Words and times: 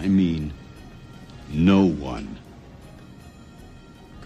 I 0.00 0.08
mean 0.08 0.54
no 1.50 1.84
one, 1.84 2.38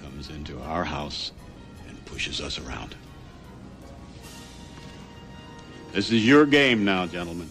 comes 0.00 0.30
into 0.30 0.60
our 0.60 0.84
house 0.84 1.32
and 1.88 2.04
pushes 2.06 2.40
us 2.40 2.60
around. 2.60 2.94
This 5.92 6.12
is 6.12 6.24
your 6.24 6.46
game 6.46 6.84
now, 6.84 7.06
gentlemen. 7.06 7.50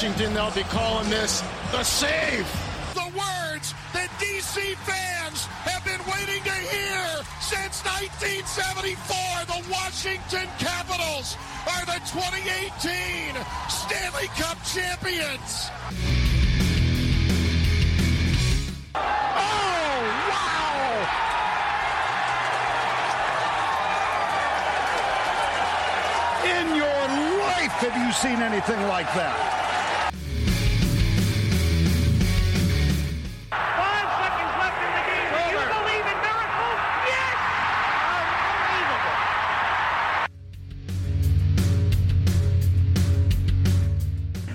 Washington, 0.00 0.32
they'll 0.32 0.50
be 0.52 0.62
calling 0.62 1.10
this 1.10 1.42
the 1.72 1.82
save. 1.82 2.48
The 2.94 3.12
words 3.12 3.74
that 3.92 4.08
DC 4.16 4.74
fans 4.88 5.44
have 5.68 5.84
been 5.84 6.00
waiting 6.08 6.42
to 6.42 6.56
hear 6.72 7.20
since 7.44 7.84
1974. 7.84 9.44
The 9.44 9.60
Washington 9.68 10.48
Capitals 10.56 11.36
are 11.68 11.84
the 11.84 12.00
2018 12.08 13.36
Stanley 13.68 14.28
Cup 14.40 14.56
champions. 14.64 15.68
Oh, 18.94 20.00
wow! 20.32 21.04
In 26.56 26.72
your 26.72 27.04
life, 27.44 27.76
have 27.84 27.96
you 28.00 28.10
seen 28.14 28.40
anything 28.40 28.80
like 28.88 29.12
that? 29.12 29.59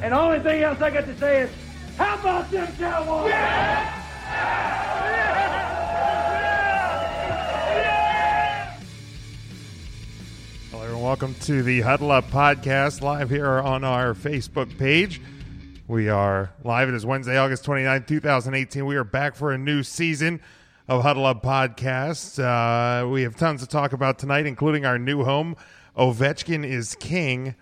And 0.05 0.13
the 0.13 0.19
only 0.19 0.39
thing 0.39 0.61
else 0.61 0.79
I 0.81 0.91
got 0.91 1.05
to 1.05 1.17
say 1.17 1.41
is, 1.41 1.49
how 1.97 2.19
about 2.19 2.51
them 2.51 2.67
Cowboys? 2.77 3.33
Hello, 10.69 10.83
everyone. 10.83 11.01
Welcome 11.01 11.33
to 11.41 11.63
the 11.63 11.81
Huddle 11.81 12.11
Up 12.11 12.29
Podcast 12.29 13.01
live 13.01 13.31
here 13.31 13.49
on 13.49 13.83
our 13.83 14.13
Facebook 14.13 14.77
page. 14.77 15.19
We 15.87 16.07
are 16.09 16.51
live. 16.63 16.87
It 16.89 16.93
is 16.93 17.03
Wednesday, 17.03 17.39
August 17.39 17.65
29, 17.65 18.03
2018. 18.03 18.85
We 18.85 18.97
are 18.97 19.03
back 19.03 19.33
for 19.35 19.53
a 19.53 19.57
new 19.57 19.81
season 19.81 20.39
of 20.87 21.01
Huddle 21.01 21.25
Up 21.25 21.41
Podcast. 21.41 22.37
Uh, 22.37 23.07
we 23.07 23.23
have 23.23 23.35
tons 23.37 23.61
to 23.61 23.67
talk 23.67 23.91
about 23.91 24.19
tonight, 24.19 24.45
including 24.45 24.85
our 24.85 24.99
new 24.99 25.23
home. 25.23 25.55
Ovechkin 25.97 26.63
is 26.63 26.93
king. 26.99 27.55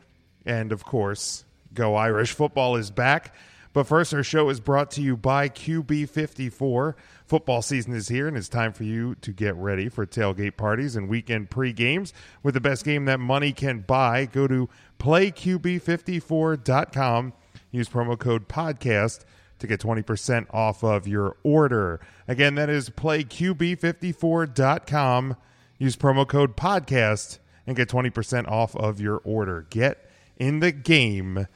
And 0.45 0.73
of 0.73 0.83
course, 0.83 1.45
Go 1.73 1.95
Irish. 1.95 2.33
Football 2.33 2.75
is 2.75 2.91
back. 2.91 3.33
But 3.73 3.87
first, 3.87 4.13
our 4.13 4.23
show 4.23 4.49
is 4.49 4.59
brought 4.59 4.91
to 4.91 5.01
you 5.01 5.17
by 5.17 5.49
QB54. 5.49 6.93
Football 7.25 7.63
season 7.63 7.93
is 7.93 8.07
here, 8.07 8.27
and 8.27 8.37
it's 8.37 8.47
time 8.47 8.71
for 8.71 8.83
you 8.83 9.15
to 9.21 9.31
get 9.31 9.55
ready 9.55 9.89
for 9.89 10.05
tailgate 10.05 10.57
parties 10.57 10.95
and 10.95 11.09
weekend 11.09 11.49
pre-games 11.49 12.13
with 12.43 12.53
the 12.53 12.61
best 12.61 12.85
game 12.85 13.05
that 13.05 13.19
money 13.19 13.51
can 13.51 13.79
buy. 13.79 14.25
Go 14.25 14.45
to 14.47 14.69
playqb54.com. 14.99 17.33
Use 17.71 17.89
promo 17.89 18.19
code 18.19 18.47
podcast 18.47 19.25
to 19.57 19.65
get 19.65 19.79
20% 19.79 20.45
off 20.53 20.83
of 20.83 21.07
your 21.07 21.37
order. 21.41 21.99
Again, 22.27 22.53
that 22.55 22.69
is 22.69 22.91
playqb54.com. 22.91 25.35
Use 25.79 25.95
promo 25.95 26.27
code 26.27 26.55
podcast 26.55 27.39
and 27.65 27.75
get 27.75 27.89
20% 27.89 28.47
off 28.47 28.75
of 28.75 29.01
your 29.01 29.17
order. 29.23 29.65
Get 29.71 30.07
in 30.37 30.59
the 30.59 30.71
game 30.71 31.47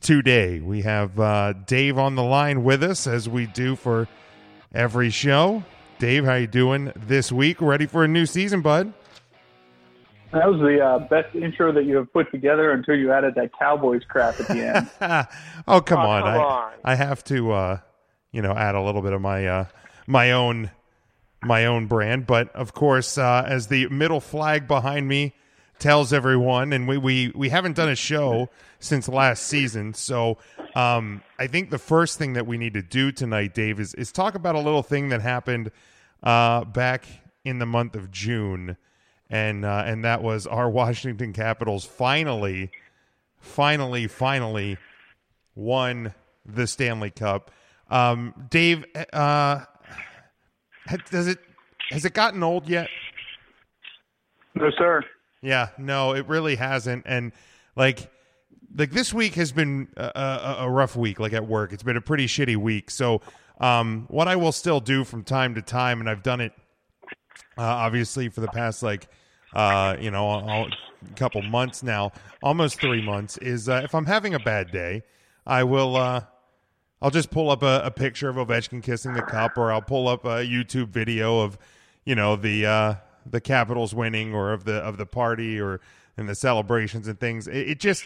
today. 0.00 0.60
We 0.60 0.82
have 0.82 1.18
uh, 1.18 1.52
Dave 1.66 1.98
on 1.98 2.14
the 2.14 2.22
line 2.22 2.64
with 2.64 2.82
us 2.82 3.06
as 3.06 3.28
we 3.28 3.46
do 3.46 3.76
for 3.76 4.08
every 4.74 5.10
show. 5.10 5.64
Dave, 5.98 6.24
how 6.24 6.34
you 6.34 6.46
doing 6.46 6.92
this 6.94 7.32
week? 7.32 7.60
Ready 7.60 7.86
for 7.86 8.04
a 8.04 8.08
new 8.08 8.26
season, 8.26 8.60
bud? 8.60 8.92
That 10.32 10.46
was 10.50 10.60
the 10.60 10.80
uh, 10.80 10.98
best 11.08 11.34
intro 11.34 11.72
that 11.72 11.84
you 11.86 11.96
have 11.96 12.12
put 12.12 12.30
together 12.30 12.72
until 12.72 12.94
you 12.96 13.12
added 13.12 13.34
that 13.36 13.50
Cowboys 13.58 14.02
crap 14.06 14.38
at 14.38 14.46
the 14.48 14.66
end. 15.00 15.26
oh, 15.68 15.80
come 15.80 15.98
Oh, 16.00 16.02
on. 16.08 16.22
come 16.22 16.30
I, 16.30 16.36
on. 16.36 16.72
I 16.84 16.94
have 16.94 17.24
to 17.24 17.52
uh, 17.52 17.78
you 18.30 18.42
know, 18.42 18.52
add 18.52 18.74
a 18.74 18.82
little 18.82 19.00
bit 19.00 19.12
of 19.14 19.20
my 19.22 19.46
uh 19.46 19.64
my 20.06 20.32
own 20.32 20.70
my 21.42 21.64
own 21.66 21.86
brand, 21.86 22.26
but 22.26 22.54
of 22.54 22.74
course, 22.74 23.16
uh, 23.16 23.44
as 23.46 23.68
the 23.68 23.88
middle 23.88 24.20
flag 24.20 24.66
behind 24.68 25.08
me 25.08 25.34
tells 25.78 26.12
everyone, 26.12 26.72
and 26.72 26.88
we, 26.88 26.98
we, 26.98 27.32
we 27.34 27.48
haven't 27.48 27.76
done 27.76 27.88
a 27.88 27.94
show 27.94 28.48
since 28.78 29.08
last 29.08 29.44
season. 29.44 29.94
So 29.94 30.38
um, 30.74 31.22
I 31.38 31.46
think 31.46 31.70
the 31.70 31.78
first 31.78 32.18
thing 32.18 32.34
that 32.34 32.46
we 32.46 32.58
need 32.58 32.74
to 32.74 32.82
do 32.82 33.10
tonight, 33.12 33.54
Dave, 33.54 33.80
is, 33.80 33.94
is 33.94 34.12
talk 34.12 34.34
about 34.34 34.54
a 34.54 34.60
little 34.60 34.82
thing 34.82 35.08
that 35.08 35.20
happened 35.20 35.70
uh, 36.22 36.64
back 36.64 37.06
in 37.44 37.58
the 37.58 37.66
month 37.66 37.96
of 37.96 38.10
June. 38.10 38.76
And, 39.30 39.64
uh, 39.64 39.82
and 39.86 40.04
that 40.04 40.22
was 40.22 40.46
our 40.46 40.70
Washington 40.70 41.32
Capitals 41.32 41.84
finally, 41.84 42.70
finally, 43.40 44.06
finally 44.06 44.78
won 45.54 46.14
the 46.46 46.66
Stanley 46.66 47.10
Cup. 47.10 47.50
Um, 47.90 48.34
Dave, 48.50 48.84
uh, 49.12 49.64
does 51.10 51.26
it 51.26 51.38
has 51.90 52.04
it 52.04 52.12
gotten 52.12 52.42
old 52.42 52.68
yet? 52.68 52.88
no, 54.54 54.70
sir. 54.76 55.02
Yeah, 55.40 55.68
no, 55.78 56.14
it 56.14 56.26
really 56.26 56.56
hasn't. 56.56 57.04
And 57.06 57.32
like, 57.76 58.10
like 58.76 58.90
this 58.90 59.12
week 59.12 59.34
has 59.34 59.52
been 59.52 59.88
a, 59.96 60.12
a, 60.14 60.56
a 60.60 60.70
rough 60.70 60.96
week. 60.96 61.20
Like 61.20 61.32
at 61.32 61.46
work, 61.46 61.72
it's 61.72 61.82
been 61.82 61.96
a 61.96 62.00
pretty 62.00 62.26
shitty 62.26 62.56
week. 62.56 62.90
So, 62.90 63.20
um, 63.60 64.06
what 64.08 64.28
I 64.28 64.36
will 64.36 64.52
still 64.52 64.80
do 64.80 65.04
from 65.04 65.24
time 65.24 65.54
to 65.54 65.62
time, 65.62 66.00
and 66.00 66.08
I've 66.08 66.22
done 66.22 66.40
it, 66.40 66.52
uh, 67.56 67.62
obviously 67.62 68.28
for 68.28 68.40
the 68.40 68.48
past 68.48 68.82
like, 68.82 69.08
uh, 69.52 69.96
you 70.00 70.10
know, 70.10 70.30
a, 70.30 70.62
a 70.62 71.14
couple 71.16 71.42
months 71.42 71.82
now, 71.82 72.12
almost 72.42 72.80
three 72.80 73.02
months, 73.02 73.36
is 73.38 73.68
uh, 73.68 73.80
if 73.82 73.94
I'm 73.94 74.06
having 74.06 74.34
a 74.34 74.38
bad 74.38 74.70
day, 74.70 75.02
I 75.46 75.64
will. 75.64 75.96
Uh, 75.96 76.22
I'll 77.00 77.10
just 77.10 77.30
pull 77.30 77.50
up 77.50 77.62
a, 77.62 77.92
picture 77.94 78.28
of 78.28 78.36
Ovechkin 78.36 78.82
kissing 78.82 79.14
the 79.14 79.22
cup, 79.22 79.56
or 79.56 79.70
I'll 79.70 79.80
pull 79.80 80.08
up 80.08 80.24
a 80.24 80.44
YouTube 80.44 80.88
video 80.88 81.38
of, 81.38 81.56
you 82.04 82.16
know, 82.16 82.34
the 82.34 82.66
uh, 82.66 82.94
the 83.24 83.40
Capitals 83.40 83.94
winning, 83.94 84.34
or 84.34 84.52
of 84.52 84.64
the 84.64 84.74
of 84.74 84.96
the 84.96 85.06
party, 85.06 85.60
or 85.60 85.80
and 86.16 86.28
the 86.28 86.34
celebrations 86.34 87.06
and 87.06 87.18
things. 87.18 87.46
It, 87.46 87.68
it 87.68 87.80
just 87.80 88.04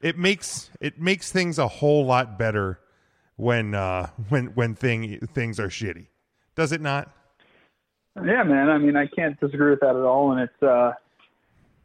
it 0.00 0.18
makes 0.18 0.70
it 0.80 1.00
makes 1.00 1.30
things 1.32 1.58
a 1.58 1.68
whole 1.68 2.04
lot 2.04 2.38
better 2.38 2.80
when 3.36 3.74
uh, 3.74 4.08
when 4.28 4.46
when 4.48 4.74
thing 4.74 5.18
things 5.32 5.58
are 5.58 5.68
shitty. 5.68 6.08
Does 6.54 6.72
it 6.72 6.80
not? 6.80 7.10
Yeah, 8.16 8.44
man. 8.44 8.70
I 8.70 8.78
mean, 8.78 8.96
I 8.96 9.06
can't 9.06 9.38
disagree 9.40 9.70
with 9.70 9.80
that 9.80 9.96
at 9.96 10.02
all. 10.02 10.32
And 10.32 10.40
it's 10.40 10.62
uh, 10.62 10.92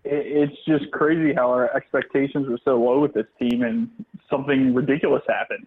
it, 0.03 0.51
it's 0.51 0.65
just 0.67 0.91
crazy 0.91 1.33
how 1.33 1.49
our 1.49 1.75
expectations 1.75 2.47
were 2.47 2.59
so 2.63 2.79
low 2.79 2.99
with 2.99 3.13
this 3.13 3.25
team, 3.39 3.63
and 3.63 3.89
something 4.29 4.73
ridiculous 4.73 5.23
happened. 5.27 5.65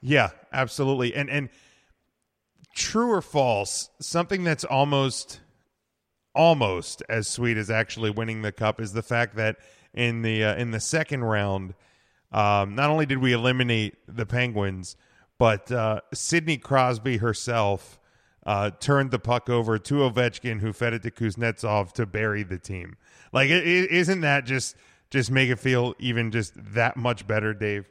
Yeah, 0.00 0.30
absolutely. 0.52 1.14
And 1.14 1.28
and 1.28 1.48
true 2.74 3.10
or 3.10 3.20
false, 3.22 3.90
something 4.00 4.44
that's 4.44 4.64
almost 4.64 5.40
almost 6.34 7.02
as 7.08 7.26
sweet 7.26 7.56
as 7.56 7.70
actually 7.70 8.10
winning 8.10 8.42
the 8.42 8.52
cup 8.52 8.80
is 8.80 8.92
the 8.92 9.02
fact 9.02 9.34
that 9.34 9.56
in 9.94 10.22
the 10.22 10.44
uh, 10.44 10.54
in 10.56 10.70
the 10.70 10.80
second 10.80 11.24
round, 11.24 11.74
um, 12.32 12.74
not 12.74 12.90
only 12.90 13.06
did 13.06 13.18
we 13.18 13.32
eliminate 13.32 13.96
the 14.06 14.26
Penguins, 14.26 14.96
but 15.38 15.70
uh, 15.72 16.00
Sidney 16.12 16.56
Crosby 16.56 17.18
herself 17.18 17.98
uh, 18.46 18.70
turned 18.80 19.10
the 19.10 19.18
puck 19.18 19.48
over 19.48 19.78
to 19.78 19.94
Ovechkin, 19.94 20.60
who 20.60 20.72
fed 20.72 20.94
it 20.94 21.02
to 21.02 21.10
Kuznetsov 21.10 21.92
to 21.92 22.06
bury 22.06 22.42
the 22.42 22.58
team. 22.58 22.96
Like, 23.32 23.50
isn't 23.50 24.20
that 24.22 24.44
just 24.44 24.76
just 25.10 25.30
make 25.30 25.50
it 25.50 25.58
feel 25.58 25.94
even 25.98 26.30
just 26.30 26.52
that 26.74 26.96
much 26.96 27.26
better, 27.26 27.52
Dave? 27.52 27.88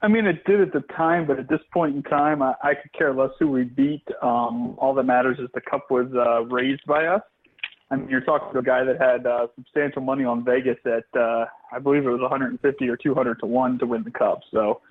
I 0.00 0.06
mean, 0.06 0.26
it 0.26 0.44
did 0.44 0.60
at 0.60 0.72
the 0.72 0.80
time, 0.94 1.26
but 1.26 1.40
at 1.40 1.48
this 1.48 1.60
point 1.72 1.96
in 1.96 2.02
time, 2.04 2.40
I, 2.40 2.54
I 2.62 2.74
could 2.74 2.92
care 2.92 3.12
less 3.12 3.30
who 3.40 3.48
we 3.48 3.64
beat. 3.64 4.06
Um, 4.22 4.76
all 4.78 4.94
that 4.94 5.02
matters 5.02 5.38
is 5.40 5.48
the 5.54 5.60
cup 5.60 5.90
was 5.90 6.06
uh, 6.14 6.44
raised 6.44 6.84
by 6.86 7.06
us. 7.06 7.22
I 7.90 7.96
mean, 7.96 8.08
you're 8.10 8.20
talking 8.20 8.52
to 8.52 8.58
a 8.58 8.62
guy 8.62 8.84
that 8.84 9.00
had 9.00 9.26
uh, 9.26 9.46
substantial 9.54 10.02
money 10.02 10.24
on 10.24 10.44
Vegas 10.44 10.76
at, 10.84 11.04
uh, 11.18 11.46
I 11.72 11.78
believe 11.78 12.04
it 12.06 12.10
was 12.10 12.20
150 12.20 12.88
or 12.88 12.96
200 12.96 13.40
to 13.40 13.46
one 13.46 13.78
to 13.78 13.86
win 13.86 14.02
the 14.04 14.10
cup. 14.10 14.40
So, 14.50 14.82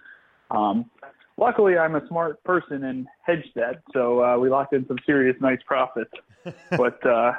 um, 0.50 0.90
luckily, 1.38 1.78
I'm 1.78 1.96
a 1.96 2.08
smart 2.08 2.44
person 2.44 2.84
and 2.86 3.08
hedged 3.24 3.52
that, 3.56 3.84
so 3.94 4.24
uh, 4.24 4.38
we 4.40 4.50
locked 4.50 4.74
in 4.74 4.88
some 4.88 4.98
serious 5.06 5.36
nice 5.40 5.60
profits. 5.68 6.12
but, 6.72 7.06
uh, 7.06 7.34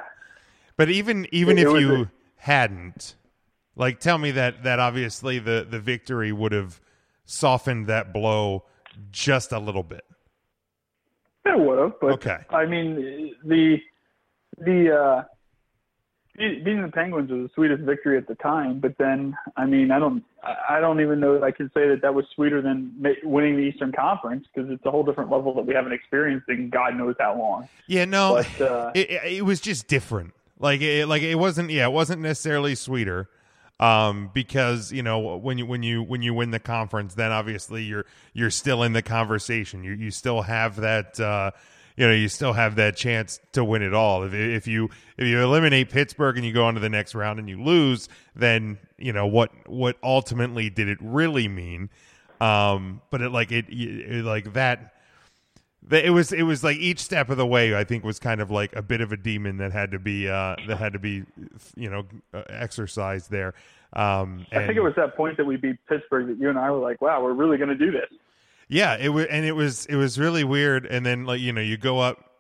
but 0.76 0.88
even 0.90 1.26
even 1.32 1.58
it- 1.58 1.62
it 1.62 1.66
if 1.66 1.72
was 1.72 1.82
you 1.82 2.02
a- 2.02 2.10
hadn't, 2.37 3.16
like, 3.75 3.99
tell 3.99 4.19
me 4.19 4.31
that 4.32 4.62
that 4.62 4.78
obviously 4.78 5.40
the 5.40 5.66
the 5.69 5.81
victory 5.81 6.31
would 6.31 6.52
have 6.52 6.81
softened 7.25 7.88
that 7.88 8.12
blow 8.12 8.64
just 9.10 9.50
a 9.50 9.58
little 9.58 9.82
bit. 9.82 10.05
It 11.44 11.58
would 11.58 11.78
have, 11.78 11.93
but 12.00 12.10
Okay. 12.12 12.38
I 12.50 12.64
mean, 12.66 13.34
the 13.44 13.78
the 14.58 14.94
uh, 14.96 15.22
beating 16.38 16.82
the 16.82 16.88
Penguins 16.88 17.31
was 17.31 17.49
the 17.49 17.50
sweetest 17.55 17.82
victory 17.82 18.17
at 18.17 18.26
the 18.26 18.35
time. 18.37 18.81
But 18.81 18.96
then, 18.99 19.37
I 19.56 19.67
mean, 19.67 19.90
I 19.90 19.99
don't, 19.99 20.25
I 20.69 20.81
don't 20.81 21.00
even 21.00 21.20
know 21.20 21.35
that 21.35 21.43
I 21.43 21.50
can 21.50 21.70
say 21.75 21.88
that 21.88 22.00
that 22.02 22.14
was 22.14 22.25
sweeter 22.35 22.62
than 22.62 22.94
winning 23.25 23.56
the 23.56 23.62
Eastern 23.62 23.93
Conference 23.93 24.46
because 24.52 24.70
it's 24.70 24.85
a 24.87 24.90
whole 24.90 25.02
different 25.02 25.31
level 25.31 25.55
that 25.55 25.67
we 25.67 25.75
haven't 25.75 25.93
experienced 25.93 26.49
in 26.49 26.70
God 26.70 26.96
knows 26.96 27.17
how 27.19 27.37
long. 27.37 27.69
Yeah, 27.87 28.05
no, 28.05 28.43
But, 28.58 28.61
uh, 28.70 28.93
it, 28.94 29.11
it 29.11 29.32
it 29.38 29.44
was 29.44 29.61
just 29.61 29.88
different. 29.88 30.32
Like 30.58 30.81
it, 30.81 31.06
like 31.06 31.23
it 31.23 31.37
wasn't. 31.37 31.70
Yeah, 31.70 31.87
it 31.87 31.93
wasn't 31.93 32.23
necessarily 32.23 32.75
sweeter. 32.75 33.29
Um, 33.81 34.31
because 34.34 34.91
you 34.91 35.05
know 35.05 35.37
when 35.37 35.56
you 35.56 35.64
when 35.64 35.84
you 35.84 36.02
when 36.02 36.20
you 36.20 36.34
win 36.34 36.50
the 36.50 36.58
conference, 36.58 37.14
then 37.14 37.31
obviously 37.31 37.84
you're 37.84 38.06
you're 38.32 38.50
still 38.50 38.82
in 38.82 38.93
the 38.93 39.02
conversation. 39.02 39.84
You 39.84 39.93
you 39.93 40.11
still 40.11 40.43
have 40.43 40.76
that. 40.76 41.20
Uh, 41.20 41.52
you 41.99 42.06
know, 42.06 42.12
you 42.12 42.29
still 42.29 42.53
have 42.53 42.77
that 42.77 42.97
chance 42.97 43.41
to 43.53 43.65
win 43.65 43.83
it 43.83 43.93
all. 43.93 44.23
If 44.23 44.33
if 44.33 44.69
you 44.69 44.89
if 45.17 45.27
you 45.27 45.43
eliminate 45.43 45.91
Pittsburgh 45.91 46.37
and 46.37 46.47
you 46.47 46.53
go 46.53 46.65
on 46.65 46.75
to 46.75 46.81
the 46.81 46.89
next 46.89 47.12
round 47.12 47.41
and 47.41 47.49
you 47.49 47.61
lose, 47.61 48.09
then 48.37 48.79
you 48.99 49.12
know 49.12 49.27
what 49.27 49.50
what 49.67 49.97
ultimately 50.00 50.71
did 50.71 50.89
it 50.89 50.99
really 51.00 51.49
mean? 51.49 51.91
Um, 52.41 53.03
but 53.11 53.21
it 53.21 53.31
like 53.31 53.50
it, 53.50 53.65
it 53.69 54.25
like 54.25 54.53
that 54.53 54.95
it 55.91 56.11
was 56.11 56.33
it 56.33 56.45
was 56.45 56.62
like 56.62 56.77
each 56.77 57.00
step 57.00 57.31
of 57.31 57.37
the 57.37 57.47
way 57.47 57.75
I 57.75 57.83
think 57.83 58.05
was 58.05 58.21
kind 58.21 58.41
of 58.41 58.49
like 58.49 58.77
a 58.77 58.83
bit 58.83 59.01
of 59.01 59.11
a 59.11 59.17
demon 59.17 59.56
that 59.56 59.73
had 59.73 59.91
to 59.91 59.99
be 59.99 60.29
uh 60.29 60.55
that 60.69 60.77
had 60.77 60.93
to 60.93 61.01
be 61.01 61.25
you 61.77 61.91
know 61.91 62.05
uh, 62.35 62.43
exercised 62.49 63.31
there 63.31 63.55
um 63.94 64.47
I 64.53 64.67
think 64.67 64.77
it 64.77 64.83
was 64.83 64.94
that 64.97 65.17
point 65.17 65.37
that 65.39 65.47
we 65.47 65.56
beat 65.56 65.77
Pittsburgh 65.89 66.29
that 66.29 66.39
you 66.39 66.51
and 66.51 66.59
I 66.59 66.71
were 66.71 66.79
like, 66.79 67.01
wow, 67.01 67.23
we're 67.23 67.33
really 67.33 67.56
going 67.56 67.71
to 67.71 67.75
do 67.75 67.91
this. 67.91 68.11
Yeah 68.69 68.97
it 68.97 69.09
was 69.09 69.26
and 69.26 69.44
it 69.44 69.53
was 69.53 69.87
it 69.87 69.97
was 69.97 70.19
really 70.19 70.44
weird 70.44 70.87
and 70.87 71.05
then 71.05 71.25
like 71.25 71.41
you 71.41 71.53
know 71.53 71.61
you 71.61 71.76
go 71.76 71.99
up 71.99 72.32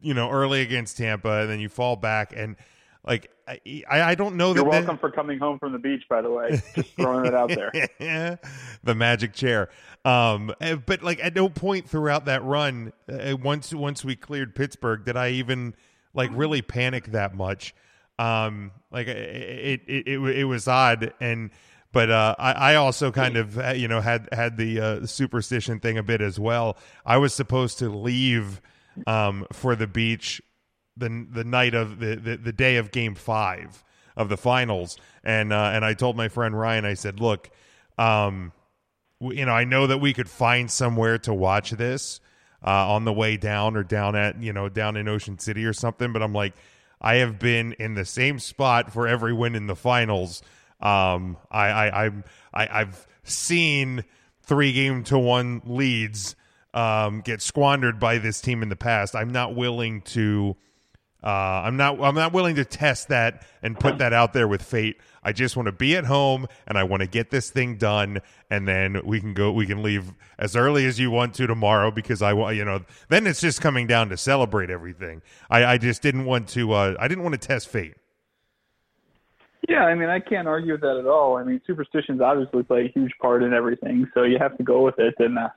you 0.00 0.14
know 0.14 0.30
early 0.30 0.60
against 0.60 0.96
Tampa 0.96 1.42
and 1.42 1.50
then 1.50 1.60
you 1.60 1.68
fall 1.68 1.96
back 1.96 2.32
and 2.36 2.56
like 3.04 3.30
I 3.48 3.60
I, 3.90 4.14
don't 4.14 4.36
know 4.36 4.54
You're 4.54 4.64
that- 4.64 4.70
welcome 4.70 4.98
for 4.98 5.10
coming 5.10 5.38
home 5.38 5.58
from 5.58 5.72
the 5.72 5.78
beach, 5.78 6.04
by 6.08 6.22
the 6.22 6.30
way. 6.30 6.62
Just 6.74 6.94
throwing 6.94 7.26
it 7.26 7.34
out 7.34 7.48
there. 7.48 7.72
the 8.84 8.94
magic 8.94 9.32
chair. 9.32 9.70
Um, 10.04 10.54
eh, 10.60 10.76
but 10.76 11.02
like 11.02 11.18
at 11.22 11.34
no 11.34 11.48
point 11.48 11.88
throughout 11.88 12.26
that 12.26 12.44
run, 12.44 12.92
uh, 13.08 13.36
once 13.42 13.74
once 13.74 14.04
we 14.04 14.16
cleared 14.16 14.54
Pittsburgh, 14.54 15.04
did 15.04 15.16
I 15.16 15.30
even 15.30 15.74
like 16.14 16.30
really 16.32 16.62
panic 16.62 17.06
that 17.12 17.34
much. 17.34 17.74
Um, 18.18 18.70
like 18.90 19.08
it 19.08 19.16
it 19.16 19.80
it, 19.86 20.08
it, 20.08 20.38
it 20.38 20.44
was 20.44 20.68
odd 20.68 21.12
and. 21.20 21.50
But 21.92 22.10
uh, 22.10 22.34
I, 22.38 22.52
I 22.52 22.74
also 22.76 23.12
kind 23.12 23.36
of 23.36 23.58
uh, 23.58 23.70
you 23.70 23.86
know 23.86 24.00
had 24.00 24.28
had 24.32 24.56
the 24.56 24.80
uh, 24.80 25.06
superstition 25.06 25.78
thing 25.78 25.98
a 25.98 26.02
bit 26.02 26.20
as 26.20 26.40
well. 26.40 26.78
I 27.04 27.18
was 27.18 27.34
supposed 27.34 27.78
to 27.78 27.88
leave 27.90 28.60
um, 29.06 29.46
for 29.52 29.76
the 29.76 29.86
beach 29.86 30.40
the 30.96 31.26
the 31.30 31.44
night 31.44 31.74
of 31.74 31.98
the, 31.98 32.16
the, 32.16 32.36
the 32.36 32.52
day 32.52 32.76
of 32.76 32.90
game 32.90 33.14
five 33.14 33.84
of 34.16 34.28
the 34.28 34.36
finals 34.36 34.98
and 35.24 35.52
uh, 35.52 35.70
and 35.72 35.84
I 35.84 35.94
told 35.94 36.16
my 36.16 36.28
friend 36.28 36.58
Ryan 36.58 36.84
I 36.84 36.94
said 36.94 37.20
look 37.20 37.50
um 37.98 38.52
you 39.20 39.46
know 39.46 39.52
I 39.52 39.64
know 39.64 39.86
that 39.86 39.98
we 39.98 40.12
could 40.12 40.28
find 40.28 40.70
somewhere 40.70 41.18
to 41.18 41.32
watch 41.32 41.70
this 41.70 42.20
uh, 42.64 42.92
on 42.92 43.04
the 43.04 43.12
way 43.12 43.36
down 43.36 43.76
or 43.76 43.82
down 43.82 44.16
at 44.16 44.42
you 44.42 44.52
know 44.52 44.68
down 44.68 44.96
in 44.96 45.08
Ocean 45.08 45.38
City 45.38 45.64
or 45.64 45.72
something 45.72 46.12
but 46.12 46.22
I'm 46.22 46.34
like 46.34 46.54
I 47.00 47.16
have 47.16 47.38
been 47.38 47.72
in 47.74 47.94
the 47.94 48.04
same 48.04 48.38
spot 48.38 48.92
for 48.92 49.08
every 49.08 49.32
win 49.32 49.54
in 49.54 49.66
the 49.66 49.76
finals 49.76 50.42
um 50.82 51.36
I 51.50 51.68
I 51.68 52.04
I'm 52.06 52.24
I, 52.52 52.80
I've 52.80 53.06
seen 53.24 54.04
three 54.42 54.72
game 54.72 55.04
to 55.04 55.18
one 55.18 55.62
leads 55.64 56.36
um 56.74 57.20
get 57.20 57.40
squandered 57.40 58.00
by 58.00 58.18
this 58.18 58.40
team 58.40 58.62
in 58.62 58.68
the 58.68 58.76
past 58.76 59.14
I'm 59.14 59.30
not 59.30 59.54
willing 59.54 60.02
to 60.02 60.56
uh, 61.24 61.62
I'm 61.64 61.76
not. 61.76 62.00
I'm 62.02 62.16
not 62.16 62.32
willing 62.32 62.56
to 62.56 62.64
test 62.64 63.08
that 63.08 63.46
and 63.62 63.78
put 63.78 63.98
that 63.98 64.12
out 64.12 64.32
there 64.32 64.48
with 64.48 64.60
fate. 64.60 64.96
I 65.22 65.30
just 65.32 65.56
want 65.56 65.66
to 65.66 65.72
be 65.72 65.96
at 65.96 66.04
home 66.04 66.48
and 66.66 66.76
I 66.76 66.82
want 66.82 67.02
to 67.02 67.06
get 67.06 67.30
this 67.30 67.48
thing 67.48 67.76
done, 67.76 68.18
and 68.50 68.66
then 68.66 69.00
we 69.04 69.20
can 69.20 69.32
go. 69.32 69.52
We 69.52 69.66
can 69.66 69.84
leave 69.84 70.12
as 70.36 70.56
early 70.56 70.84
as 70.84 70.98
you 70.98 71.12
want 71.12 71.34
to 71.34 71.46
tomorrow 71.46 71.92
because 71.92 72.22
I 72.22 72.32
want. 72.32 72.56
You 72.56 72.64
know, 72.64 72.80
then 73.08 73.28
it's 73.28 73.40
just 73.40 73.60
coming 73.60 73.86
down 73.86 74.08
to 74.08 74.16
celebrate 74.16 74.68
everything. 74.68 75.22
I, 75.48 75.64
I 75.64 75.78
just 75.78 76.02
didn't 76.02 76.24
want 76.24 76.48
to. 76.50 76.72
Uh, 76.72 76.96
I 76.98 77.06
didn't 77.06 77.22
want 77.22 77.40
to 77.40 77.46
test 77.46 77.68
fate. 77.68 77.94
Yeah, 79.72 79.86
I 79.86 79.94
mean, 79.94 80.10
I 80.10 80.20
can't 80.20 80.46
argue 80.46 80.72
with 80.72 80.82
that 80.82 80.98
at 80.98 81.06
all. 81.06 81.38
I 81.38 81.44
mean, 81.44 81.58
superstitions 81.66 82.20
obviously 82.20 82.62
play 82.62 82.84
a 82.84 82.92
huge 82.92 83.12
part 83.22 83.42
in 83.42 83.54
everything, 83.54 84.06
so 84.12 84.22
you 84.22 84.36
have 84.38 84.54
to 84.58 84.62
go 84.62 84.82
with 84.82 84.98
it. 84.98 85.14
And 85.18 85.38
uh, 85.38 85.48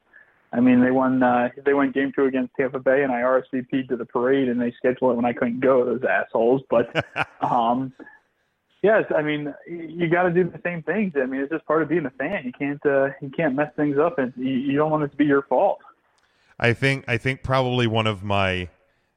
I 0.54 0.62
mean, 0.62 0.80
they 0.80 0.92
won. 0.92 1.22
Uh, 1.22 1.50
they 1.66 1.74
won 1.74 1.92
Game 1.92 2.14
Two 2.16 2.24
against 2.24 2.56
Tampa 2.56 2.80
Bay, 2.80 3.04
and 3.04 3.12
I 3.12 3.20
RSVP'd 3.20 3.90
to 3.90 3.98
the 3.98 4.06
parade, 4.06 4.48
and 4.48 4.62
they 4.62 4.72
scheduled 4.78 5.12
it 5.12 5.16
when 5.16 5.26
I 5.26 5.34
couldn't 5.34 5.60
go. 5.60 5.84
Those 5.84 6.06
assholes. 6.10 6.62
But 6.70 7.06
um, 7.42 7.92
yes, 8.82 9.04
I 9.14 9.22
mean, 9.22 9.54
you 9.68 10.08
got 10.08 10.24
to 10.24 10.32
do 10.32 10.46
the 10.46 10.62
same 10.64 10.82
things. 10.82 11.12
I 11.22 11.26
mean, 11.26 11.42
it's 11.42 11.52
just 11.52 11.66
part 11.66 11.82
of 11.82 11.90
being 11.90 12.06
a 12.06 12.12
fan. 12.12 12.46
You 12.46 12.54
can't. 12.54 12.86
Uh, 12.86 13.10
you 13.22 13.30
can't 13.36 13.54
mess 13.54 13.74
things 13.76 13.98
up, 13.98 14.18
and 14.18 14.32
you, 14.38 14.54
you 14.54 14.78
don't 14.78 14.92
want 14.92 15.04
it 15.04 15.12
to 15.12 15.18
be 15.18 15.26
your 15.26 15.42
fault. 15.42 15.82
I 16.58 16.72
think 16.72 17.04
I 17.10 17.18
think 17.18 17.44
probably 17.44 17.86
one 17.86 18.08
of 18.08 18.24
my 18.24 18.70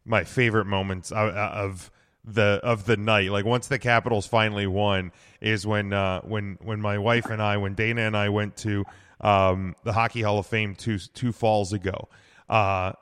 my 0.04 0.24
favorite 0.24 0.64
moments 0.64 1.12
of, 1.12 1.28
of 1.36 1.92
the 2.34 2.60
of 2.62 2.84
the 2.84 2.96
night, 2.96 3.30
like 3.30 3.44
once 3.44 3.68
the 3.68 3.78
Capitals 3.78 4.26
finally 4.26 4.66
won, 4.66 5.12
is 5.40 5.66
when 5.66 5.92
uh, 5.92 6.20
when 6.22 6.58
when 6.62 6.80
my 6.80 6.98
wife 6.98 7.26
and 7.26 7.42
I, 7.42 7.56
when 7.56 7.74
Dana 7.74 8.02
and 8.02 8.16
I 8.16 8.28
went 8.28 8.56
to 8.58 8.84
um, 9.20 9.74
the 9.84 9.92
Hockey 9.92 10.22
Hall 10.22 10.38
of 10.38 10.46
Fame 10.46 10.74
two 10.74 10.98
two 10.98 11.32
falls 11.32 11.72
ago. 11.72 12.08
Uh, 12.48 12.92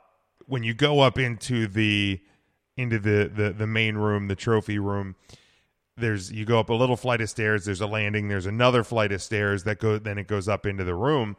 when 0.45 0.63
you 0.63 0.73
go 0.73 1.01
up 1.01 1.19
into 1.19 1.67
the 1.67 2.19
into 2.75 2.99
the, 2.99 3.31
the 3.33 3.53
the 3.53 3.67
main 3.67 3.95
room, 3.95 4.27
the 4.27 4.35
trophy 4.35 4.79
room, 4.79 5.15
there's 5.97 6.31
you 6.31 6.45
go 6.45 6.59
up 6.59 6.69
a 6.69 6.73
little 6.73 6.95
flight 6.95 7.21
of 7.21 7.29
stairs 7.29 7.65
there's 7.65 7.81
a 7.81 7.87
landing 7.87 8.27
there's 8.27 8.45
another 8.45 8.83
flight 8.83 9.11
of 9.11 9.21
stairs 9.21 9.63
that 9.63 9.79
go 9.79 9.97
then 9.97 10.17
it 10.17 10.27
goes 10.27 10.47
up 10.47 10.65
into 10.65 10.83
the 10.83 10.93
room 10.93 11.35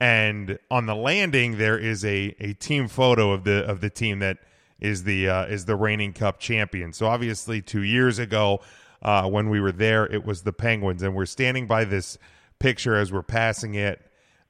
and 0.00 0.58
on 0.70 0.86
the 0.86 0.94
landing 0.94 1.58
there 1.58 1.78
is 1.78 2.04
a 2.04 2.34
a 2.40 2.54
team 2.54 2.88
photo 2.88 3.32
of 3.32 3.44
the 3.44 3.64
of 3.66 3.80
the 3.80 3.90
team 3.90 4.18
that 4.18 4.38
is 4.80 5.04
the 5.04 5.28
uh, 5.28 5.46
is 5.46 5.64
the 5.64 5.76
reigning 5.76 6.12
cup 6.12 6.38
champion 6.38 6.92
so 6.92 7.06
obviously 7.06 7.60
2 7.60 7.82
years 7.82 8.18
ago 8.18 8.60
uh, 9.02 9.28
when 9.28 9.48
we 9.48 9.60
were 9.60 9.72
there 9.72 10.06
it 10.06 10.24
was 10.24 10.42
the 10.42 10.52
penguins 10.52 11.02
and 11.02 11.14
we're 11.14 11.26
standing 11.26 11.66
by 11.66 11.84
this 11.84 12.18
picture 12.58 12.96
as 12.96 13.12
we're 13.12 13.22
passing 13.22 13.74
it 13.74 14.00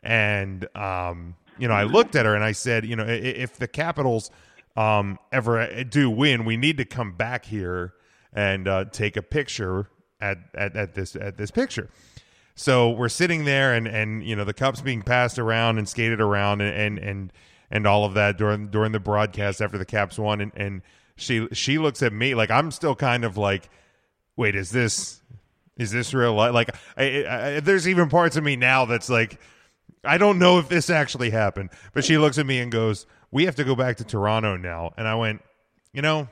and 0.02 0.68
um 0.76 1.34
you 1.58 1.68
know 1.68 1.74
I 1.74 1.84
looked 1.84 2.16
at 2.16 2.24
her 2.24 2.34
and 2.34 2.44
I 2.44 2.52
said 2.52 2.84
you 2.86 2.96
know 2.96 3.06
if 3.06 3.56
the 3.56 3.68
capitals 3.68 4.30
um 4.76 5.18
ever 5.32 5.84
do 5.84 6.08
win 6.08 6.44
we 6.44 6.56
need 6.56 6.78
to 6.78 6.84
come 6.84 7.12
back 7.12 7.44
here 7.44 7.94
and 8.32 8.68
uh, 8.68 8.84
take 8.86 9.16
a 9.16 9.22
picture 9.22 9.88
at, 10.20 10.38
at, 10.54 10.76
at 10.76 10.94
this 10.94 11.16
at 11.16 11.36
this 11.36 11.50
picture. 11.50 11.88
So 12.54 12.90
we're 12.90 13.08
sitting 13.08 13.44
there, 13.44 13.74
and, 13.74 13.86
and 13.86 14.22
you 14.24 14.34
know 14.34 14.44
the 14.44 14.54
cups 14.54 14.80
being 14.80 15.02
passed 15.02 15.38
around 15.38 15.78
and 15.78 15.88
skated 15.88 16.20
around, 16.20 16.60
and 16.60 16.74
and 16.74 16.98
and, 16.98 17.32
and 17.70 17.86
all 17.86 18.04
of 18.04 18.14
that 18.14 18.38
during 18.38 18.68
during 18.68 18.92
the 18.92 19.00
broadcast 19.00 19.60
after 19.60 19.78
the 19.78 19.84
Caps 19.84 20.18
won, 20.18 20.40
and, 20.40 20.52
and 20.56 20.82
she 21.16 21.48
she 21.52 21.78
looks 21.78 22.02
at 22.02 22.12
me 22.12 22.34
like 22.34 22.50
I'm 22.50 22.70
still 22.70 22.94
kind 22.94 23.24
of 23.24 23.36
like, 23.36 23.68
wait, 24.36 24.54
is 24.56 24.70
this 24.70 25.20
is 25.76 25.92
this 25.92 26.12
real 26.12 26.34
life? 26.34 26.52
Like, 26.52 26.74
I, 26.96 27.24
I, 27.28 27.60
there's 27.60 27.86
even 27.86 28.08
parts 28.08 28.36
of 28.36 28.42
me 28.42 28.56
now 28.56 28.84
that's 28.84 29.08
like, 29.08 29.40
I 30.04 30.18
don't 30.18 30.38
know 30.38 30.58
if 30.58 30.68
this 30.68 30.90
actually 30.90 31.30
happened. 31.30 31.70
But 31.92 32.04
she 32.04 32.18
looks 32.18 32.36
at 32.38 32.46
me 32.46 32.58
and 32.58 32.70
goes, 32.70 33.06
"We 33.30 33.44
have 33.44 33.56
to 33.56 33.64
go 33.64 33.74
back 33.74 33.96
to 33.98 34.04
Toronto 34.04 34.56
now," 34.56 34.92
and 34.96 35.06
I 35.06 35.14
went, 35.14 35.42
you 35.92 36.02
know, 36.02 36.28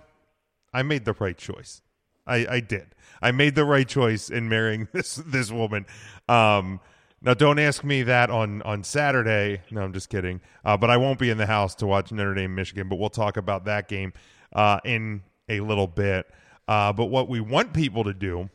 I 0.72 0.82
made 0.82 1.04
the 1.04 1.14
right 1.14 1.36
choice. 1.36 1.82
I, 2.26 2.46
I 2.48 2.60
did. 2.60 2.86
I 3.22 3.30
made 3.30 3.54
the 3.54 3.64
right 3.64 3.88
choice 3.88 4.28
in 4.30 4.48
marrying 4.48 4.88
this 4.92 5.16
this 5.16 5.50
woman. 5.50 5.86
Um, 6.28 6.80
now, 7.26 7.34
don't 7.34 7.58
ask 7.58 7.82
me 7.82 8.04
that 8.04 8.30
on 8.30 8.62
on 8.62 8.84
Saturday. 8.84 9.60
No, 9.72 9.82
I'm 9.82 9.92
just 9.92 10.08
kidding. 10.08 10.40
Uh, 10.64 10.76
but 10.76 10.90
I 10.90 10.96
won't 10.96 11.18
be 11.18 11.28
in 11.28 11.38
the 11.38 11.46
house 11.46 11.74
to 11.76 11.86
watch 11.86 12.12
Notre 12.12 12.34
Dame 12.34 12.54
Michigan. 12.54 12.88
But 12.88 13.00
we'll 13.00 13.10
talk 13.10 13.36
about 13.36 13.64
that 13.64 13.88
game 13.88 14.12
uh, 14.52 14.78
in 14.84 15.24
a 15.48 15.58
little 15.58 15.88
bit. 15.88 16.26
Uh, 16.68 16.92
but 16.92 17.06
what 17.06 17.28
we 17.28 17.40
want 17.40 17.72
people 17.72 18.04
to 18.04 18.14
do 18.14 18.48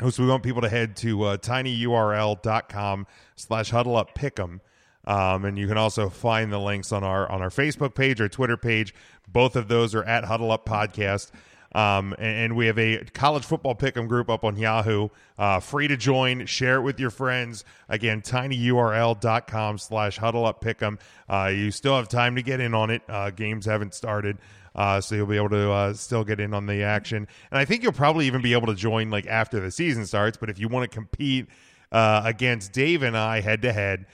is 0.00 0.18
we 0.18 0.26
want 0.26 0.42
people 0.42 0.62
to 0.62 0.68
head 0.70 0.96
to 0.96 1.24
uh, 1.24 1.36
tinyurl.com 1.36 3.06
slash 3.36 3.70
huddle 3.70 3.96
up 3.96 4.14
pick'em. 4.14 4.60
Um, 5.06 5.44
and 5.44 5.58
you 5.58 5.68
can 5.68 5.76
also 5.76 6.08
find 6.08 6.50
the 6.50 6.58
links 6.58 6.90
on 6.90 7.04
our 7.04 7.30
on 7.30 7.42
our 7.42 7.50
Facebook 7.50 7.94
page 7.94 8.18
or 8.18 8.30
Twitter 8.30 8.56
page. 8.56 8.94
Both 9.28 9.56
of 9.56 9.68
those 9.68 9.94
are 9.94 10.04
at 10.04 10.24
Huddle 10.24 10.50
Up 10.50 10.64
Podcast. 10.64 11.32
Um, 11.74 12.14
and, 12.18 12.36
and, 12.36 12.56
we 12.56 12.66
have 12.66 12.78
a 12.78 13.04
college 13.14 13.44
football 13.44 13.74
pick'em 13.74 14.06
group 14.06 14.30
up 14.30 14.44
on 14.44 14.56
Yahoo. 14.56 15.08
Uh, 15.36 15.58
free 15.58 15.88
to 15.88 15.96
join. 15.96 16.46
Share 16.46 16.76
it 16.76 16.82
with 16.82 17.00
your 17.00 17.10
friends. 17.10 17.64
Again, 17.88 18.22
tinyurl.com 18.22 19.78
slash 19.78 20.16
huddle 20.16 20.46
up 20.46 20.62
pick'em. 20.62 21.00
Uh, 21.28 21.50
you 21.52 21.72
still 21.72 21.96
have 21.96 22.08
time 22.08 22.36
to 22.36 22.42
get 22.42 22.60
in 22.60 22.74
on 22.74 22.90
it. 22.90 23.02
Uh, 23.08 23.30
games 23.30 23.66
haven't 23.66 23.92
started. 23.92 24.38
Uh, 24.76 25.00
so 25.00 25.16
you'll 25.16 25.26
be 25.26 25.36
able 25.36 25.48
to 25.48 25.70
uh, 25.70 25.92
still 25.94 26.22
get 26.22 26.38
in 26.38 26.54
on 26.54 26.66
the 26.66 26.84
action. 26.84 27.26
And 27.50 27.58
I 27.58 27.64
think 27.64 27.82
you'll 27.82 27.92
probably 27.92 28.26
even 28.26 28.40
be 28.40 28.52
able 28.52 28.68
to 28.68 28.74
join 28.74 29.10
like 29.10 29.26
after 29.26 29.58
the 29.58 29.72
season 29.72 30.06
starts. 30.06 30.36
But 30.36 30.50
if 30.50 30.60
you 30.60 30.68
want 30.68 30.88
to 30.88 30.94
compete 30.94 31.48
uh, 31.90 32.22
against 32.24 32.72
Dave 32.72 33.02
and 33.02 33.16
I 33.16 33.40
head 33.40 33.62
to 33.62 33.72
head, 33.72 34.06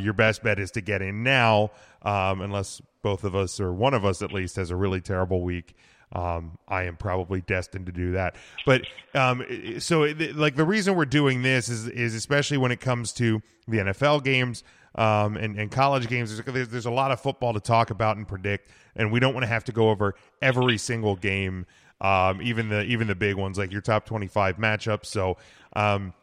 your 0.00 0.14
best 0.14 0.42
bet 0.42 0.58
is 0.58 0.72
to 0.72 0.80
get 0.80 1.00
in 1.00 1.22
now, 1.22 1.70
um, 2.02 2.40
unless 2.40 2.82
both 3.02 3.22
of 3.22 3.36
us 3.36 3.60
or 3.60 3.72
one 3.72 3.94
of 3.94 4.04
us 4.04 4.20
at 4.20 4.32
least 4.32 4.56
has 4.56 4.70
a 4.70 4.76
really 4.76 5.00
terrible 5.00 5.42
week 5.42 5.76
um, 6.12 6.58
I 6.66 6.84
am 6.84 6.96
probably 6.96 7.42
destined 7.42 7.86
to 7.86 7.92
do 7.92 8.12
that. 8.12 8.36
But 8.64 8.82
um, 9.14 9.44
so, 9.78 10.02
like 10.34 10.56
the 10.56 10.64
reason 10.64 10.94
we're 10.94 11.04
doing 11.04 11.42
this 11.42 11.68
is 11.68 11.86
is 11.88 12.14
especially 12.14 12.56
when 12.56 12.72
it 12.72 12.80
comes 12.80 13.12
to 13.14 13.42
the 13.66 13.78
NFL 13.78 14.24
games 14.24 14.64
um, 14.94 15.36
and, 15.36 15.58
and 15.58 15.70
college 15.70 16.08
games. 16.08 16.40
There's, 16.40 16.68
there's 16.68 16.86
a 16.86 16.90
lot 16.90 17.10
of 17.10 17.20
football 17.20 17.52
to 17.52 17.60
talk 17.60 17.90
about 17.90 18.16
and 18.16 18.26
predict, 18.26 18.70
and 18.96 19.12
we 19.12 19.20
don't 19.20 19.34
want 19.34 19.44
to 19.44 19.48
have 19.48 19.64
to 19.64 19.72
go 19.72 19.90
over 19.90 20.14
every 20.40 20.78
single 20.78 21.14
game, 21.14 21.66
um, 22.00 22.40
even 22.40 22.70
the 22.70 22.84
even 22.84 23.06
the 23.06 23.14
big 23.14 23.36
ones 23.36 23.58
like 23.58 23.70
your 23.70 23.82
top 23.82 24.06
25 24.06 24.56
matchups. 24.56 25.06
So. 25.06 25.36
Um, 25.74 26.14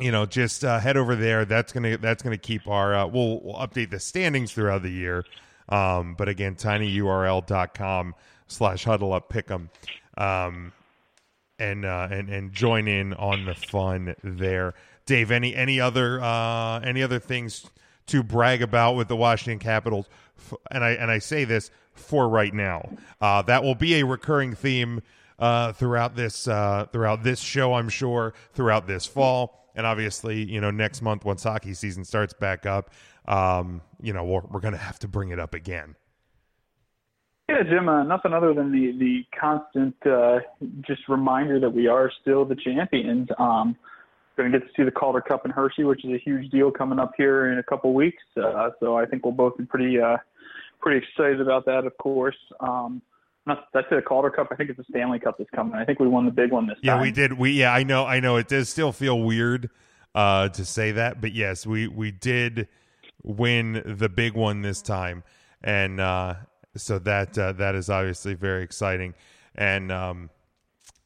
you 0.00 0.12
know, 0.12 0.26
just 0.26 0.64
uh, 0.64 0.78
head 0.78 0.96
over 0.96 1.16
there. 1.16 1.44
That's 1.44 1.72
gonna 1.72 1.98
that's 1.98 2.22
gonna 2.22 2.38
keep 2.38 2.68
our. 2.68 2.94
Uh, 2.94 3.06
we'll, 3.08 3.40
we'll 3.42 3.56
update 3.56 3.90
the 3.90 3.98
standings 3.98 4.52
throughout 4.52 4.82
the 4.82 4.90
year. 4.90 5.24
Um, 5.68 6.14
but 6.16 6.28
again, 6.28 6.54
tinyurl.com 6.54 8.14
slash 8.48 8.84
huddle 8.84 9.12
up 9.12 9.28
pick 9.28 9.50
'em, 9.50 9.70
um, 10.16 10.72
and 11.58 11.84
uh, 11.84 12.08
and 12.10 12.28
and 12.28 12.52
join 12.52 12.88
in 12.88 13.14
on 13.14 13.44
the 13.44 13.54
fun 13.54 14.14
there. 14.22 14.74
Dave, 15.06 15.30
any 15.30 15.54
any 15.54 15.80
other 15.80 16.20
uh, 16.20 16.80
any 16.80 17.02
other 17.02 17.18
things 17.18 17.66
to 18.06 18.22
brag 18.22 18.62
about 18.62 18.96
with 18.96 19.08
the 19.08 19.16
Washington 19.16 19.58
Capitals? 19.58 20.08
And 20.70 20.84
I 20.84 20.90
and 20.90 21.10
I 21.10 21.18
say 21.18 21.44
this 21.44 21.70
for 21.92 22.28
right 22.28 22.54
now. 22.54 22.90
Uh, 23.20 23.42
that 23.42 23.62
will 23.62 23.74
be 23.74 24.00
a 24.00 24.04
recurring 24.04 24.54
theme 24.54 25.02
uh, 25.38 25.72
throughout 25.72 26.16
this 26.16 26.48
uh, 26.48 26.86
throughout 26.92 27.22
this 27.22 27.40
show. 27.40 27.74
I'm 27.74 27.88
sure 27.88 28.34
throughout 28.52 28.86
this 28.86 29.06
fall, 29.06 29.70
and 29.74 29.86
obviously, 29.86 30.44
you 30.44 30.60
know, 30.60 30.70
next 30.70 31.02
month 31.02 31.24
once 31.24 31.42
hockey 31.42 31.74
season 31.74 32.04
starts 32.04 32.32
back 32.34 32.66
up, 32.66 32.90
um, 33.26 33.80
you 34.00 34.12
know, 34.12 34.24
we're, 34.24 34.42
we're 34.50 34.60
going 34.60 34.72
to 34.72 34.78
have 34.78 34.98
to 35.00 35.08
bring 35.08 35.30
it 35.30 35.38
up 35.38 35.54
again. 35.54 35.94
Yeah, 37.48 37.62
Jim. 37.62 37.88
Uh, 37.88 38.02
nothing 38.02 38.32
other 38.34 38.52
than 38.52 38.72
the 38.72 38.92
the 38.98 39.24
constant 39.38 39.94
uh, 40.06 40.40
just 40.86 41.08
reminder 41.08 41.58
that 41.60 41.70
we 41.70 41.86
are 41.86 42.10
still 42.20 42.44
the 42.44 42.56
champions. 42.56 43.28
Um, 43.38 43.76
going 44.36 44.52
to 44.52 44.58
get 44.58 44.66
to 44.66 44.72
see 44.76 44.84
the 44.84 44.90
Calder 44.90 45.20
Cup 45.20 45.44
in 45.44 45.50
Hershey, 45.50 45.84
which 45.84 46.04
is 46.04 46.12
a 46.12 46.18
huge 46.18 46.50
deal 46.50 46.70
coming 46.70 46.98
up 46.98 47.12
here 47.16 47.50
in 47.52 47.58
a 47.58 47.62
couple 47.62 47.92
weeks. 47.92 48.22
Uh, 48.36 48.70
so 48.80 48.96
I 48.96 49.04
think 49.04 49.24
we'll 49.24 49.32
both 49.32 49.56
be 49.56 49.64
pretty 49.64 49.98
uh, 50.00 50.16
pretty 50.80 51.04
excited 51.04 51.40
about 51.40 51.66
that. 51.66 51.84
Of 51.84 51.96
course. 51.98 52.36
Um, 52.60 53.02
not 53.46 53.64
that's 53.72 53.86
it, 53.90 53.98
a 53.98 54.02
Calder 54.02 54.30
Cup. 54.30 54.48
I 54.50 54.54
think 54.54 54.70
it's 54.70 54.76
the 54.76 54.84
Stanley 54.90 55.18
Cup 55.18 55.36
that's 55.38 55.50
coming. 55.50 55.74
I 55.74 55.84
think 55.84 56.00
we 56.00 56.06
won 56.06 56.26
the 56.26 56.30
big 56.30 56.52
one 56.52 56.66
this 56.66 56.76
yeah, 56.82 56.92
time. 56.92 57.00
Yeah, 57.00 57.02
we 57.02 57.12
did. 57.12 57.32
We 57.32 57.50
yeah, 57.52 57.72
I 57.72 57.82
know. 57.82 58.04
I 58.04 58.20
know. 58.20 58.36
It 58.36 58.48
does 58.48 58.68
still 58.68 58.92
feel 58.92 59.20
weird 59.20 59.70
uh, 60.14 60.50
to 60.50 60.64
say 60.64 60.92
that, 60.92 61.20
but 61.20 61.32
yes, 61.32 61.66
we 61.66 61.88
we 61.88 62.10
did 62.10 62.68
win 63.22 63.82
the 63.84 64.08
big 64.08 64.34
one 64.34 64.62
this 64.62 64.82
time, 64.82 65.24
and 65.62 65.98
uh, 65.98 66.34
so 66.78 66.98
that 67.00 67.36
uh, 67.36 67.52
that 67.52 67.74
is 67.74 67.90
obviously 67.90 68.34
very 68.34 68.62
exciting, 68.62 69.14
and 69.54 69.92
um, 69.92 70.30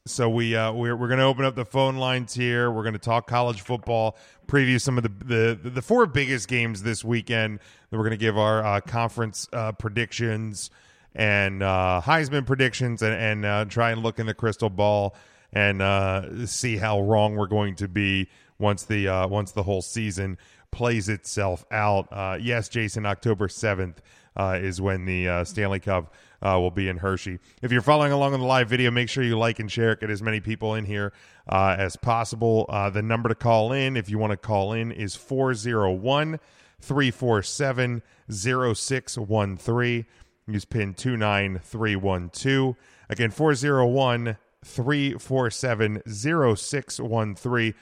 so 0.05 0.29
we 0.29 0.55
uh, 0.55 0.71
we're 0.73 0.95
we're 0.95 1.07
going 1.07 1.19
to 1.19 1.25
open 1.25 1.45
up 1.45 1.55
the 1.55 1.65
phone 1.65 1.95
lines 1.95 2.33
here. 2.33 2.69
We're 2.69 2.83
going 2.83 2.93
to 2.93 2.99
talk 2.99 3.25
college 3.27 3.61
football, 3.61 4.17
preview 4.47 4.79
some 4.79 4.97
of 4.97 5.03
the 5.03 5.57
the 5.63 5.69
the 5.69 5.81
four 5.81 6.05
biggest 6.05 6.49
games 6.49 6.83
this 6.83 7.05
weekend. 7.05 7.59
Then 7.89 7.99
we're 7.99 8.05
going 8.05 8.11
to 8.11 8.17
give 8.17 8.37
our 8.37 8.63
uh, 8.63 8.81
conference 8.81 9.47
uh, 9.53 9.71
predictions 9.71 10.69
and 11.15 11.63
uh, 11.63 12.01
Heisman 12.03 12.45
predictions, 12.45 13.01
and 13.01 13.13
and 13.13 13.45
uh, 13.45 13.65
try 13.65 13.91
and 13.91 14.03
look 14.03 14.19
in 14.19 14.25
the 14.25 14.33
crystal 14.33 14.69
ball 14.69 15.15
and 15.53 16.49
see 16.49 16.77
how 16.77 16.99
wrong 16.99 17.35
we're 17.35 17.47
going 17.47 17.75
to 17.75 17.87
be 17.87 18.27
once 18.59 18.83
the 18.83 19.07
once 19.29 19.51
the 19.51 19.63
whole 19.63 19.81
season 19.81 20.37
plays 20.71 21.07
itself 21.07 21.63
out. 21.71 22.41
yes, 22.41 22.67
Jason, 22.67 23.05
October 23.05 23.47
seventh 23.47 24.01
uh, 24.35 24.57
is 24.61 24.81
when 24.81 25.05
the 25.05 25.27
uh, 25.27 25.43
Stanley 25.43 25.79
Cup 25.79 26.13
uh, 26.41 26.57
will 26.59 26.71
be 26.71 26.89
in 26.89 26.97
Hershey. 26.97 27.39
If 27.61 27.71
you're 27.71 27.81
following 27.81 28.11
along 28.11 28.33
on 28.33 28.39
the 28.39 28.45
live 28.45 28.69
video, 28.69 28.91
make 28.91 29.09
sure 29.09 29.23
you 29.23 29.37
like 29.37 29.59
and 29.59 29.71
share 29.71 29.93
it. 29.93 30.01
Get 30.01 30.09
as 30.09 30.21
many 30.21 30.39
people 30.39 30.75
in 30.75 30.85
here 30.85 31.13
uh, 31.47 31.75
as 31.77 31.95
possible. 31.95 32.65
Uh, 32.69 32.89
the 32.89 33.01
number 33.01 33.29
to 33.29 33.35
call 33.35 33.71
in, 33.71 33.95
if 33.95 34.09
you 34.09 34.17
want 34.17 34.31
to 34.31 34.37
call 34.37 34.73
in, 34.73 34.91
is 34.91 35.15
401 35.15 36.39
347 36.81 38.01
0613. 38.29 40.05
Use 40.47 40.65
pin 40.65 40.93
29312. 40.93 42.75
Again, 43.09 43.31
401 43.31 44.37
347 44.65 46.01
0613 46.05 47.73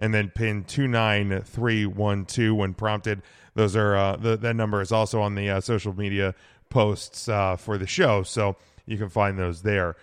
and 0.00 0.14
then 0.14 0.30
pin 0.30 0.64
29312 0.64 2.56
when 2.56 2.74
prompted. 2.74 3.22
Those 3.54 3.76
are 3.76 3.96
uh, 3.96 4.16
the, 4.16 4.36
that 4.36 4.54
number 4.54 4.80
is 4.80 4.92
also 4.92 5.20
on 5.20 5.34
the 5.34 5.50
uh, 5.50 5.60
social 5.60 5.92
media 5.92 6.34
posts 6.68 7.28
uh, 7.28 7.56
for 7.56 7.78
the 7.78 7.86
show, 7.86 8.22
so 8.22 8.56
you 8.86 8.96
can 8.96 9.08
find 9.08 9.38
those 9.38 9.62
there. 9.62 9.96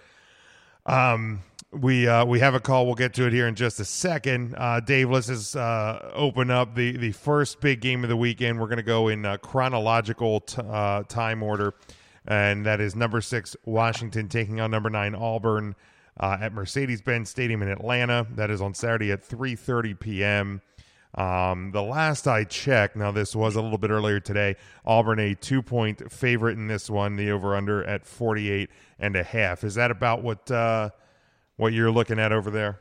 Um, 0.86 1.42
we 1.72 2.08
uh, 2.08 2.26
we 2.26 2.40
have 2.40 2.56
a 2.56 2.60
call. 2.60 2.86
We'll 2.86 2.96
get 2.96 3.14
to 3.16 3.28
it 3.28 3.34
here 3.34 3.48
in 3.48 3.56
just 3.56 3.80
a 3.80 3.86
second. 3.86 4.56
Uh, 4.58 4.80
Dave, 4.80 5.10
let's 5.10 5.28
just 5.28 5.56
uh, 5.56 6.00
open 6.14 6.50
up 6.50 6.76
the 6.76 6.96
the 6.96 7.12
first 7.12 7.60
big 7.60 7.82
game 7.82 8.04
of 8.04 8.10
the 8.10 8.18
weekend. 8.18 8.60
We're 8.60 8.68
going 8.68 8.78
to 8.78 8.84
go 8.84 9.10
in 9.10 9.26
uh, 9.26 9.38
chronological 9.38 10.42
t- 10.42 10.62
uh, 10.62 11.04
time 11.04 11.44
order, 11.44 11.74
and 12.26 12.66
that 12.66 12.80
is 12.80 12.96
number 12.96 13.22
six 13.22 13.56
Washington 13.66 14.30
taking 14.30 14.62
on 14.62 14.72
number 14.72 14.90
nine 14.90 15.14
Auburn 15.14 15.76
uh, 16.20 16.38
at 16.40 16.54
Mercedes-Benz 16.54 17.30
Stadium 17.30 17.62
in 17.62 17.70
Atlanta. 17.70 18.26
That 18.32 18.50
is 18.50 18.62
on 18.62 18.74
Saturday 18.74 19.12
at 19.12 19.28
3:30 19.28 20.00
p.m. 20.00 20.62
Um, 21.18 21.72
the 21.72 21.82
last 21.82 22.28
I 22.28 22.44
checked, 22.44 22.96
now 22.96 23.12
this 23.12 23.36
was 23.36 23.56
a 23.56 23.62
little 23.62 23.80
bit 23.80 23.90
earlier 23.90 24.20
today, 24.20 24.56
Auburn 24.86 25.20
a 25.20 25.34
two 25.34 25.64
point 25.64 26.12
favorite 26.12 26.58
in 26.58 26.68
this 26.68 26.92
one, 26.92 27.16
the 27.16 27.32
over 27.32 27.56
under 27.56 27.84
at 27.84 28.06
48 28.06 28.70
and 29.00 29.16
a 29.16 29.24
half. 29.24 29.64
Is 29.64 29.76
that 29.76 29.90
about 29.90 30.22
what, 30.22 30.50
uh, 30.52 30.92
what 31.56 31.74
you're 31.74 31.90
looking 31.90 32.20
at 32.20 32.32
over 32.32 32.52
there? 32.52 32.80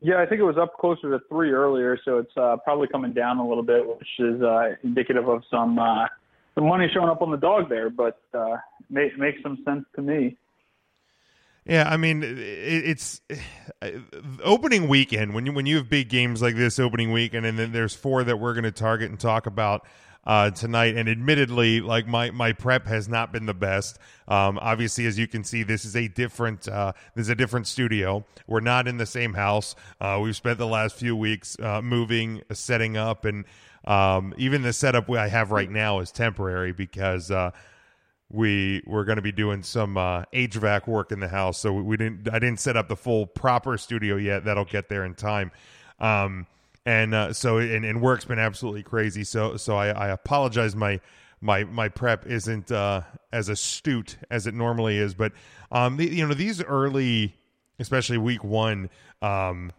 Yeah, 0.00 0.20
I 0.20 0.26
think 0.26 0.40
it 0.40 0.44
was 0.44 0.58
up 0.58 0.76
closer 0.78 1.10
to 1.10 1.20
three 1.28 1.52
earlier, 1.52 1.98
so 2.04 2.18
it's 2.18 2.36
uh, 2.36 2.56
probably 2.64 2.88
coming 2.88 3.12
down 3.12 3.38
a 3.38 3.48
little 3.48 3.64
bit, 3.64 3.86
which 3.86 4.08
is 4.18 4.42
uh, 4.42 4.74
indicative 4.84 5.28
of 5.28 5.42
some 5.50 5.78
uh, 5.78 6.06
some 6.54 6.68
money 6.68 6.88
showing 6.92 7.08
up 7.08 7.20
on 7.20 7.32
the 7.32 7.36
dog 7.36 7.68
there. 7.68 7.90
But 7.90 8.20
uh, 8.32 8.56
make, 8.90 9.18
makes 9.18 9.42
some 9.42 9.58
sense 9.64 9.84
to 9.96 10.02
me. 10.02 10.36
Yeah, 11.68 11.86
I 11.86 11.98
mean, 11.98 12.24
it's 12.24 13.20
opening 14.42 14.88
weekend 14.88 15.34
when 15.34 15.44
you 15.44 15.52
when 15.52 15.66
you 15.66 15.76
have 15.76 15.88
big 15.88 16.08
games 16.08 16.40
like 16.40 16.56
this 16.56 16.78
opening 16.78 17.12
weekend, 17.12 17.44
and 17.44 17.58
then 17.58 17.72
there's 17.72 17.94
four 17.94 18.24
that 18.24 18.38
we're 18.38 18.54
going 18.54 18.64
to 18.64 18.72
target 18.72 19.10
and 19.10 19.20
talk 19.20 19.44
about 19.46 19.86
uh, 20.24 20.50
tonight. 20.50 20.96
And 20.96 21.10
admittedly, 21.10 21.82
like 21.82 22.06
my 22.06 22.30
my 22.30 22.54
prep 22.54 22.86
has 22.86 23.06
not 23.06 23.32
been 23.32 23.44
the 23.44 23.54
best. 23.54 23.98
Um, 24.28 24.58
obviously, 24.62 25.04
as 25.04 25.18
you 25.18 25.28
can 25.28 25.44
see, 25.44 25.62
this 25.62 25.84
is 25.84 25.94
a 25.94 26.08
different 26.08 26.66
uh, 26.66 26.92
this 27.14 27.26
is 27.26 27.28
a 27.28 27.34
different 27.34 27.66
studio. 27.66 28.24
We're 28.46 28.60
not 28.60 28.88
in 28.88 28.96
the 28.96 29.06
same 29.06 29.34
house. 29.34 29.74
Uh, 30.00 30.20
we've 30.22 30.36
spent 30.36 30.56
the 30.56 30.66
last 30.66 30.96
few 30.96 31.14
weeks 31.14 31.58
uh, 31.60 31.82
moving, 31.82 32.40
setting 32.50 32.96
up, 32.96 33.26
and 33.26 33.44
um, 33.84 34.32
even 34.38 34.62
the 34.62 34.72
setup 34.72 35.10
I 35.10 35.28
have 35.28 35.50
right 35.50 35.70
now 35.70 36.00
is 36.00 36.12
temporary 36.12 36.72
because 36.72 37.30
uh, 37.30 37.50
we 38.30 38.82
were 38.86 39.04
going 39.04 39.16
to 39.16 39.22
be 39.22 39.32
doing 39.32 39.62
some 39.62 39.96
uh, 39.96 40.24
HVAC 40.34 40.86
work 40.86 41.12
in 41.12 41.20
the 41.20 41.28
house, 41.28 41.58
so 41.58 41.72
we, 41.72 41.96
didn't. 41.96 42.28
I 42.30 42.38
didn't 42.38 42.60
set 42.60 42.76
up 42.76 42.88
the 42.88 42.96
full 42.96 43.26
proper 43.26 43.78
studio 43.78 44.16
yet. 44.16 44.44
That'll 44.44 44.64
get 44.64 44.88
there 44.88 45.04
in 45.04 45.14
time. 45.14 45.50
Um, 45.98 46.46
and 46.84 47.14
uh, 47.14 47.32
so 47.32 47.58
and, 47.58 47.84
and, 47.84 48.00
work's 48.00 48.24
been 48.24 48.38
absolutely 48.38 48.82
crazy. 48.82 49.24
So 49.24 49.56
so 49.56 49.76
I, 49.76 49.88
I 49.88 50.08
apologize. 50.08 50.76
My 50.76 51.00
my 51.40 51.64
my 51.64 51.88
prep 51.88 52.26
isn't 52.26 52.70
uh, 52.70 53.02
as 53.32 53.48
astute 53.48 54.16
as 54.30 54.46
it 54.46 54.54
normally 54.54 54.98
is, 54.98 55.14
but 55.14 55.32
um, 55.72 55.96
the, 55.96 56.06
you 56.06 56.26
know 56.26 56.34
these 56.34 56.62
early 56.62 57.34
especially 57.78 58.18
week 58.18 58.42
one 58.42 58.90
um, 59.22 59.72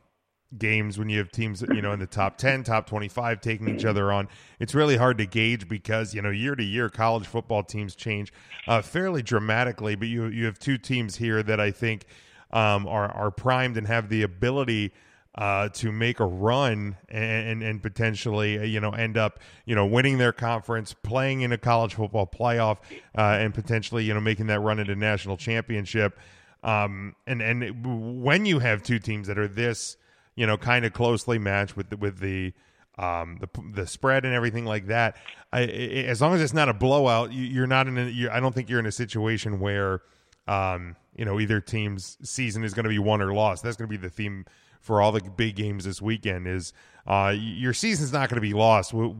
games 0.57 0.97
when 0.97 1.09
you 1.09 1.19
have 1.19 1.31
teams 1.31 1.61
you 1.61 1.81
know 1.81 1.91
in 1.91 1.99
the 1.99 2.07
top 2.07 2.37
10 2.37 2.63
top 2.63 2.87
25 2.87 3.39
taking 3.39 3.69
each 3.69 3.85
other 3.85 4.11
on 4.11 4.27
it's 4.59 4.73
really 4.73 4.97
hard 4.97 5.17
to 5.19 5.25
gauge 5.27 5.67
because 5.67 6.15
you 6.15 6.21
know 6.23 6.31
year 6.31 6.55
to 6.55 6.63
year 6.63 6.89
college 6.89 7.27
football 7.27 7.61
teams 7.61 7.93
change 7.93 8.33
uh, 8.67 8.81
fairly 8.81 9.21
dramatically 9.21 9.95
but 9.95 10.07
you 10.07 10.25
you 10.25 10.45
have 10.45 10.57
two 10.57 10.77
teams 10.77 11.17
here 11.17 11.43
that 11.43 11.59
i 11.59 11.69
think 11.69 12.05
um, 12.51 12.87
are 12.87 13.11
are 13.11 13.29
primed 13.29 13.77
and 13.77 13.85
have 13.85 14.09
the 14.09 14.23
ability 14.23 14.91
uh, 15.35 15.69
to 15.69 15.91
make 15.91 16.19
a 16.19 16.25
run 16.25 16.97
and, 17.07 17.63
and, 17.63 17.81
potentially 17.81 18.59
uh, 18.59 18.63
you 18.63 18.79
know 18.79 18.89
end 18.91 19.17
up 19.17 19.39
you 19.65 19.75
know 19.75 19.85
winning 19.85 20.17
their 20.17 20.33
conference, 20.33 20.93
playing 21.03 21.41
in 21.41 21.51
a 21.51 21.57
college 21.57 21.93
football 21.93 22.27
playoff, 22.27 22.79
uh, 23.17 23.37
and 23.39 23.53
potentially 23.53 24.03
you 24.03 24.13
know 24.13 24.19
making 24.19 24.47
that 24.47 24.59
run 24.59 24.79
into 24.79 24.95
national 24.95 25.37
championship. 25.37 26.19
Um, 26.63 27.15
and 27.27 27.41
and 27.41 28.23
when 28.23 28.45
you 28.45 28.59
have 28.59 28.83
two 28.83 28.99
teams 28.99 29.27
that 29.27 29.37
are 29.37 29.47
this 29.47 29.97
you 30.39 30.47
know 30.47 30.55
kind 30.55 30.85
of 30.85 30.93
closely 30.93 31.37
matched 31.37 31.75
with 31.75 31.89
the, 31.89 31.97
with 31.97 32.19
the 32.19 32.53
um, 32.97 33.39
the 33.41 33.49
the 33.73 33.85
spread 33.85 34.23
and 34.23 34.33
everything 34.33 34.63
like 34.63 34.87
that. 34.87 35.17
I, 35.51 35.63
as 35.63 36.21
long 36.21 36.33
as 36.33 36.41
it's 36.41 36.53
not 36.53 36.69
a 36.69 36.73
blowout, 36.73 37.33
you, 37.33 37.61
are 37.61 37.67
not 37.67 37.87
in. 37.87 37.97
A, 37.97 38.05
you, 38.05 38.29
I 38.29 38.39
don't 38.39 38.55
think 38.55 38.69
you're 38.69 38.79
in 38.79 38.85
a 38.85 38.91
situation 38.91 39.59
where 39.59 40.01
um, 40.47 40.95
you 41.17 41.25
know 41.25 41.41
either 41.41 41.59
team's 41.59 42.17
season 42.23 42.63
is 42.63 42.73
going 42.73 42.85
to 42.85 42.89
be 42.89 42.99
won 42.99 43.21
or 43.21 43.33
lost. 43.33 43.63
That's 43.63 43.75
going 43.75 43.89
to 43.89 43.91
be 43.91 44.01
the 44.01 44.09
theme 44.09 44.45
for 44.79 45.01
all 45.01 45.11
the 45.11 45.19
big 45.19 45.57
games 45.57 45.83
this 45.83 46.01
weekend. 46.01 46.47
Is 46.47 46.71
uh, 47.05 47.35
your 47.37 47.73
season's 47.73 48.13
not 48.13 48.29
going 48.29 48.37
to 48.37 48.41
be 48.41 48.53
lost 48.53 48.93
w- 48.93 49.17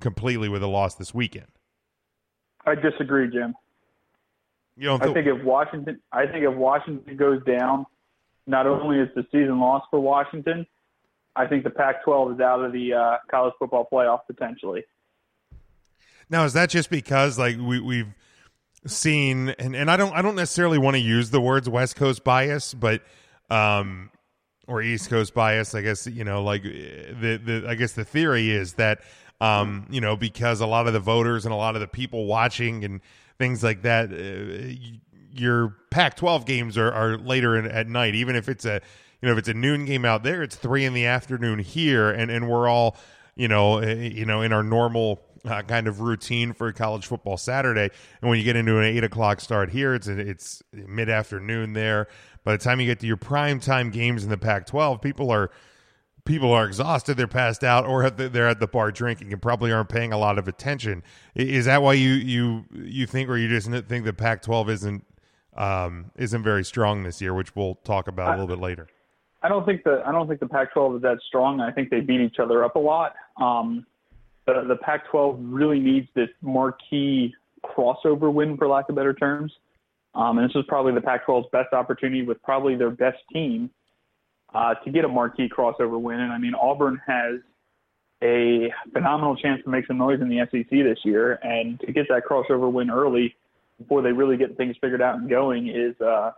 completely 0.00 0.50
with 0.50 0.62
a 0.62 0.68
loss 0.68 0.96
this 0.96 1.14
weekend? 1.14 1.48
I 2.66 2.74
disagree, 2.74 3.30
Jim. 3.30 3.54
You 4.76 4.88
don't? 4.88 5.00
Th- 5.00 5.12
I 5.12 5.14
think 5.14 5.26
if 5.28 5.42
Washington, 5.42 5.98
I 6.12 6.26
think 6.26 6.44
if 6.44 6.54
Washington 6.54 7.16
goes 7.16 7.42
down, 7.44 7.86
not 8.46 8.66
only 8.66 8.98
is 8.98 9.08
the 9.14 9.24
season 9.32 9.60
lost 9.60 9.86
for 9.90 10.00
Washington, 10.00 10.66
I 11.34 11.46
think 11.46 11.64
the 11.64 11.70
Pac-12 11.70 12.34
is 12.34 12.40
out 12.40 12.64
of 12.64 12.72
the 12.72 12.92
uh, 12.92 13.16
college 13.30 13.54
football 13.58 13.88
playoff 13.90 14.20
potentially. 14.26 14.84
Now, 16.28 16.44
is 16.44 16.52
that 16.54 16.70
just 16.70 16.90
because 16.90 17.38
like 17.38 17.56
we, 17.58 17.80
we've 17.80 18.14
seen, 18.86 19.50
and, 19.50 19.76
and 19.76 19.90
I 19.90 19.96
don't 19.96 20.14
I 20.14 20.22
don't 20.22 20.36
necessarily 20.36 20.78
want 20.78 20.94
to 20.94 21.00
use 21.00 21.30
the 21.30 21.40
words 21.40 21.68
West 21.68 21.96
Coast 21.96 22.24
bias, 22.24 22.74
but 22.74 23.02
um, 23.50 24.10
or 24.66 24.82
East 24.82 25.10
Coast 25.10 25.34
bias. 25.34 25.74
I 25.74 25.82
guess 25.82 26.06
you 26.06 26.24
know, 26.24 26.42
like 26.42 26.62
the 26.62 27.40
the 27.44 27.64
I 27.68 27.74
guess 27.74 27.92
the 27.92 28.04
theory 28.04 28.50
is 28.50 28.74
that 28.74 29.00
um, 29.40 29.86
you 29.90 30.00
know 30.00 30.16
because 30.16 30.60
a 30.60 30.66
lot 30.66 30.86
of 30.86 30.92
the 30.92 31.00
voters 31.00 31.44
and 31.44 31.52
a 31.52 31.56
lot 31.56 31.74
of 31.74 31.80
the 31.80 31.88
people 31.88 32.26
watching 32.26 32.84
and 32.84 33.00
things 33.38 33.62
like 33.62 33.82
that, 33.82 34.12
uh, 34.12 35.11
your 35.32 35.76
Pac-12 35.90 36.46
games 36.46 36.78
are, 36.78 36.92
are 36.92 37.16
later 37.16 37.56
in, 37.56 37.66
at 37.66 37.88
night, 37.88 38.14
even 38.14 38.36
if 38.36 38.48
it's 38.48 38.64
a 38.64 38.80
you 39.20 39.28
know 39.28 39.32
if 39.32 39.38
it's 39.38 39.48
a 39.48 39.54
noon 39.54 39.84
game 39.84 40.04
out 40.04 40.22
there, 40.22 40.42
it's 40.42 40.56
three 40.56 40.84
in 40.84 40.94
the 40.94 41.06
afternoon 41.06 41.58
here, 41.58 42.10
and 42.10 42.30
and 42.30 42.48
we're 42.48 42.68
all 42.68 42.96
you 43.34 43.48
know 43.48 43.78
eh, 43.78 43.94
you 43.94 44.24
know 44.24 44.42
in 44.42 44.52
our 44.52 44.62
normal 44.62 45.20
uh, 45.44 45.62
kind 45.62 45.86
of 45.86 46.00
routine 46.00 46.52
for 46.52 46.72
college 46.72 47.06
football 47.06 47.36
Saturday. 47.36 47.90
And 48.20 48.30
when 48.30 48.38
you 48.38 48.44
get 48.44 48.56
into 48.56 48.78
an 48.78 48.84
eight 48.84 49.04
o'clock 49.04 49.40
start 49.40 49.70
here, 49.70 49.94
it's 49.94 50.08
it's 50.08 50.62
mid 50.72 51.08
afternoon 51.08 51.72
there. 51.72 52.08
By 52.44 52.52
the 52.52 52.62
time 52.62 52.80
you 52.80 52.86
get 52.86 53.00
to 53.00 53.06
your 53.06 53.16
prime 53.16 53.60
time 53.60 53.90
games 53.90 54.24
in 54.24 54.30
the 54.30 54.38
Pac-12, 54.38 55.00
people 55.00 55.30
are 55.30 55.50
people 56.24 56.52
are 56.52 56.66
exhausted, 56.66 57.16
they're 57.16 57.26
passed 57.26 57.64
out, 57.64 57.84
or 57.86 58.08
they're 58.10 58.48
at 58.48 58.60
the 58.60 58.66
bar 58.66 58.90
drinking 58.92 59.32
and 59.32 59.42
probably 59.42 59.72
aren't 59.72 59.88
paying 59.88 60.12
a 60.12 60.18
lot 60.18 60.38
of 60.38 60.48
attention. 60.48 61.02
Is 61.34 61.66
that 61.66 61.82
why 61.82 61.94
you 61.94 62.12
you 62.12 62.64
you 62.72 63.06
think, 63.06 63.28
or 63.28 63.36
you 63.36 63.48
just 63.48 63.70
think 63.88 64.04
the 64.04 64.12
Pac-12 64.12 64.68
isn't 64.70 65.04
um, 65.56 66.10
isn't 66.16 66.42
very 66.42 66.64
strong 66.64 67.02
this 67.02 67.20
year, 67.20 67.34
which 67.34 67.54
we'll 67.54 67.76
talk 67.76 68.08
about 68.08 68.28
a 68.28 68.40
little 68.40 68.46
bit 68.46 68.62
later? 68.62 68.88
I 69.42 69.48
don't 69.48 69.66
think 69.66 69.84
the 69.84 70.02
I 70.06 70.12
don't 70.12 70.28
think 70.28 70.40
the 70.40 70.46
Pac-12 70.46 70.96
is 70.96 71.02
that 71.02 71.18
strong. 71.26 71.60
I 71.60 71.72
think 71.72 71.90
they 71.90 72.00
beat 72.00 72.20
each 72.20 72.38
other 72.38 72.64
up 72.64 72.76
a 72.76 72.78
lot. 72.78 73.14
Um, 73.40 73.86
the, 74.46 74.64
the 74.66 74.76
Pac-12 74.76 75.38
really 75.40 75.78
needs 75.78 76.08
this 76.14 76.28
marquee 76.40 77.34
crossover 77.64 78.32
win, 78.32 78.56
for 78.56 78.68
lack 78.68 78.88
of 78.88 78.94
better 78.94 79.14
terms. 79.14 79.52
Um, 80.14 80.38
and 80.38 80.48
this 80.48 80.56
is 80.56 80.64
probably 80.68 80.92
the 80.92 81.00
Pac-12's 81.00 81.48
best 81.52 81.72
opportunity 81.72 82.22
with 82.22 82.42
probably 82.42 82.76
their 82.76 82.90
best 82.90 83.18
team 83.32 83.70
uh, 84.54 84.74
to 84.74 84.90
get 84.90 85.04
a 85.04 85.08
marquee 85.08 85.48
crossover 85.48 86.00
win. 86.00 86.20
And 86.20 86.32
I 86.32 86.38
mean, 86.38 86.54
Auburn 86.54 87.00
has 87.06 87.40
a 88.22 88.72
phenomenal 88.92 89.36
chance 89.36 89.62
to 89.64 89.70
make 89.70 89.86
some 89.86 89.98
noise 89.98 90.20
in 90.20 90.28
the 90.28 90.46
SEC 90.50 90.70
this 90.70 90.98
year, 91.04 91.38
and 91.42 91.80
to 91.80 91.92
get 91.92 92.06
that 92.08 92.22
crossover 92.28 92.70
win 92.70 92.90
early 92.90 93.34
before 93.82 94.02
they 94.02 94.12
really 94.12 94.36
get 94.36 94.56
things 94.56 94.76
figured 94.80 95.02
out 95.02 95.16
and 95.16 95.28
going 95.28 95.68
is 95.68 96.00
uh, 96.00 96.32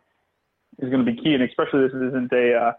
is 0.79 0.91
going 0.91 1.05
to 1.05 1.11
be 1.11 1.17
key. 1.17 1.35
And 1.35 1.43
especially 1.43 1.83
this 1.83 1.95
isn't 1.95 2.33
a 2.33 2.55
uh, 2.55 2.73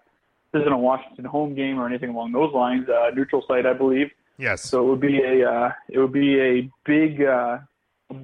this 0.51 0.61
isn't 0.61 0.73
a 0.73 0.77
Washington 0.77 1.25
home 1.25 1.55
game 1.55 1.79
or 1.79 1.85
anything 1.87 2.09
along 2.09 2.31
those 2.31 2.53
lines. 2.53 2.87
Uh, 2.89 3.11
neutral 3.13 3.43
site, 3.47 3.65
I 3.65 3.73
believe. 3.73 4.09
Yes. 4.37 4.63
So 4.63 4.85
it 4.85 4.89
would 4.89 5.01
be 5.01 5.21
a 5.21 5.49
uh, 5.49 5.71
it 5.89 5.99
would 5.99 6.13
be 6.13 6.39
a 6.39 6.69
big 6.85 7.21
uh, 7.23 7.59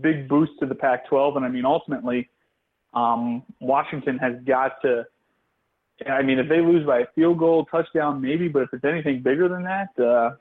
big 0.02 0.28
boost 0.28 0.54
to 0.60 0.66
the 0.66 0.76
Pac-12, 0.76 1.38
and 1.38 1.46
I 1.46 1.50
mean 1.50 1.66
ultimately, 1.66 2.30
um, 2.94 3.44
Washington 3.60 4.18
has 4.18 4.36
got 4.46 4.82
to. 4.84 5.06
I 6.10 6.24
mean, 6.24 6.40
if 6.40 6.50
they 6.50 6.62
lose 6.62 6.86
by 6.86 7.02
a 7.02 7.06
field 7.14 7.38
goal, 7.38 7.66
touchdown, 7.66 8.22
maybe, 8.22 8.48
but 8.48 8.64
if 8.64 8.70
it's 8.74 8.84
anything 8.84 9.22
bigger 9.22 9.48
than 9.48 9.64
that, 9.64 10.04
uh, 10.04 10.32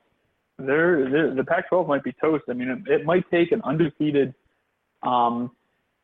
they're, 0.58 1.10
they're, 1.10 1.34
the 1.34 1.44
Pac-12 1.44 1.86
might 1.86 2.02
be 2.02 2.14
toast. 2.18 2.44
I 2.48 2.54
mean, 2.54 2.70
it, 2.70 2.90
it 2.90 3.04
might 3.04 3.30
take 3.30 3.52
an 3.52 3.60
undefeated 3.62 4.34
um, 5.02 5.50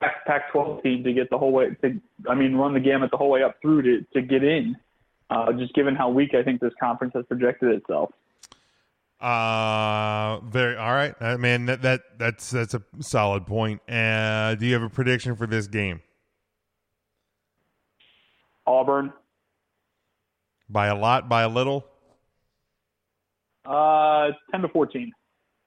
Pac-12 0.01 0.83
team 0.83 1.05
to 1.05 1.13
get 1.13 1.31
the 1.31 1.39
whole 1.39 1.53
way. 1.53 1.71
To, 1.83 2.01
I 2.29 2.35
mean, 2.35 2.55
run 2.55 2.75
the 2.75 2.81
gamut 2.81 3.11
the 3.11 3.17
whole 3.17 3.31
way 3.31 3.43
up 3.43 3.57
through 3.63 3.83
to 3.83 4.07
to 4.13 4.23
get 4.23 4.45
in. 4.45 4.77
Uh, 5.29 5.53
just 5.53 5.75
given 5.75 5.97
how 5.97 6.09
weak 6.09 6.35
I 6.35 6.43
think 6.43 6.61
this 6.61 6.73
conference 6.79 7.15
has 7.15 7.25
projected 7.27 7.71
itself. 7.75 8.13
Uh, 9.21 10.41
very 10.41 10.77
all 10.77 10.93
right. 10.93 11.15
I 11.21 11.37
mean 11.37 11.67
that 11.67 11.83
that 11.83 12.03
that's 12.19 12.51
that's 12.51 12.75
a 12.75 12.83
solid 13.01 13.47
point. 13.47 13.81
Uh, 13.89 14.55
do 14.57 14.67
you 14.67 14.75
have 14.75 14.83
a 14.83 14.91
prediction 14.91 15.35
for 15.37 15.47
this 15.47 15.67
game? 15.67 16.03
Auburn. 18.67 19.13
By 20.69 20.89
a 20.89 20.95
lot, 20.95 21.29
by 21.29 21.43
a 21.43 21.49
little. 21.49 21.87
Uh, 23.65 24.33
ten 24.51 24.61
to 24.61 24.69
fourteen. 24.69 25.13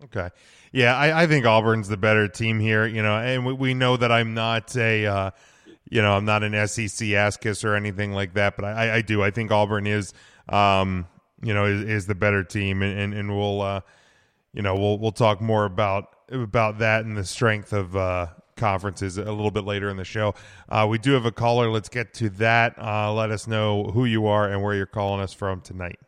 Okay, 0.06 0.30
yeah, 0.72 0.96
I, 0.96 1.24
I 1.24 1.28
think 1.28 1.46
Auburn's 1.46 1.90
the 1.90 1.98
better 1.98 2.28
team 2.28 2.60
here. 2.60 2.86
You 2.86 3.04
know, 3.04 3.18
and 3.18 3.46
we, 3.46 3.54
we 3.54 3.74
know 3.74 3.98
that 3.98 4.12
I'm 4.12 4.34
not 4.34 4.76
a, 4.78 5.06
uh, 5.06 5.32
you 5.90 6.02
know, 6.02 6.14
I'm 6.14 6.26
not 6.26 6.44
an 6.44 6.68
SEC 6.68 7.10
ass 7.10 7.36
kiss 7.36 7.64
or 7.66 7.76
anything 7.76 8.14
like 8.14 8.34
that, 8.36 8.56
but 8.56 8.66
I, 8.66 8.98
I 8.98 9.02
do. 9.02 9.22
I 9.22 9.32
think 9.32 9.52
Auburn 9.52 9.88
is, 9.88 10.14
um, 10.48 11.06
you 11.42 11.54
know, 11.54 11.66
is, 11.66 11.82
is 11.82 12.08
the 12.08 12.16
better 12.16 12.44
team, 12.44 12.82
and 12.82 12.98
and, 12.98 13.14
and 13.14 13.38
we'll, 13.38 13.62
uh, 13.62 13.82
you 14.54 14.62
know, 14.62 14.76
we'll 14.76 14.98
we'll 14.98 15.12
talk 15.12 15.42
more 15.42 15.66
about 15.66 16.16
about 16.32 16.80
that 16.80 17.04
and 17.04 17.18
the 17.18 17.26
strength 17.26 17.74
of 17.74 17.96
uh, 17.98 18.28
conferences 18.56 19.18
a 19.18 19.24
little 19.24 19.52
bit 19.52 19.66
later 19.66 19.90
in 19.90 19.98
the 19.98 20.06
show. 20.06 20.34
Uh, 20.70 20.86
we 20.90 20.98
do 20.98 21.12
have 21.14 21.26
a 21.26 21.32
caller. 21.32 21.70
Let's 21.70 21.90
get 21.90 22.14
to 22.16 22.30
that. 22.32 22.76
Uh, 22.78 23.12
let 23.14 23.32
us 23.32 23.48
know 23.48 23.86
who 23.86 24.06
you 24.06 24.28
are 24.28 24.48
and 24.48 24.62
where 24.62 24.76
you're 24.76 24.86
calling 24.86 25.22
us 25.22 25.34
from 25.34 25.62
tonight. 25.62 26.00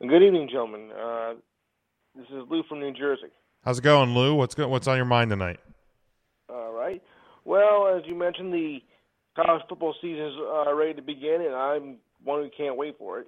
Good 0.00 0.22
evening, 0.22 0.48
gentlemen. 0.48 0.90
Uh, 0.92 1.34
this 2.14 2.26
is 2.26 2.44
Lou 2.48 2.62
from 2.68 2.78
New 2.78 2.92
Jersey. 2.92 3.32
How's 3.64 3.78
it 3.80 3.82
going, 3.82 4.14
Lou? 4.14 4.36
What's 4.36 4.54
go- 4.54 4.68
what's 4.68 4.86
on 4.86 4.96
your 4.96 5.04
mind 5.04 5.30
tonight? 5.30 5.58
All 6.48 6.72
right. 6.72 7.02
Well, 7.44 7.88
as 7.96 8.06
you 8.06 8.14
mentioned, 8.14 8.52
the 8.52 8.78
college 9.34 9.62
football 9.68 9.94
season 10.00 10.26
is 10.26 10.34
uh, 10.38 10.72
ready 10.72 10.94
to 10.94 11.02
begin, 11.02 11.42
and 11.44 11.54
I'm 11.54 11.96
one 12.22 12.42
who 12.42 12.50
can't 12.56 12.76
wait 12.76 12.96
for 12.96 13.18
it. 13.18 13.26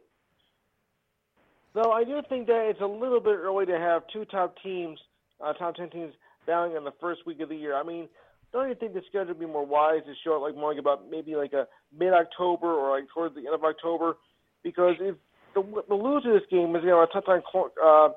Though 1.75 1.91
I 1.91 2.05
do 2.05 2.21
think 2.29 2.47
that 2.47 2.69
it's 2.71 2.81
a 2.81 2.87
little 2.87 3.21
bit 3.21 3.35
early 3.35 3.67
to 3.67 3.77
have 3.77 4.03
two 4.13 4.25
top 4.27 4.55
teams, 4.63 4.99
uh, 5.45 5.53
top 5.55 5.75
ten 5.75 5.91
teams, 5.91 6.15
battling 6.47 6.77
in 6.77 6.85
the 6.85 6.95
first 7.01 7.27
week 7.27 7.41
of 7.41 7.49
the 7.49 7.57
year. 7.57 7.75
I 7.77 7.83
mean, 7.83 8.09
don't 8.53 8.69
you 8.69 8.77
think 8.77 8.95
the 8.95 9.03
schedule 9.09 9.29
would 9.29 9.41
be 9.41 9.47
more 9.47 9.67
wise 9.67 10.03
to 10.07 10.15
show 10.23 10.37
it 10.37 10.39
like 10.39 10.55
more 10.55 10.71
like 10.71 10.79
about 10.81 11.11
maybe 11.11 11.35
like 11.35 11.53
a 11.53 11.67
mid-October 11.97 12.67
or 12.69 12.97
like 12.97 13.09
towards 13.13 13.35
the 13.35 13.41
end 13.41 13.55
of 13.55 13.65
October? 13.65 14.19
Because 14.63 14.95
if 15.01 15.17
the, 15.55 15.83
the 15.89 15.95
loser 15.95 16.35
of 16.35 16.41
this 16.41 16.51
game 16.51 16.75
is 16.77 16.83
going 16.83 16.87
to 16.87 17.01
have 17.01 17.09
a 17.09 17.13
tough 17.13 17.27
time 17.27 17.43
uh, 17.83 18.09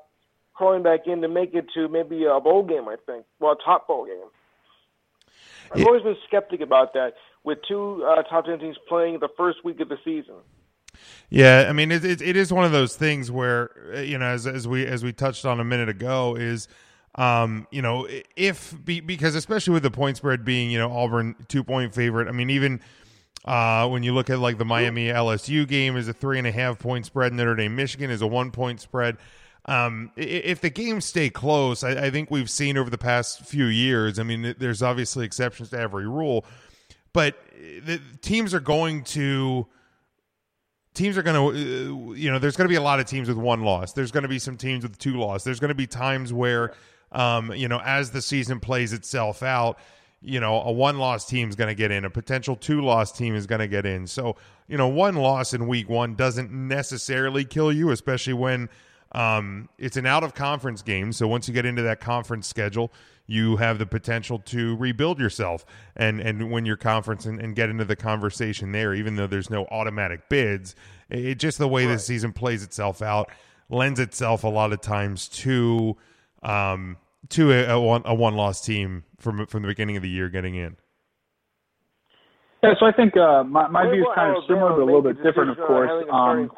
crawling 0.54 0.84
back 0.84 1.02
in 1.08 1.22
to 1.22 1.28
make 1.28 1.54
it 1.54 1.66
to 1.74 1.88
maybe 1.88 2.26
a 2.26 2.40
bowl 2.40 2.64
game, 2.64 2.88
I 2.88 2.96
think. 3.06 3.26
Well, 3.40 3.54
a 3.54 3.64
top 3.64 3.88
bowl 3.88 4.06
game. 4.06 4.30
I've 5.72 5.80
yeah. 5.80 5.86
always 5.86 6.04
been 6.04 6.18
skeptic 6.28 6.62
about 6.62 6.94
that 6.94 7.14
with 7.44 7.60
two 7.68 8.06
uh, 8.06 8.22
top 8.24 8.46
ten 8.46 8.60
teams 8.60 8.78
playing 8.88 9.20
the 9.20 9.30
first 9.36 9.64
week 9.64 9.80
of 9.80 9.90
the 9.90 9.98
season. 10.04 10.36
Yeah, 11.30 11.66
I 11.68 11.74
mean 11.74 11.92
it, 11.92 12.06
it, 12.06 12.22
it 12.22 12.36
is 12.36 12.54
one 12.54 12.66
of 12.66 12.72
those 12.72 12.96
things 12.96 13.32
where 13.32 13.72
uh, 13.96 14.00
you 14.00 14.18
know 14.18 14.26
as 14.26 14.46
as 14.46 14.68
we 14.68 14.86
as 14.86 15.04
we 15.04 15.12
touched 15.12 15.46
on 15.46 15.60
a 15.60 15.64
minute 15.64 15.90
ago 15.90 16.36
is 16.36 16.68
um 17.16 17.68
you 17.72 17.82
know 17.82 18.08
if 18.36 18.76
be, 18.84 19.00
because 19.00 19.36
especially 19.36 19.74
with 19.74 19.84
the 19.84 19.92
point 19.92 20.18
spread 20.18 20.46
being 20.46 20.70
you 20.70 20.78
know 20.78 20.92
Auburn 20.92 21.36
two 21.48 21.64
point 21.64 21.94
favorite 21.94 22.28
I 22.28 22.32
mean 22.32 22.50
even 22.50 22.80
uh 23.46 23.88
when 23.90 24.04
you 24.04 24.14
look 24.14 24.30
at 24.30 24.40
like 24.40 24.58
the 24.58 24.66
Miami 24.66 25.08
LSU 25.08 25.68
game 25.68 25.98
is 25.98 26.08
a 26.08 26.14
three 26.14 26.38
and 26.38 26.48
a 26.48 26.52
half 26.52 26.80
point 26.80 27.06
spread. 27.06 27.34
Notre 27.34 27.56
Dame 27.56 27.76
Michigan 27.76 28.10
is 28.10 28.22
a 28.22 28.28
one 28.28 28.52
point 28.52 28.80
spread. 28.80 29.18
Um, 29.66 30.12
if 30.18 30.60
the 30.60 30.70
games 30.70 31.06
stay 31.06 31.30
close, 31.30 31.86
I, 31.86 32.08
I, 32.08 32.12
think 32.12 32.30
we've 32.30 32.50
seen 32.50 32.78
over 32.78 32.90
the 32.90 32.98
past 32.98 33.46
few 33.46 33.68
years. 33.68 34.20
I 34.20 34.24
mean, 34.24 34.56
there's 34.60 34.84
obviously 34.84 35.26
exceptions 35.26 35.70
to 35.70 35.80
every 35.80 36.06
rule, 36.06 36.44
but 37.14 37.38
the 37.56 38.02
teams 38.22 38.54
are 38.54 38.60
going 38.60 39.06
to 39.06 39.66
teams 40.94 41.18
are 41.18 41.24
going 41.24 41.36
to 41.36 42.12
uh, 42.12 42.14
you 42.14 42.30
know 42.30 42.40
there's 42.40 42.58
going 42.58 42.66
to 42.66 42.70
be 42.70 42.76
a 42.76 42.82
lot 42.82 43.00
of 43.00 43.06
teams 43.06 43.28
with 43.28 43.38
one 43.38 43.62
loss. 43.62 43.94
There's 43.94 44.12
going 44.12 44.24
to 44.24 44.30
be 44.30 44.40
some 44.40 44.58
teams 44.58 44.84
with 44.84 44.98
two 44.98 45.18
loss. 45.18 45.46
There's 45.46 45.60
going 45.60 45.70
to 45.70 45.76
be 45.76 45.88
times 45.88 46.34
where 46.34 46.74
um, 47.12 47.54
you 47.54 47.68
know 47.68 47.80
as 47.84 48.12
the 48.12 48.22
season 48.22 48.60
plays 48.60 48.92
itself 48.92 49.44
out 49.44 49.80
you 50.24 50.40
know 50.40 50.62
a 50.62 50.72
one 50.72 50.98
loss 50.98 51.26
team 51.26 51.50
is 51.50 51.56
going 51.56 51.68
to 51.68 51.76
get 51.76 51.92
in 51.92 52.06
a 52.06 52.10
potential 52.10 52.56
two 52.56 52.82
loss 52.82 53.12
team 53.12 53.36
is 53.36 53.46
going 53.46 53.60
to 53.60 53.68
get 53.68 53.86
in. 53.86 54.08
So 54.08 54.36
you 54.68 54.78
know 54.78 54.88
one 54.88 55.16
loss 55.16 55.54
in 55.54 55.68
week 55.68 55.90
one 55.90 56.16
doesn't 56.16 56.52
necessarily 56.52 57.46
kill 57.46 57.72
you 57.72 57.92
especially 57.92 58.34
when 58.34 58.70
um, 59.12 59.70
it's 59.78 59.96
an 59.96 60.08
out 60.08 60.24
of 60.24 60.34
conference 60.34 60.82
game. 60.82 61.14
So 61.14 61.28
once 61.28 61.48
you 61.48 61.54
get 61.54 61.66
into 61.66 61.84
that 61.84 62.00
conference 62.00 62.48
schedule 62.48 62.92
you 63.26 63.56
have 63.56 63.80
the 63.80 63.86
potential 63.86 64.40
to 64.40 64.76
rebuild 64.76 65.20
yourself 65.20 65.66
and 65.96 66.20
and 66.20 66.52
win 66.52 66.66
your 66.66 66.78
conference 66.78 67.26
and, 67.26 67.40
and 67.40 67.56
get 67.56 67.70
into 67.70 67.86
the 67.86 67.96
conversation 67.96 68.72
there 68.72 68.94
even 68.94 69.16
though 69.16 69.28
there's 69.28 69.50
no 69.50 69.66
automatic 69.66 70.28
bids. 70.30 70.76
It, 71.10 71.26
it 71.26 71.40
just 71.40 71.58
the 71.58 71.68
way 71.68 71.86
right. 71.86 71.94
the 71.94 72.00
season 72.00 72.34
plays 72.34 72.64
itself 72.64 73.02
out 73.02 73.30
lends 73.70 74.00
itself 74.00 74.44
a 74.44 74.48
lot 74.48 74.74
of 74.74 74.82
times 74.82 75.30
to 75.30 75.96
um 76.42 76.98
to 77.30 77.52
a, 77.52 77.70
a 77.70 77.80
one 77.80 78.02
a 78.06 78.14
one 78.14 78.36
loss 78.36 78.62
team 78.62 79.04
from 79.20 79.46
from 79.48 79.62
the 79.62 79.68
beginning 79.68 79.96
of 79.96 80.04
the 80.04 80.10
year 80.10 80.30
getting 80.30 80.56
in 80.56 80.78
yeah, 82.64 82.76
so 82.80 82.86
I 82.86 82.94
think 82.94 83.18
uh, 83.18 83.44
my, 83.44 83.68
my 83.68 83.84
view 83.92 84.04
is 84.04 84.08
kind 84.16 84.38
of 84.38 84.44
similar, 84.48 84.70
but 84.70 84.84
a 84.84 84.86
little 84.86 85.02
bit 85.02 85.22
different, 85.22 85.52
of 85.52 85.58
course. 85.58 85.92
Um, 86.10 86.50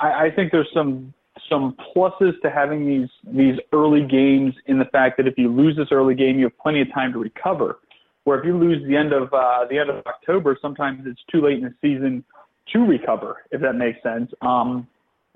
I, 0.00 0.26
I 0.26 0.30
think 0.34 0.50
there's 0.50 0.68
some 0.74 1.14
some 1.48 1.76
pluses 1.96 2.32
to 2.42 2.50
having 2.50 2.84
these 2.84 3.08
these 3.32 3.54
early 3.72 4.04
games 4.04 4.52
in 4.66 4.80
the 4.80 4.84
fact 4.86 5.16
that 5.16 5.28
if 5.28 5.34
you 5.36 5.48
lose 5.48 5.76
this 5.76 5.88
early 5.92 6.16
game, 6.16 6.38
you 6.38 6.46
have 6.46 6.58
plenty 6.58 6.80
of 6.80 6.92
time 6.92 7.12
to 7.12 7.20
recover. 7.20 7.78
Where 8.24 8.40
if 8.40 8.44
you 8.44 8.58
lose 8.58 8.82
the 8.88 8.96
end 8.96 9.12
of 9.12 9.32
uh, 9.32 9.66
the 9.70 9.78
end 9.78 9.90
of 9.90 10.04
October, 10.06 10.58
sometimes 10.60 11.02
it's 11.06 11.20
too 11.30 11.40
late 11.40 11.58
in 11.58 11.64
the 11.64 11.74
season 11.80 12.24
to 12.72 12.80
recover, 12.80 13.44
if 13.52 13.60
that 13.60 13.74
makes 13.74 14.02
sense. 14.02 14.32
Um, 14.40 14.88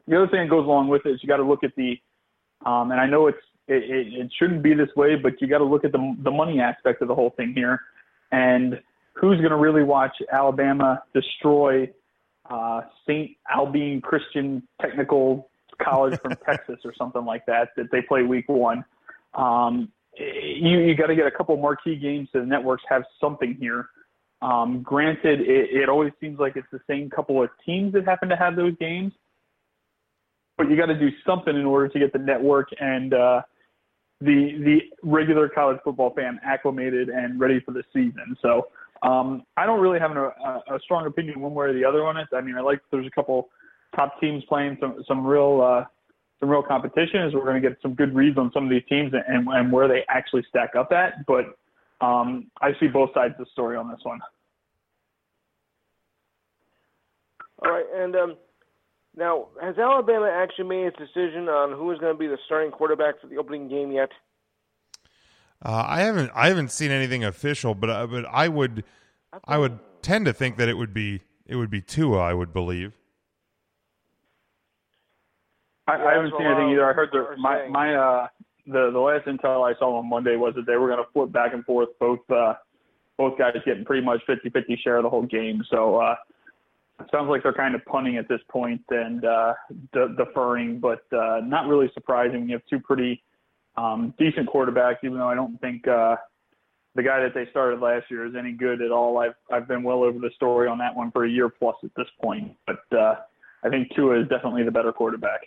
the 0.08 0.16
other 0.16 0.26
thing 0.26 0.40
that 0.40 0.50
goes 0.50 0.64
along 0.64 0.88
with 0.88 1.06
it 1.06 1.10
is 1.10 1.20
you 1.22 1.28
got 1.28 1.36
to 1.36 1.44
look 1.44 1.62
at 1.62 1.76
the, 1.76 2.00
um, 2.66 2.90
and 2.90 2.98
I 2.98 3.06
know 3.06 3.28
it's 3.28 3.38
it, 3.68 3.84
it, 3.84 4.06
it 4.14 4.32
shouldn't 4.38 4.62
be 4.62 4.74
this 4.74 4.88
way, 4.96 5.14
but 5.16 5.40
you 5.40 5.46
got 5.46 5.58
to 5.58 5.64
look 5.64 5.84
at 5.84 5.92
the 5.92 6.16
the 6.22 6.30
money 6.30 6.60
aspect 6.60 7.02
of 7.02 7.08
the 7.08 7.14
whole 7.14 7.30
thing 7.30 7.52
here, 7.54 7.80
and 8.32 8.80
who's 9.14 9.38
going 9.38 9.50
to 9.50 9.56
really 9.56 9.82
watch 9.82 10.16
Alabama 10.32 11.02
destroy 11.12 11.90
uh, 12.50 12.82
St. 13.06 13.30
Albine 13.52 14.00
Christian 14.00 14.62
Technical 14.80 15.50
college 15.82 16.18
from 16.20 16.34
Texas 16.46 16.78
or 16.84 16.92
something 16.96 17.24
like 17.24 17.44
that 17.46 17.70
that 17.76 17.90
they 17.92 18.02
play 18.02 18.22
week 18.22 18.48
one. 18.48 18.84
Um, 19.34 19.92
you 20.18 20.78
you 20.80 20.96
got 20.96 21.06
to 21.06 21.14
get 21.14 21.26
a 21.26 21.30
couple 21.30 21.56
marquee 21.56 21.96
games 21.96 22.28
so 22.32 22.40
the 22.40 22.46
networks 22.46 22.82
have 22.88 23.04
something 23.20 23.56
here. 23.60 23.88
Um, 24.40 24.82
granted, 24.82 25.40
it, 25.40 25.70
it 25.70 25.88
always 25.88 26.12
seems 26.20 26.38
like 26.38 26.56
it's 26.56 26.68
the 26.70 26.80
same 26.88 27.10
couple 27.10 27.42
of 27.42 27.50
teams 27.66 27.92
that 27.94 28.04
happen 28.04 28.28
to 28.28 28.36
have 28.36 28.56
those 28.56 28.74
games, 28.78 29.12
but 30.56 30.70
you 30.70 30.76
got 30.76 30.86
to 30.86 30.98
do 30.98 31.10
something 31.26 31.54
in 31.54 31.66
order 31.66 31.88
to 31.88 31.98
get 31.98 32.12
the 32.12 32.18
network 32.18 32.68
and 32.80 33.14
uh, 33.14 33.42
the 34.20 34.58
the 34.64 34.78
regular 35.02 35.48
college 35.48 35.78
football 35.84 36.12
fan 36.14 36.40
acclimated 36.44 37.08
and 37.08 37.38
ready 37.38 37.60
for 37.60 37.72
the 37.72 37.82
season. 37.92 38.36
So 38.42 38.68
um, 39.02 39.44
I 39.56 39.64
don't 39.64 39.80
really 39.80 40.00
have 40.00 40.10
an, 40.10 40.16
a, 40.16 40.74
a 40.74 40.80
strong 40.82 41.06
opinion 41.06 41.40
one 41.40 41.54
way 41.54 41.66
or 41.66 41.72
the 41.72 41.84
other 41.84 42.04
on 42.04 42.16
it. 42.16 42.28
I 42.34 42.40
mean, 42.40 42.56
I 42.56 42.60
like 42.60 42.80
there's 42.90 43.06
a 43.06 43.10
couple 43.10 43.48
top 43.94 44.20
teams 44.20 44.42
playing 44.48 44.76
some 44.80 45.02
some 45.06 45.24
real 45.24 45.60
uh, 45.62 45.84
some 46.40 46.48
real 46.48 46.62
competition. 46.62 47.22
Is 47.22 47.34
we're 47.34 47.44
going 47.44 47.62
to 47.62 47.68
get 47.68 47.78
some 47.80 47.94
good 47.94 48.14
reads 48.14 48.38
on 48.38 48.50
some 48.52 48.64
of 48.64 48.70
these 48.70 48.82
teams 48.88 49.12
and, 49.12 49.46
and 49.48 49.72
where 49.72 49.86
they 49.86 50.04
actually 50.08 50.44
stack 50.48 50.74
up 50.76 50.90
at. 50.92 51.24
But 51.26 51.56
um, 52.04 52.50
I 52.60 52.72
see 52.80 52.88
both 52.88 53.10
sides 53.14 53.34
of 53.38 53.46
the 53.46 53.50
story 53.52 53.76
on 53.76 53.88
this 53.88 54.00
one. 54.02 54.18
All 57.64 57.72
right, 57.72 57.86
and 57.94 58.14
um, 58.14 58.36
now 59.18 59.48
has 59.60 59.76
Alabama 59.76 60.30
actually 60.32 60.68
made 60.68 60.86
its 60.86 60.96
decision 60.96 61.48
on 61.48 61.76
who 61.76 61.90
is 61.92 61.98
going 61.98 62.14
to 62.14 62.18
be 62.18 62.28
the 62.28 62.38
starting 62.46 62.70
quarterback 62.70 63.20
for 63.20 63.26
the 63.26 63.36
opening 63.36 63.68
game 63.68 63.90
yet? 63.90 64.10
Uh, 65.62 65.84
I 65.86 66.00
haven't 66.00 66.30
I 66.34 66.48
haven't 66.48 66.70
seen 66.70 66.90
anything 66.90 67.24
official, 67.24 67.74
but 67.74 67.90
uh, 67.90 68.06
but 68.06 68.24
I 68.30 68.48
would 68.48 68.84
I 69.44 69.58
would 69.58 69.78
tend 70.02 70.26
to 70.26 70.32
think 70.32 70.56
that 70.56 70.68
it 70.68 70.74
would 70.74 70.94
be 70.94 71.22
it 71.46 71.56
would 71.56 71.70
be 71.70 71.80
Tua. 71.80 72.18
I 72.18 72.32
would 72.32 72.52
believe. 72.52 72.92
I, 75.88 75.94
I 75.94 76.14
haven't 76.14 76.32
seen 76.38 76.46
anything 76.46 76.70
either. 76.70 76.88
I 76.88 76.92
heard 76.92 77.08
the 77.12 77.36
my 77.38 77.66
my 77.68 77.94
uh 77.94 78.28
the 78.66 78.90
the 78.92 79.00
last 79.00 79.26
intel 79.26 79.68
I 79.68 79.76
saw 79.78 79.98
on 79.98 80.08
Monday 80.08 80.36
was 80.36 80.54
that 80.54 80.66
they 80.66 80.76
were 80.76 80.86
going 80.86 81.02
to 81.02 81.10
flip 81.12 81.32
back 81.32 81.54
and 81.54 81.64
forth, 81.64 81.88
both 81.98 82.20
uh 82.30 82.54
both 83.16 83.36
guys 83.36 83.54
getting 83.64 83.84
pretty 83.84 84.06
much 84.06 84.20
50-50 84.28 84.78
share 84.78 84.98
of 84.98 85.02
the 85.02 85.10
whole 85.10 85.26
game. 85.26 85.64
So 85.68 85.96
uh 85.96 86.12
it 86.12 86.18
sounds 87.12 87.28
like 87.28 87.42
they're 87.42 87.52
kind 87.52 87.74
of 87.74 87.84
punting 87.84 88.16
at 88.16 88.28
this 88.28 88.40
point 88.50 88.82
and 88.90 89.24
uh 89.24 89.54
de- 89.92 90.14
deferring, 90.16 90.80
but 90.80 91.02
uh 91.12 91.40
not 91.44 91.66
really 91.68 91.90
surprising. 91.94 92.48
You 92.48 92.54
have 92.54 92.66
two 92.68 92.80
pretty 92.80 93.22
um 93.76 94.14
decent 94.18 94.48
quarterbacks, 94.48 94.96
even 95.04 95.18
though 95.18 95.28
I 95.28 95.34
don't 95.34 95.60
think 95.60 95.86
uh 95.86 96.16
the 96.94 97.02
guy 97.02 97.20
that 97.20 97.34
they 97.34 97.48
started 97.50 97.80
last 97.80 98.10
year 98.10 98.26
is 98.26 98.34
any 98.36 98.52
good 98.52 98.82
at 98.82 98.90
all. 98.90 99.18
I've 99.18 99.34
I've 99.52 99.68
been 99.68 99.82
well 99.82 100.02
over 100.02 100.18
the 100.18 100.30
story 100.34 100.68
on 100.68 100.78
that 100.78 100.94
one 100.94 101.10
for 101.10 101.24
a 101.24 101.30
year 101.30 101.48
plus 101.48 101.76
at 101.84 101.90
this 101.96 102.08
point, 102.22 102.52
but 102.66 102.98
uh 102.98 103.16
I 103.64 103.68
think 103.68 103.94
Tua 103.94 104.20
is 104.20 104.28
definitely 104.28 104.64
the 104.64 104.70
better 104.70 104.92
quarterback. 104.92 105.40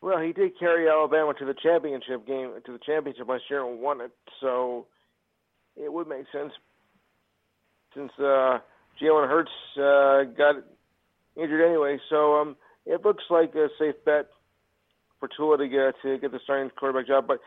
Well, 0.00 0.20
he 0.20 0.32
did 0.32 0.58
carry 0.58 0.88
Alabama 0.88 1.34
to 1.34 1.44
the 1.44 1.54
championship 1.54 2.26
game, 2.26 2.52
to 2.64 2.72
the 2.72 2.78
championship 2.86 3.28
last 3.28 3.44
year 3.50 3.68
and 3.68 3.80
won 3.80 4.00
it. 4.00 4.12
So 4.40 4.86
it 5.76 5.92
would 5.92 6.06
make 6.06 6.24
sense 6.32 6.52
since 7.94 8.12
uh, 8.18 8.58
Jalen 9.00 9.28
Hurts 9.28 9.50
uh, 9.76 10.24
got 10.36 10.56
injured 11.36 11.60
anyway. 11.60 11.98
So 12.08 12.36
um, 12.36 12.56
it 12.86 13.04
looks 13.04 13.24
like 13.30 13.54
a 13.54 13.68
safe 13.78 13.94
bet 14.04 14.28
for 15.20 15.28
Tua 15.28 15.58
to 15.58 15.68
get 15.68 15.94
to 16.02 16.18
get 16.18 16.32
the 16.32 16.40
starting 16.42 16.70
quarterback 16.70 17.06
job. 17.06 17.26
But 17.26 17.40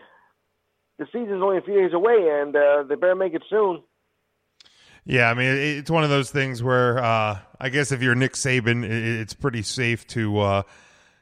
the 0.98 1.06
season's 1.06 1.42
only 1.42 1.58
a 1.58 1.62
few 1.62 1.76
days 1.76 1.94
away, 1.94 2.28
and 2.42 2.56
uh, 2.56 2.84
they 2.84 2.96
better 2.96 3.16
make 3.16 3.34
it 3.34 3.44
soon. 3.50 3.82
Yeah, 5.04 5.30
I 5.32 5.34
mean 5.34 5.48
it's 5.48 5.90
one 5.90 6.04
of 6.04 6.10
those 6.12 6.30
things 6.30 6.62
where 6.62 7.00
uh, 7.00 7.40
I 7.60 7.70
guess 7.70 7.92
if 7.92 8.04
you're 8.04 8.16
Nick 8.16 8.34
Saban, 8.34 8.84
it's 8.84 9.34
pretty 9.34 9.64
safe 9.64 10.06
to 10.08 10.40
uh, 10.40 10.64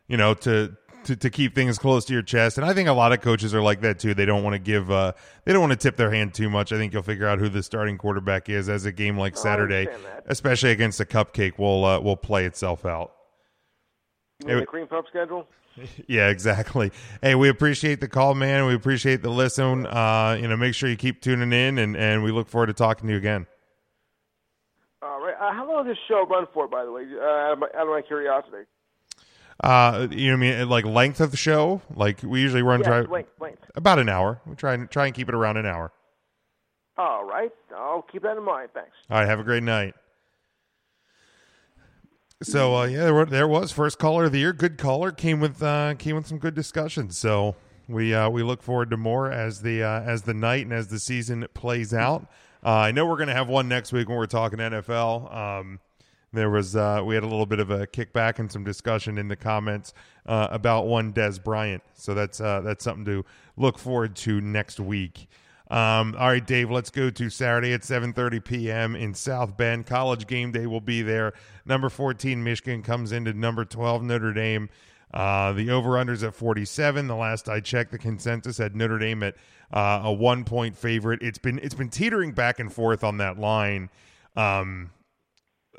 you 0.08 0.18
know 0.18 0.34
to 0.34 0.76
to, 1.06 1.16
to 1.16 1.30
keep 1.30 1.56
things 1.56 1.78
close 1.78 2.06
to 2.06 2.14
your 2.14 2.22
chest. 2.22 2.58
And 2.58 2.66
I 2.66 2.74
think 2.74 2.90
a 2.90 2.94
lot 2.94 3.12
of 3.12 3.22
coaches 3.22 3.54
are 3.54 3.62
like 3.62 3.82
that 3.82 4.00
too. 4.00 4.14
They 4.14 4.26
don't 4.26 4.44
want 4.44 4.54
to 4.54 4.60
give, 4.60 4.92
uh, 4.92 5.14
they 5.46 5.54
don't 5.54 5.62
want 5.62 5.72
to 5.72 5.78
tip 5.78 5.98
their 5.98 6.12
hand 6.12 6.34
too 6.34 6.50
much. 6.50 6.72
I 6.72 6.78
think 6.78 6.94
you'll 6.94 7.04
figure 7.04 7.28
out 7.28 7.40
who 7.40 7.50
the 7.50 7.64
starting 7.64 7.98
quarterback 7.98 8.50
is 8.50 8.70
as 8.70 8.86
a 8.86 8.92
game 8.92 9.18
like 9.18 9.38
Saturday, 9.38 9.88
especially 10.26 10.72
against 10.72 11.00
a 11.00 11.06
cupcake, 11.06 11.58
will 11.58 11.86
uh, 11.86 12.00
will 12.00 12.18
play 12.18 12.46
itself 12.46 12.86
out. 12.86 13.14
You 14.46 14.60
the 14.60 14.66
cream 14.66 14.88
puff 14.88 15.06
schedule? 15.10 15.48
Yeah, 16.08 16.28
exactly. 16.28 16.92
Hey, 17.22 17.36
we 17.36 17.48
appreciate 17.48 18.02
the 18.02 18.08
call, 18.10 18.36
man. 18.36 18.66
We 18.66 18.74
appreciate 18.74 19.22
the 19.22 19.30
listen. 19.30 19.86
Uh, 19.86 20.38
you 20.40 20.48
know, 20.48 20.58
make 20.58 20.74
sure 20.74 20.90
you 20.90 20.98
keep 20.98 21.22
tuning 21.22 21.54
in, 21.54 21.78
and, 21.78 21.96
and 21.96 22.22
we 22.22 22.32
look 22.32 22.50
forward 22.50 22.68
to 22.68 22.74
talking 22.74 23.08
to 23.08 23.14
you 23.14 23.18
again. 23.18 23.48
All 25.02 25.22
right. 25.22 25.36
Uh, 25.40 25.54
how 25.54 25.66
long 25.70 25.86
does 25.86 25.96
this 25.96 26.04
show 26.08 26.26
run 26.30 26.48
for, 26.54 26.68
by 26.68 26.84
the 26.84 26.92
way? 26.92 27.04
Uh, 27.04 27.24
out, 27.24 27.54
of 27.54 27.60
my, 27.60 27.68
out 27.76 27.84
of 27.84 27.90
my 27.90 28.02
curiosity. 28.02 28.66
Uh, 29.62 30.08
you 30.12 30.28
know, 30.28 30.38
what 30.38 30.54
I 30.54 30.58
mean, 30.60 30.70
like 30.70 30.86
length 30.86 31.20
of 31.20 31.32
the 31.32 31.38
show. 31.38 31.82
Like 31.94 32.24
we 32.24 32.42
usually 32.42 32.62
run 32.62 32.80
yes, 32.80 32.88
try 32.88 33.02
length, 33.02 33.32
length. 33.40 33.72
about 33.76 34.00
an 34.00 34.10
hour. 34.10 34.42
We 34.46 34.56
try 34.56 34.74
and 34.74 34.90
try 34.90 35.06
and 35.06 35.16
keep 35.16 35.28
it 35.30 35.36
around 35.36 35.58
an 35.58 35.66
hour. 35.66 35.92
All 36.98 37.26
right, 37.26 37.52
I'll 37.76 38.02
keep 38.02 38.24
that 38.24 38.38
in 38.38 38.44
mind. 38.44 38.70
Thanks. 38.74 38.92
All 39.10 39.20
right, 39.20 39.28
have 39.28 39.40
a 39.40 39.44
great 39.44 39.64
night. 39.64 39.96
So 42.42 42.76
uh, 42.78 42.86
yeah, 42.86 43.04
there, 43.04 43.14
were, 43.14 43.26
there 43.26 43.48
was 43.48 43.72
first 43.72 44.00
caller 44.00 44.26
of 44.26 44.32
the 44.32 44.40
year. 44.40 44.54
Good 44.54 44.78
caller 44.78 45.12
came 45.12 45.42
with 45.42 45.62
uh, 45.62 45.96
came 45.96 46.16
with 46.16 46.28
some 46.28 46.38
good 46.38 46.56
discussions. 46.56 47.18
So 47.18 47.56
we 47.90 48.14
uh, 48.14 48.30
we 48.30 48.44
look 48.44 48.62
forward 48.62 48.90
to 48.92 48.98
more 48.98 49.30
as 49.30 49.62
the 49.62 49.84
uh, 49.84 50.02
as 50.02 50.22
the 50.22 50.34
night 50.34 50.64
and 50.64 50.72
as 50.72 50.88
the 50.88 51.00
season 51.00 51.46
plays 51.54 51.94
out. 51.94 52.28
Uh, 52.64 52.70
I 52.72 52.92
know 52.92 53.06
we're 53.06 53.18
going 53.18 53.28
to 53.28 53.34
have 53.34 53.50
one 53.50 53.68
next 53.68 53.92
week 53.92 54.08
when 54.08 54.18
we're 54.18 54.26
talking 54.26 54.60
NFL. 54.60 55.34
Um, 55.34 55.80
there 56.34 56.50
was 56.50 56.76
uh, 56.76 57.02
we 57.04 57.16
had 57.16 57.24
a 57.24 57.28
little 57.28 57.46
bit 57.46 57.60
of 57.60 57.72
a 57.72 57.88
kickback 57.88 58.40
and 58.40 58.52
some 58.52 58.64
discussion 58.64 59.18
in 59.18 59.28
the 59.28 59.36
comments 59.36 59.94
uh, 60.26 60.48
about 60.52 60.88
one 60.88 61.12
Dez 61.12 61.44
Bryant. 61.44 61.84
So 61.96 62.14
that's 62.14 62.40
uh, 62.40 62.62
that's 62.62 62.84
something 62.84 63.06
to 63.06 63.26
look 63.58 63.80
forward 63.80 64.16
to 64.18 64.40
next 64.42 64.80
week. 64.80 65.28
Um, 65.72 66.16
all 66.18 66.30
right, 66.30 66.46
Dave, 66.46 66.72
let's 66.72 66.90
go 66.90 67.12
to 67.12 67.30
Saturday 67.30 67.74
at 67.74 67.82
7:30 67.82 68.44
p.m. 68.44 68.96
in 68.96 69.14
South 69.14 69.56
Bend. 69.56 69.86
College 69.86 70.26
game 70.28 70.52
day 70.52 70.66
will 70.66 70.82
be 70.82 71.02
there. 71.02 71.34
Number 71.66 71.90
14 71.90 72.44
Michigan 72.44 72.82
comes 72.82 73.12
into 73.12 73.34
number 73.34 73.66
12 73.66 74.04
Notre 74.04 74.34
Dame. 74.34 74.70
Uh, 75.14 75.54
the 75.54 75.72
over/unders 75.72 76.26
at 76.28 76.36
47. 76.36 77.08
The 77.08 77.16
last 77.16 77.50
I 77.50 77.60
checked, 77.60 77.92
the 77.92 77.98
consensus 77.98 78.60
had 78.60 78.76
Notre 78.76 79.00
Dame 79.00 79.24
at 79.24 79.36
uh, 79.72 80.02
a 80.04 80.14
one-point 80.14 80.78
favorite. 80.78 81.22
It's 81.22 81.40
been 81.40 81.60
it's 81.60 81.76
been 81.76 81.90
teetering 81.90 82.32
back 82.32 82.60
and 82.60 82.72
forth 82.72 83.04
on 83.04 83.18
that 83.18 83.40
line. 83.40 83.90
Um, 84.36 84.92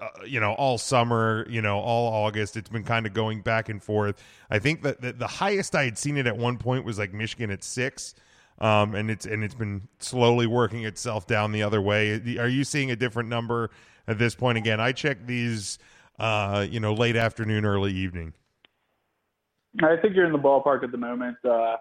uh, 0.01 0.09
you 0.27 0.41
know 0.41 0.53
all 0.55 0.79
summer 0.79 1.47
you 1.49 1.61
know 1.61 1.79
all 1.79 2.13
august 2.25 2.57
it's 2.57 2.69
been 2.69 2.85
kind 2.85 3.07
of 3.07 3.13
going 3.13 3.41
back 3.41 3.69
and 3.69 3.83
forth 3.83 4.23
i 4.51 4.59
think 4.59 4.83
that 4.83 5.01
the, 5.01 5.13
the 5.13 5.27
highest 5.27 5.75
i 5.75 5.85
had 5.85 5.99
seen 5.99 6.17
it 6.17 6.27
at 6.27 6.37
one 6.37 6.57
point 6.57 6.85
was 6.85 6.99
like 6.99 7.13
michigan 7.13 7.51
at 7.51 7.63
six 7.63 8.15
um, 8.61 8.95
and 8.95 9.11
it's 9.11 9.25
and 9.25 9.43
it's 9.43 9.55
been 9.55 9.89
slowly 9.99 10.47
working 10.47 10.85
itself 10.85 11.27
down 11.27 11.53
the 11.53 11.63
other 11.63 11.81
way. 11.81 12.37
Are 12.39 12.49
you 12.49 12.65
seeing 12.65 12.91
a 12.91 12.97
different 12.97 13.29
number 13.29 13.71
at 14.07 14.19
this 14.19 14.35
point? 14.35 14.59
Again, 14.59 14.81
I 14.81 14.93
check 14.93 15.27
these, 15.27 15.79
uh, 16.19 16.67
you 16.69 16.79
know, 16.79 16.93
late 16.93 17.17
afternoon, 17.17 17.65
early 17.65 17.93
evening. 17.93 18.35
I 19.83 19.97
think 19.97 20.15
you're 20.15 20.27
in 20.27 20.33
the 20.33 20.39
ballpark 20.39 20.85
at 20.85 20.93
the 20.93 20.99
moment. 20.99 21.39
Uh, 21.45 21.77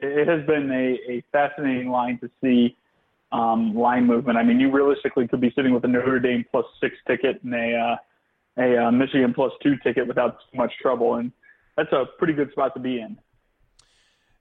it 0.00 0.26
has 0.26 0.44
been 0.46 0.70
a, 0.72 1.12
a 1.12 1.22
fascinating 1.30 1.90
line 1.90 2.18
to 2.18 2.30
see 2.42 2.76
um, 3.32 3.74
line 3.74 4.06
movement. 4.06 4.38
I 4.38 4.42
mean, 4.42 4.60
you 4.60 4.70
realistically 4.70 5.28
could 5.28 5.40
be 5.40 5.52
sitting 5.54 5.72
with 5.72 5.84
a 5.84 5.88
Notre 5.88 6.18
Dame 6.18 6.44
plus 6.50 6.64
six 6.80 6.94
ticket 7.06 7.42
and 7.42 7.54
a 7.54 7.76
uh, 7.76 7.96
a 8.60 8.86
uh, 8.86 8.90
Michigan 8.90 9.32
plus 9.34 9.52
two 9.62 9.76
ticket 9.84 10.06
without 10.06 10.38
too 10.50 10.56
much 10.56 10.72
trouble, 10.80 11.14
and 11.14 11.32
that's 11.76 11.92
a 11.92 12.06
pretty 12.18 12.32
good 12.32 12.50
spot 12.52 12.74
to 12.74 12.80
be 12.80 13.00
in. 13.00 13.18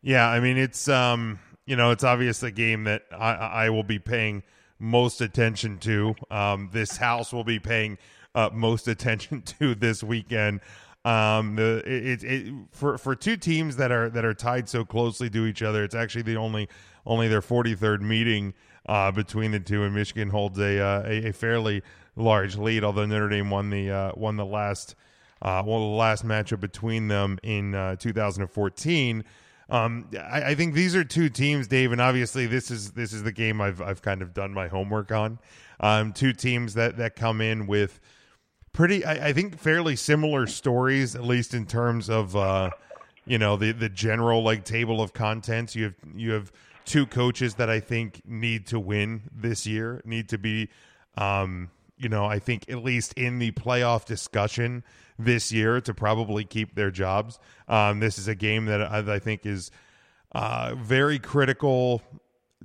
Yeah, 0.02 0.28
I 0.28 0.39
mean 0.39 0.58
it's 0.58 0.88
um 0.88 1.39
you 1.65 1.76
know 1.76 1.91
it's 1.91 2.04
obvious 2.04 2.41
a 2.43 2.52
game 2.52 2.86
that 2.86 3.04
I, 3.12 3.34
I 3.34 3.69
will 3.69 3.84
be 3.84 4.00
paying 4.00 4.43
most 4.80 5.21
attention 5.21 5.80
to. 5.80 6.15
Um, 6.30 6.69
this 6.71 6.97
house 6.97 7.34
will 7.34 7.43
be 7.43 7.60
paying 7.60 7.97
uh, 8.36 8.50
most 8.54 8.88
attention 8.88 9.41
to 9.60 9.76
this 9.76 10.04
weekend. 10.04 10.62
Um, 11.08 11.56
the 11.56 11.82
it, 11.86 12.24
it, 12.24 12.54
for 12.72 12.98
for 12.98 13.15
two 13.15 13.38
teams 13.38 13.78
that 13.78 13.93
are 13.93 14.10
that 14.10 14.26
are 14.26 14.34
tied 14.34 14.67
so 14.67 14.84
closely 14.84 15.30
to 15.30 15.46
each 15.46 15.63
other, 15.63 15.86
it's 15.86 15.96
actually 15.96 16.24
the 16.24 16.36
only 16.36 16.67
only 17.06 17.30
their 17.30 17.41
43rd 17.41 18.02
meeting 18.02 18.54
uh, 18.88 19.12
between 19.12 19.52
the 19.52 19.60
two, 19.62 19.84
and 19.84 19.96
Michigan 19.96 20.30
holds 20.30 20.60
a, 20.60 20.80
uh, 20.82 21.04
a, 21.06 21.30
a 21.30 21.32
fairly 21.32 21.82
large 22.17 22.58
lead. 22.58 22.84
Although 22.84 23.06
Notre 23.06 23.30
Dame 23.30 23.50
won 23.50 23.70
the 23.70 23.89
uh, 23.89 24.12
won 24.15 24.36
the 24.36 24.46
last 24.46 24.96
uh, 25.41 25.63
well 25.65 25.80
the 25.80 25.96
last 25.96 26.26
matchup 26.26 26.60
between 26.60 27.08
them 27.08 27.39
in 27.41 27.74
uh, 27.74 27.96
2014. 27.96 29.24
Um, 29.70 30.10
I, 30.13 30.43
I, 30.43 30.56
think 30.56 30.74
these 30.74 30.93
are 30.93 31.06
two 31.06 31.30
teams, 31.30 31.67
Dave, 31.67 31.93
and 31.93 32.02
obviously 32.02 32.48
this 32.48 32.70
is 32.70 32.91
this 32.91 33.13
is 33.13 33.24
the 33.24 33.32
game 33.32 33.62
I've 33.62 33.82
I've 33.82 34.02
kind 34.02 34.22
of 34.22 34.34
done 34.34 34.54
my 34.54 34.67
homework 34.67 35.13
on. 35.13 35.39
Um, 35.80 36.12
two 36.12 36.34
teams 36.34 36.74
that 36.74 36.98
that 36.98 37.15
come 37.15 37.39
in 37.39 37.65
with 37.65 38.02
pretty, 38.77 39.03
I, 39.03 39.29
I, 39.29 39.33
think, 39.33 39.57
fairly 39.57 39.95
similar 39.95 40.45
stories, 40.45 41.15
at 41.15 41.23
least 41.23 41.55
in 41.55 41.65
terms 41.65 42.11
of 42.11 42.35
uh, 42.35 42.69
you 43.25 43.39
know 43.39 43.57
the 43.57 43.71
the 43.73 43.89
general 43.89 44.43
like 44.43 44.63
table 44.63 45.01
of 45.01 45.13
contents. 45.13 45.75
You 45.75 45.85
have 45.85 45.95
you 46.15 46.31
have 46.31 46.51
two 46.85 47.07
coaches 47.07 47.55
that 47.55 47.71
I 47.71 47.79
think 47.79 48.21
need 48.23 48.67
to 48.67 48.79
win 48.79 49.23
this 49.35 49.65
year, 49.65 49.99
need 50.05 50.29
to 50.29 50.37
be, 50.37 50.69
um, 51.17 51.71
you 51.97 52.07
know, 52.07 52.25
I 52.25 52.37
think 52.37 52.69
at 52.69 52.83
least 52.83 53.13
in 53.13 53.39
the 53.39 53.51
playoff 53.51 54.05
discussion 54.05 54.83
this 55.17 55.51
year 55.51 55.81
to 55.81 55.93
probably 55.93 56.45
keep 56.45 56.75
their 56.75 56.91
jobs. 56.91 57.39
Um, 57.67 57.99
this 57.99 58.19
is 58.19 58.27
a 58.27 58.35
game 58.35 58.65
that 58.65 58.81
I, 58.81 59.15
I 59.15 59.19
think 59.19 59.45
is 59.45 59.71
uh, 60.33 60.75
very 60.77 61.17
critical 61.17 62.03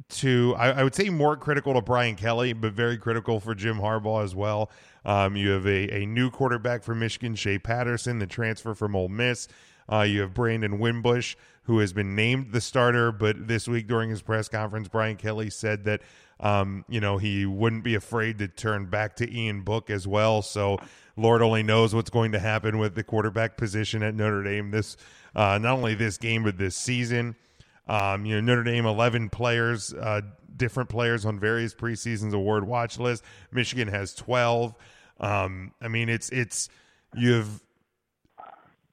to, 0.09 0.55
I, 0.57 0.71
I, 0.71 0.85
would 0.85 0.95
say 0.95 1.09
more 1.11 1.37
critical 1.37 1.75
to 1.75 1.83
Brian 1.83 2.17
Kelly, 2.17 2.53
but 2.53 2.73
very 2.73 2.99
critical 2.99 3.41
for 3.41 3.55
Jim 3.55 3.79
Harbaugh 3.79 4.23
as 4.23 4.35
well. 4.35 4.71
Um, 5.05 5.37
you 5.37 5.51
have 5.51 5.67
a, 5.67 6.03
a 6.03 6.07
new 6.07 6.31
quarterback 6.31 6.83
for 6.83 6.95
Michigan, 6.95 7.35
Shea 7.35 7.59
Patterson, 7.59 8.19
the 8.19 8.27
transfer 8.27 8.75
from 8.75 8.95
Ole 8.95 9.09
Miss. 9.09 9.49
Uh, 9.91 10.03
you 10.03 10.21
have 10.21 10.33
Brandon 10.33 10.79
Wimbush, 10.79 11.35
who 11.65 11.79
has 11.79 11.93
been 11.93 12.15
named 12.15 12.53
the 12.53 12.61
starter, 12.61 13.13
but 13.13 13.49
this 13.49 13.69
week 13.69 13.87
during 13.87 14.11
his 14.11 14.23
press 14.23 14.49
conference, 14.49 14.89
Brian 14.89 15.17
Kelly 15.17 15.51
said 15.51 15.85
that 15.85 16.03
um, 16.41 16.85
you 16.89 17.01
know 17.01 17.19
he 17.19 17.47
wouldn't 17.47 17.85
be 17.85 17.95
afraid 17.95 18.39
to 18.39 18.49
turn 18.49 18.87
back 18.87 19.17
to 19.17 19.33
Ian 19.33 19.63
Book 19.63 19.91
as 19.91 20.07
well. 20.07 20.43
So 20.43 20.79
Lord 21.17 21.43
only 21.43 21.63
knows 21.63 21.95
what's 21.95 22.11
going 22.11 22.33
to 22.33 22.39
happen 22.39 22.79
with 22.79 22.95
the 22.95 23.05
quarterback 23.05 23.57
position 23.57 24.03
at 24.03 24.15
Notre 24.15 24.43
Dame 24.43 24.71
this 24.71 24.97
uh, 25.35 25.59
not 25.59 25.75
only 25.75 25.95
this 25.95 26.19
game 26.19 26.45
but 26.45 26.59
this 26.59 26.77
season. 26.77 27.37
Um, 27.89 28.25
you 28.25 28.35
know 28.37 28.41
Notre 28.41 28.65
Dame 28.65 28.87
eleven 28.87 29.29
players, 29.29 29.93
uh, 29.93 30.23
different 30.57 30.89
players 30.89 31.25
on 31.25 31.39
various 31.39 31.75
preseasons 31.75 32.33
award 32.33 32.67
watch 32.67 32.99
lists. 32.99 33.27
Michigan 33.51 33.89
has 33.89 34.15
twelve. 34.15 34.75
Um, 35.19 35.73
I 35.81 35.89
mean 35.89 36.09
it's 36.09 36.29
it's 36.31 36.69
you 37.15 37.33
have 37.35 37.63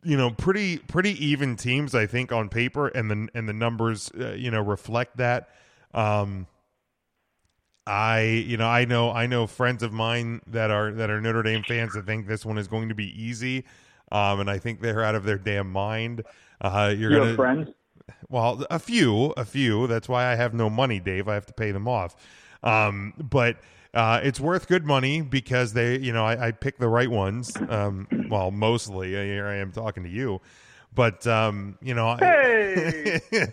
you 0.04 0.18
know 0.18 0.32
pretty 0.32 0.78
pretty 0.78 1.26
even 1.26 1.56
teams 1.56 1.94
I 1.94 2.06
think 2.06 2.32
on 2.32 2.50
paper 2.50 2.88
and 2.88 3.10
the 3.10 3.28
and 3.34 3.48
the 3.48 3.54
numbers 3.54 4.12
uh, 4.20 4.34
you 4.34 4.52
know 4.52 4.62
reflect 4.62 5.18
that 5.18 5.50
um 5.94 6.48
I 7.86 8.22
you 8.22 8.58
know 8.58 8.68
I 8.68 8.86
know 8.86 9.12
I 9.12 9.28
know 9.28 9.48
friends 9.48 9.84
of 9.84 9.92
mine 9.92 10.42
that 10.48 10.72
are 10.72 10.92
that 10.94 11.10
are 11.10 11.20
Notre 11.20 11.44
Dame 11.44 11.64
fans 11.64 11.94
that 11.94 12.06
think 12.06 12.28
this 12.28 12.46
one 12.46 12.58
is 12.58 12.68
going 12.68 12.90
to 12.90 12.96
be 12.96 13.22
easy 13.22 13.66
um 14.12 14.40
and 14.40 14.50
I 14.50 14.58
think 14.58 14.80
they're 14.82 15.04
out 15.04 15.16
of 15.16 15.26
their 15.26 15.38
damn 15.38 15.72
mind 15.72 16.24
uh 16.62 16.94
you're 16.96 17.12
you 17.12 17.20
gonna 17.20 17.36
friends 17.36 17.70
well 18.30 18.66
a 18.70 18.80
few 18.80 19.28
a 19.38 19.46
few 19.46 19.88
that's 19.88 20.10
why 20.10 20.32
I 20.32 20.36
have 20.36 20.54
no 20.54 20.70
money 20.70 21.00
Dave 21.00 21.28
I 21.28 21.34
have 21.36 21.46
to 21.48 21.54
pay 21.54 21.72
them 21.72 21.88
off 21.88 22.16
um 22.64 23.14
but 23.18 23.58
uh, 23.94 24.20
it's 24.24 24.40
worth 24.40 24.68
good 24.68 24.86
money 24.86 25.22
because 25.22 25.74
they, 25.74 25.98
you 25.98 26.14
know, 26.14 26.26
I, 26.26 26.48
I 26.48 26.52
pick 26.52 26.78
the 26.78 26.88
right 26.88 27.10
ones. 27.10 27.56
Um, 27.70 28.08
well, 28.30 28.52
mostly 28.52 29.10
here 29.10 29.48
I 29.48 29.56
am 29.56 29.72
talking 29.72 30.04
to 30.04 30.10
you, 30.10 30.42
but 30.94 31.26
um, 31.26 31.78
you 31.82 31.94
know, 31.96 32.16
hey! 32.16 33.20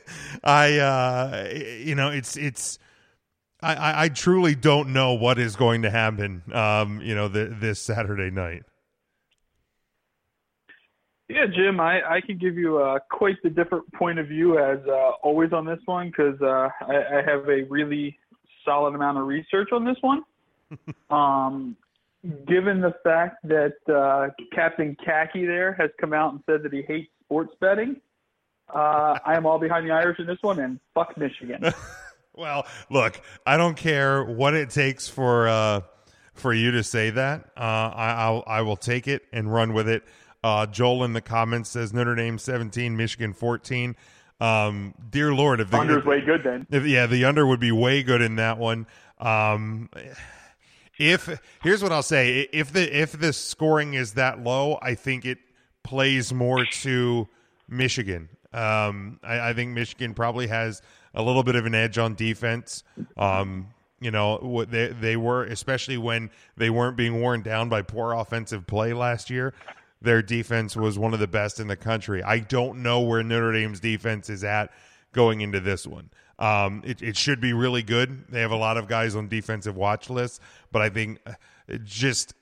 I, 0.44 0.78
uh, 0.78 1.48
you 1.54 1.94
know, 1.94 2.10
it's 2.10 2.36
it's. 2.36 2.78
I, 3.62 4.04
I 4.04 4.08
truly 4.10 4.54
don't 4.54 4.92
know 4.92 5.14
what 5.14 5.38
is 5.38 5.56
going 5.56 5.82
to 5.82 5.90
happen, 5.90 6.42
um, 6.52 7.00
you 7.00 7.14
know, 7.14 7.26
the, 7.26 7.46
this 7.46 7.80
Saturday 7.80 8.30
night. 8.30 8.62
Yeah, 11.28 11.46
Jim, 11.46 11.80
I, 11.80 12.00
I 12.08 12.20
can 12.20 12.38
give 12.38 12.56
you 12.56 12.78
uh, 12.78 13.00
quite 13.10 13.36
the 13.42 13.50
different 13.50 13.92
point 13.94 14.18
of 14.20 14.28
view 14.28 14.58
as 14.58 14.78
uh, 14.86 15.10
always 15.22 15.52
on 15.52 15.64
this 15.64 15.80
one 15.84 16.08
because 16.08 16.40
uh, 16.40 16.68
I, 16.86 17.18
I 17.18 17.22
have 17.26 17.48
a 17.48 17.64
really 17.68 18.16
solid 18.64 18.94
amount 18.94 19.18
of 19.18 19.26
research 19.26 19.70
on 19.72 19.84
this 19.84 19.96
one. 20.02 20.22
um, 21.10 21.76
given 22.46 22.80
the 22.80 22.94
fact 23.02 23.38
that 23.44 23.74
uh, 23.92 24.28
Captain 24.54 24.96
Khaki 25.04 25.46
there 25.46 25.72
has 25.74 25.90
come 26.00 26.12
out 26.12 26.32
and 26.32 26.42
said 26.46 26.62
that 26.62 26.72
he 26.72 26.82
hates 26.82 27.10
sports 27.24 27.54
betting, 27.60 28.00
uh, 28.72 29.18
I 29.24 29.34
am 29.36 29.46
all 29.46 29.58
behind 29.58 29.86
the 29.86 29.92
Irish 29.92 30.18
in 30.18 30.26
this 30.26 30.38
one, 30.42 30.58
and 30.60 30.80
fuck 30.94 31.16
Michigan. 31.16 31.72
well, 32.34 32.66
look, 32.90 33.20
I 33.44 33.56
don't 33.56 33.76
care 33.76 34.24
what 34.24 34.54
it 34.54 34.70
takes 34.70 35.08
for 35.08 35.48
uh, 35.48 35.80
for 36.34 36.52
you 36.52 36.72
to 36.72 36.82
say 36.82 37.10
that. 37.10 37.50
Uh, 37.56 37.60
I, 37.60 38.12
I'll, 38.18 38.44
I 38.46 38.62
will 38.62 38.76
take 38.76 39.08
it 39.08 39.22
and 39.32 39.52
run 39.52 39.72
with 39.72 39.88
it. 39.88 40.04
Uh, 40.46 40.64
Joel 40.64 41.02
in 41.02 41.12
the 41.12 41.20
comments 41.20 41.70
says 41.70 41.92
Notre 41.92 42.14
Dame 42.14 42.38
17, 42.38 42.96
Michigan 42.96 43.32
14. 43.32 43.96
Um, 44.40 44.94
dear 45.10 45.34
Lord, 45.34 45.58
if 45.58 45.72
the 45.72 45.76
under's 45.76 46.04
way 46.04 46.20
good, 46.20 46.44
then 46.44 46.68
if, 46.70 46.86
yeah, 46.86 47.06
the 47.06 47.24
under 47.24 47.44
would 47.44 47.58
be 47.58 47.72
way 47.72 48.04
good 48.04 48.22
in 48.22 48.36
that 48.36 48.56
one. 48.56 48.86
Um, 49.18 49.90
if 50.98 51.40
here's 51.64 51.82
what 51.82 51.90
I'll 51.90 52.04
say: 52.04 52.48
if 52.52 52.72
the 52.72 52.96
if 52.96 53.18
the 53.18 53.32
scoring 53.32 53.94
is 53.94 54.12
that 54.12 54.38
low, 54.38 54.78
I 54.80 54.94
think 54.94 55.24
it 55.24 55.38
plays 55.82 56.32
more 56.32 56.64
to 56.64 57.26
Michigan. 57.68 58.28
Um, 58.52 59.18
I, 59.24 59.48
I 59.48 59.52
think 59.52 59.72
Michigan 59.72 60.14
probably 60.14 60.46
has 60.46 60.80
a 61.12 61.24
little 61.24 61.42
bit 61.42 61.56
of 61.56 61.66
an 61.66 61.74
edge 61.74 61.98
on 61.98 62.14
defense. 62.14 62.84
Um, 63.16 63.70
you 63.98 64.12
know, 64.12 64.64
they 64.64 64.88
they 64.92 65.16
were 65.16 65.42
especially 65.42 65.98
when 65.98 66.30
they 66.56 66.70
weren't 66.70 66.96
being 66.96 67.20
worn 67.20 67.42
down 67.42 67.68
by 67.68 67.82
poor 67.82 68.12
offensive 68.12 68.64
play 68.68 68.92
last 68.92 69.28
year 69.28 69.52
their 70.06 70.22
defense 70.22 70.76
was 70.76 70.98
one 70.98 71.12
of 71.12 71.20
the 71.20 71.26
best 71.26 71.58
in 71.58 71.66
the 71.66 71.76
country. 71.76 72.22
I 72.22 72.38
don't 72.38 72.82
know 72.82 73.00
where 73.00 73.22
Notre 73.22 73.52
Dame's 73.52 73.80
defense 73.80 74.30
is 74.30 74.44
at 74.44 74.72
going 75.12 75.40
into 75.40 75.58
this 75.60 75.86
one. 75.86 76.10
Um, 76.38 76.82
it, 76.84 77.02
it, 77.02 77.16
should 77.16 77.40
be 77.40 77.52
really 77.52 77.82
good. 77.82 78.26
They 78.28 78.40
have 78.40 78.52
a 78.52 78.56
lot 78.56 78.76
of 78.76 78.88
guys 78.88 79.16
on 79.16 79.28
defensive 79.28 79.74
watch 79.74 80.08
lists, 80.08 80.38
but 80.70 80.82
I 80.82 80.90
think 80.90 81.18
uh, 81.26 81.32
just 81.82 82.34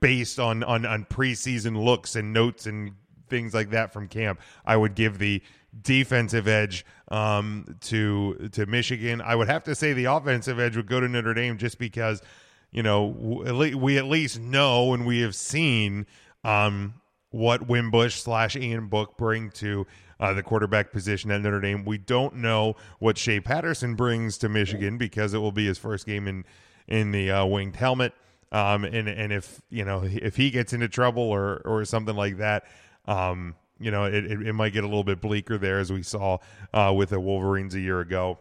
based 0.00 0.38
on, 0.38 0.62
on, 0.62 0.86
on 0.86 1.04
preseason 1.04 1.84
looks 1.84 2.16
and 2.16 2.32
notes 2.32 2.66
and 2.66 2.92
things 3.28 3.52
like 3.52 3.70
that 3.70 3.92
from 3.92 4.08
camp, 4.08 4.40
I 4.64 4.76
would 4.76 4.94
give 4.94 5.18
the 5.18 5.42
defensive 5.82 6.48
edge 6.48 6.86
um, 7.08 7.76
to 7.82 8.48
to 8.52 8.66
Michigan. 8.66 9.20
I 9.20 9.34
would 9.34 9.48
have 9.48 9.64
to 9.64 9.74
say 9.74 9.92
the 9.92 10.04
offensive 10.04 10.60
edge 10.60 10.76
would 10.76 10.86
go 10.86 11.00
to 11.00 11.08
Notre 11.08 11.34
Dame 11.34 11.58
just 11.58 11.78
because 11.78 12.22
you 12.70 12.84
know 12.84 13.06
we 13.06 13.98
at 13.98 14.06
least 14.06 14.38
know 14.38 14.94
and 14.94 15.04
we 15.04 15.20
have 15.20 15.34
seen 15.34 16.06
um, 16.44 16.94
what 17.30 17.66
Wimbush 17.66 18.14
slash 18.14 18.54
Ian 18.54 18.86
Book 18.86 19.16
bring 19.16 19.50
to 19.52 19.86
uh, 20.20 20.32
the 20.34 20.42
quarterback 20.42 20.92
position 20.92 21.30
at 21.30 21.40
Notre 21.40 21.60
Dame. 21.60 21.84
We 21.84 21.98
don't 21.98 22.36
know 22.36 22.76
what 22.98 23.18
Shea 23.18 23.40
Patterson 23.40 23.94
brings 23.94 24.38
to 24.38 24.48
Michigan 24.48 24.98
because 24.98 25.34
it 25.34 25.38
will 25.38 25.52
be 25.52 25.66
his 25.66 25.78
first 25.78 26.06
game 26.06 26.28
in 26.28 26.44
in 26.86 27.10
the 27.10 27.30
uh, 27.30 27.44
winged 27.44 27.76
helmet. 27.76 28.12
Um, 28.52 28.84
and 28.84 29.08
and 29.08 29.32
if 29.32 29.60
you 29.70 29.84
know 29.84 30.04
if 30.04 30.36
he 30.36 30.50
gets 30.50 30.72
into 30.72 30.88
trouble 30.88 31.24
or 31.24 31.60
or 31.64 31.84
something 31.84 32.14
like 32.14 32.38
that, 32.38 32.64
um, 33.06 33.56
you 33.80 33.90
know 33.90 34.04
it, 34.04 34.24
it, 34.24 34.46
it 34.46 34.52
might 34.52 34.72
get 34.72 34.84
a 34.84 34.86
little 34.86 35.04
bit 35.04 35.20
bleaker 35.20 35.58
there 35.58 35.80
as 35.80 35.90
we 35.90 36.02
saw 36.02 36.38
uh, 36.72 36.92
with 36.96 37.10
the 37.10 37.18
Wolverines 37.18 37.74
a 37.74 37.80
year 37.80 38.00
ago. 38.00 38.38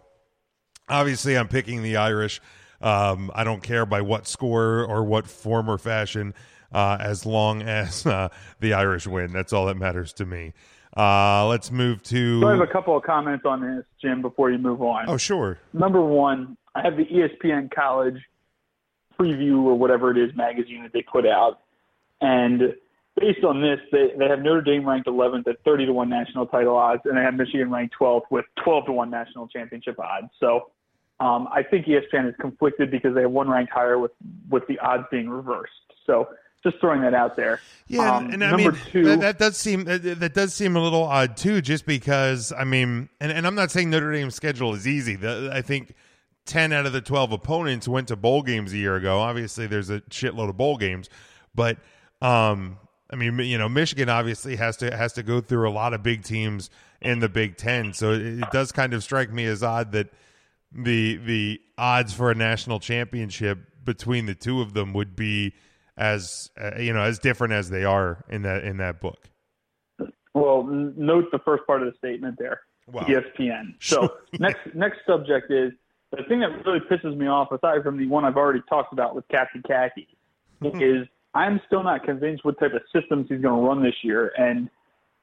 Obviously, 0.87 1.35
I'm 1.35 1.47
picking 1.47 1.81
the 1.81 1.97
Irish. 1.97 2.41
Um, 2.79 3.31
I 3.33 3.45
don't 3.45 3.63
care 3.63 3.85
by 3.85 4.01
what 4.01 4.27
score 4.27 4.83
or 4.85 5.03
what 5.03 5.25
form 5.25 5.69
or 5.69 5.77
fashion 5.77 6.33
uh, 6.73 6.97
as 6.99 7.25
long 7.25 7.61
as 7.61 8.05
uh, 8.05 8.29
the 8.59 8.73
Irish 8.73 9.07
win. 9.07 9.31
That's 9.31 9.53
all 9.53 9.67
that 9.67 9.77
matters 9.77 10.13
to 10.13 10.25
me. 10.25 10.53
Uh, 10.95 11.47
let's 11.47 11.71
move 11.71 12.03
to. 12.03 12.41
So 12.41 12.47
I 12.47 12.51
have 12.51 12.61
a 12.61 12.67
couple 12.67 12.95
of 12.95 13.03
comments 13.03 13.45
on 13.45 13.61
this, 13.61 13.85
Jim, 14.01 14.21
before 14.21 14.51
you 14.51 14.59
move 14.59 14.81
on. 14.81 15.05
Oh, 15.07 15.17
sure. 15.17 15.57
Number 15.73 16.01
one, 16.01 16.55
I 16.75 16.81
have 16.81 16.97
the 16.97 17.05
ESPN 17.05 17.73
College 17.73 18.17
preview 19.19 19.63
or 19.63 19.75
whatever 19.75 20.11
it 20.11 20.17
is 20.17 20.35
magazine 20.35 20.83
that 20.83 20.93
they 20.93 21.01
put 21.01 21.25
out, 21.25 21.61
and 22.21 22.75
based 23.19 23.43
on 23.43 23.61
this, 23.61 23.79
they 23.91 24.11
they 24.17 24.27
have 24.27 24.39
Notre 24.39 24.61
Dame 24.61 24.87
ranked 24.87 25.07
11th 25.07 25.47
at 25.47 25.63
30 25.65 25.87
to 25.87 25.93
one 25.93 26.09
national 26.09 26.45
title 26.45 26.75
odds, 26.75 27.01
and 27.05 27.17
they 27.17 27.21
have 27.21 27.33
Michigan 27.33 27.71
ranked 27.71 27.95
12th 27.99 28.23
with 28.29 28.45
12 28.63 28.85
to 28.85 28.91
one 28.91 29.09
national 29.09 29.47
championship 29.47 29.99
odds. 29.99 30.27
So. 30.39 30.69
Um, 31.19 31.47
I 31.53 31.61
think 31.63 31.85
ESPN 31.85 32.27
is 32.27 32.35
conflicted 32.41 32.89
because 32.89 33.13
they 33.13 33.21
have 33.21 33.31
one 33.31 33.47
ranked 33.47 33.71
higher 33.71 33.99
with 33.99 34.11
with 34.49 34.63
the 34.67 34.79
odds 34.79 35.03
being 35.11 35.29
reversed. 35.29 35.71
So 36.05 36.27
just 36.63 36.79
throwing 36.79 37.01
that 37.01 37.13
out 37.13 37.35
there. 37.35 37.59
Yeah, 37.87 38.15
Um, 38.15 38.31
and 38.31 38.43
I 38.43 38.51
number 38.51 38.71
mean 38.71 38.81
two, 38.91 39.03
that, 39.03 39.19
that 39.19 39.37
does 39.37 39.57
seem 39.57 39.83
that, 39.83 40.01
that 40.19 40.33
does 40.33 40.53
seem 40.53 40.75
a 40.75 40.81
little 40.81 41.03
odd 41.03 41.35
too, 41.37 41.61
just 41.61 41.85
because 41.85 42.53
I 42.57 42.63
mean, 42.63 43.09
and, 43.19 43.31
and 43.31 43.45
I'm 43.45 43.55
not 43.55 43.71
saying 43.71 43.89
Notre 43.89 44.11
Dame's 44.11 44.35
schedule 44.35 44.73
is 44.73 44.87
easy. 44.87 45.15
The, 45.15 45.51
I 45.53 45.61
think 45.61 45.93
ten 46.45 46.71
out 46.73 46.85
of 46.85 46.93
the 46.93 47.01
twelve 47.01 47.31
opponents 47.31 47.87
went 47.87 48.07
to 48.07 48.15
bowl 48.15 48.41
games 48.41 48.73
a 48.73 48.77
year 48.77 48.95
ago. 48.95 49.19
Obviously, 49.19 49.67
there's 49.67 49.89
a 49.89 49.99
shitload 50.01 50.49
of 50.49 50.57
bowl 50.57 50.77
games, 50.77 51.09
but 51.53 51.77
um, 52.21 52.77
I 53.11 53.15
mean, 53.15 53.37
you 53.39 53.57
know, 53.57 53.67
Michigan 53.67 54.09
obviously 54.09 54.55
has 54.55 54.77
to 54.77 54.95
has 54.95 55.13
to 55.13 55.23
go 55.23 55.41
through 55.41 55.69
a 55.69 55.71
lot 55.71 55.93
of 55.93 56.01
big 56.01 56.23
teams 56.23 56.69
in 57.01 57.19
the 57.19 57.29
Big 57.29 57.57
Ten, 57.57 57.93
so 57.93 58.13
it, 58.13 58.21
it 58.21 58.51
does 58.51 58.71
kind 58.71 58.93
of 58.93 59.03
strike 59.03 59.31
me 59.31 59.45
as 59.45 59.61
odd 59.61 59.91
that 59.91 60.07
the 60.71 61.17
the 61.17 61.61
odds 61.77 62.13
for 62.13 62.31
a 62.31 62.35
national 62.35 62.79
championship 62.79 63.59
between 63.83 64.25
the 64.25 64.33
two 64.33 64.61
of 64.61 64.73
them 64.73 64.93
would 64.93 65.15
be 65.15 65.53
as 65.97 66.49
uh, 66.59 66.79
you 66.79 66.93
know 66.93 67.01
as 67.01 67.19
different 67.19 67.53
as 67.53 67.69
they 67.69 67.83
are 67.83 68.23
in 68.29 68.43
that 68.43 68.63
in 68.63 68.77
that 68.77 68.99
book. 68.99 69.29
Well, 70.33 70.67
n- 70.69 70.93
note 70.97 71.25
the 71.31 71.39
first 71.39 71.65
part 71.67 71.83
of 71.83 71.91
the 71.91 71.97
statement 71.97 72.37
there. 72.39 72.61
Wow. 72.87 73.03
ESPN. 73.03 73.75
So 73.79 74.17
next 74.39 74.59
next 74.73 74.99
subject 75.05 75.51
is 75.51 75.71
the 76.11 76.23
thing 76.27 76.41
that 76.41 76.65
really 76.65 76.79
pisses 76.79 77.15
me 77.15 77.27
off, 77.27 77.51
aside 77.51 77.83
from 77.83 77.97
the 77.97 78.07
one 78.07 78.25
I've 78.25 78.37
already 78.37 78.61
talked 78.69 78.93
about 78.93 79.15
with 79.15 79.27
Captain 79.29 79.63
Khaki, 79.67 80.07
is 80.61 81.07
I'm 81.33 81.59
still 81.65 81.83
not 81.83 82.03
convinced 82.03 82.45
what 82.45 82.59
type 82.59 82.73
of 82.73 82.81
systems 82.93 83.27
he's 83.29 83.41
going 83.41 83.59
to 83.59 83.67
run 83.67 83.83
this 83.83 83.95
year, 84.03 84.31
and 84.37 84.69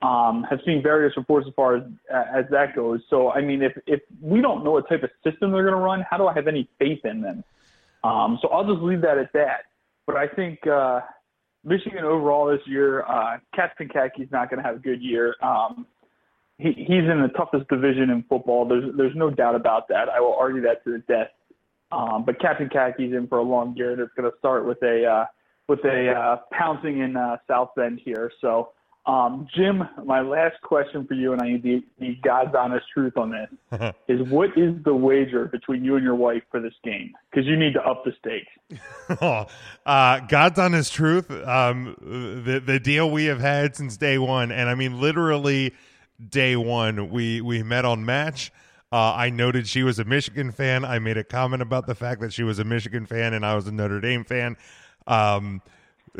um, 0.02 0.44
have 0.48 0.60
seen 0.64 0.82
various 0.82 1.16
reports 1.16 1.46
as 1.46 1.54
far 1.54 1.76
as 1.76 1.82
as 2.12 2.44
that 2.50 2.74
goes. 2.74 3.00
So 3.10 3.30
I 3.30 3.40
mean, 3.40 3.62
if 3.62 3.72
if 3.86 4.00
we 4.20 4.40
don't 4.40 4.64
know 4.64 4.72
what 4.72 4.88
type 4.88 5.02
of 5.02 5.10
system 5.22 5.52
they're 5.52 5.62
going 5.62 5.74
to 5.74 5.80
run, 5.80 6.04
how 6.08 6.16
do 6.16 6.26
I 6.26 6.34
have 6.34 6.48
any 6.48 6.68
faith 6.78 7.04
in 7.04 7.20
them? 7.20 7.44
Um, 8.02 8.38
so 8.40 8.48
I'll 8.48 8.64
just 8.64 8.82
leave 8.82 9.02
that 9.02 9.18
at 9.18 9.32
that. 9.34 9.66
But 10.06 10.16
I 10.16 10.26
think 10.28 10.66
uh, 10.66 11.00
Michigan 11.64 12.04
overall 12.04 12.46
this 12.46 12.60
year, 12.66 13.02
uh, 13.02 13.38
Khaki's 13.56 14.30
not 14.32 14.50
going 14.50 14.62
to 14.62 14.66
have 14.66 14.76
a 14.76 14.80
good 14.80 15.02
year. 15.02 15.34
Um, 15.42 15.86
he, 16.58 16.72
he's 16.76 17.08
in 17.10 17.22
the 17.22 17.32
toughest 17.36 17.68
division 17.68 18.10
in 18.10 18.24
football. 18.28 18.66
There's 18.66 18.84
there's 18.96 19.16
no 19.16 19.30
doubt 19.30 19.54
about 19.54 19.88
that. 19.88 20.08
I 20.08 20.20
will 20.20 20.36
argue 20.38 20.62
that 20.62 20.84
to 20.84 20.92
the 20.92 20.98
death. 21.08 21.28
Um, 21.92 22.24
but 22.24 22.40
Captain 22.40 22.68
Khaki's 22.68 23.12
in 23.12 23.26
for 23.26 23.38
a 23.38 23.42
long 23.42 23.76
year. 23.76 23.96
That's 23.96 24.10
going 24.16 24.30
to 24.30 24.36
start 24.38 24.66
with 24.66 24.82
a 24.82 25.04
uh, 25.04 25.24
with 25.68 25.80
a 25.84 26.12
uh, 26.12 26.36
pouncing 26.52 27.00
in 27.00 27.16
uh, 27.16 27.36
South 27.48 27.70
Bend 27.76 28.00
here. 28.04 28.30
So, 28.40 28.70
um, 29.10 29.48
Jim, 29.56 29.82
my 30.04 30.20
last 30.20 30.60
question 30.62 31.04
for 31.04 31.14
you, 31.14 31.32
and 31.32 31.42
I 31.42 31.48
need 31.48 31.62
the, 31.64 31.82
the 31.98 32.14
God's 32.22 32.54
honest 32.56 32.86
truth 32.94 33.16
on 33.16 33.32
this, 33.32 33.92
is 34.08 34.28
what 34.30 34.56
is 34.56 34.74
the 34.84 34.94
wager 34.94 35.46
between 35.46 35.84
you 35.84 35.96
and 35.96 36.04
your 36.04 36.14
wife 36.14 36.42
for 36.48 36.60
this 36.60 36.74
game? 36.84 37.12
Because 37.28 37.44
you 37.44 37.56
need 37.56 37.72
to 37.74 37.80
up 37.80 38.04
the 38.04 38.12
stakes. 38.20 39.50
uh, 39.86 40.20
God's 40.20 40.58
honest 40.60 40.92
truth. 40.92 41.28
Um, 41.30 41.96
the 42.00 42.62
the 42.64 42.78
deal 42.78 43.10
we 43.10 43.24
have 43.24 43.40
had 43.40 43.74
since 43.74 43.96
day 43.96 44.16
one, 44.16 44.52
and 44.52 44.68
I 44.68 44.76
mean 44.76 45.00
literally 45.00 45.74
day 46.28 46.54
one. 46.54 47.10
We 47.10 47.40
we 47.40 47.64
met 47.64 47.84
on 47.84 48.04
Match. 48.04 48.52
Uh, 48.92 49.14
I 49.14 49.30
noted 49.30 49.66
she 49.66 49.82
was 49.82 49.98
a 49.98 50.04
Michigan 50.04 50.52
fan. 50.52 50.84
I 50.84 51.00
made 51.00 51.16
a 51.16 51.24
comment 51.24 51.62
about 51.62 51.86
the 51.86 51.96
fact 51.96 52.20
that 52.20 52.32
she 52.32 52.44
was 52.44 52.60
a 52.60 52.64
Michigan 52.64 53.06
fan 53.06 53.34
and 53.34 53.46
I 53.46 53.54
was 53.54 53.66
a 53.68 53.72
Notre 53.72 54.00
Dame 54.00 54.24
fan. 54.24 54.56
Um, 55.06 55.62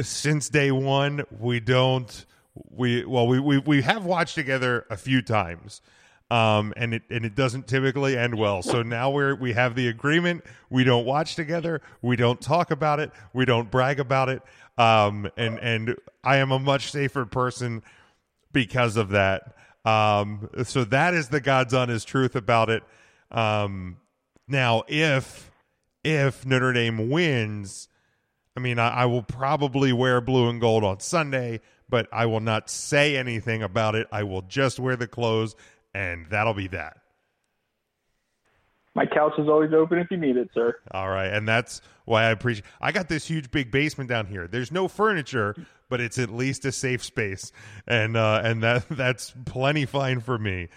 since 0.01 0.49
day 0.49 0.71
one, 0.71 1.23
we 1.39 1.61
don't. 1.61 2.27
We 2.55 3.05
well, 3.05 3.27
we 3.27 3.41
we 3.41 3.59
we 3.59 3.83
have 3.83 4.05
watched 4.05 4.35
together 4.35 4.87
a 4.91 4.97
few 4.97 5.23
times 5.23 5.81
um, 6.31 6.73
and 6.77 6.95
it 6.95 7.03
and 7.11 7.25
it 7.25 7.35
doesn't 7.35 7.67
typically 7.67 8.17
end 8.17 8.37
well. 8.37 8.63
So 8.63 8.83
now 8.85 9.11
we're 9.11 9.35
we 9.35 9.53
have 9.53 9.75
the 9.75 9.89
agreement. 9.89 10.45
We 10.71 10.85
don't 10.85 11.05
watch 11.05 11.35
together. 11.35 11.81
We 12.03 12.17
don't 12.17 12.41
talk 12.41 12.71
about 12.71 13.01
it. 13.01 13.11
We 13.33 13.45
don't 13.45 13.71
brag 13.71 14.01
about 14.01 14.29
it. 14.29 14.43
Um, 14.79 15.31
and 15.37 15.59
and 15.59 15.97
I 16.23 16.37
am 16.37 16.53
a 16.53 16.59
much 16.59 16.91
safer 16.93 17.27
person 17.27 17.83
because 18.53 18.97
of 18.97 19.11
that. 19.11 19.55
Um, 19.85 20.49
so 20.65 20.85
that 20.85 21.15
is 21.15 21.29
the 21.29 21.41
God's 21.41 21.75
honest 21.75 22.07
truth 22.07 22.37
about 22.37 22.71
it. 22.71 22.83
Um, 23.31 23.97
now 24.47 24.85
if 24.89 25.51
if 26.05 26.47
Notre 26.47 26.73
Dame 26.73 27.11
wins, 27.11 27.89
I 28.57 28.61
mean 28.61 28.79
I, 28.79 28.89
I 28.89 29.07
will 29.07 29.23
probably 29.23 29.93
wear 29.93 30.21
blue 30.21 30.49
and 30.49 30.61
gold 30.61 30.85
on 30.85 31.01
Sunday, 31.01 31.61
but 31.91 32.09
I 32.13 32.27
will 32.27 32.41
not 32.41 32.71
say 32.71 33.17
anything 33.17 33.63
about 33.63 33.95
it. 33.95 34.07
I 34.11 34.23
will 34.23 34.43
just 34.43 34.79
wear 34.79 34.97
the 34.97 35.09
clothes 35.09 35.57
and 35.95 36.27
that'll 36.31 36.55
be 36.55 36.69
that. 36.69 36.99
My 38.95 39.07
couch 39.07 39.35
is 39.39 39.49
always 39.49 39.73
open 39.73 39.99
if 39.99 40.11
you 40.11 40.17
need 40.17 40.37
it, 40.37 40.51
sir. 40.53 40.77
All 40.91 41.09
right, 41.09 41.29
and 41.33 41.47
that's 41.47 41.81
why 42.07 42.25
I 42.25 42.31
appreciate. 42.31 42.65
I 42.81 42.91
got 42.91 43.09
this 43.09 43.27
huge 43.27 43.51
big 43.53 43.71
basement 43.71 44.11
down 44.11 44.27
here. 44.27 44.49
There's 44.49 44.73
no 44.73 44.89
furniture, 44.89 45.55
but 45.89 46.01
it's 46.01 46.19
at 46.19 46.31
least 46.31 46.65
a 46.65 46.73
safe 46.73 47.05
space, 47.05 47.53
and 47.87 48.17
uh, 48.17 48.43
and 48.43 48.63
that 48.65 48.89
that's 48.91 49.33
plenty 49.45 49.87
fine 49.87 50.21
for 50.21 50.39
me. 50.39 50.69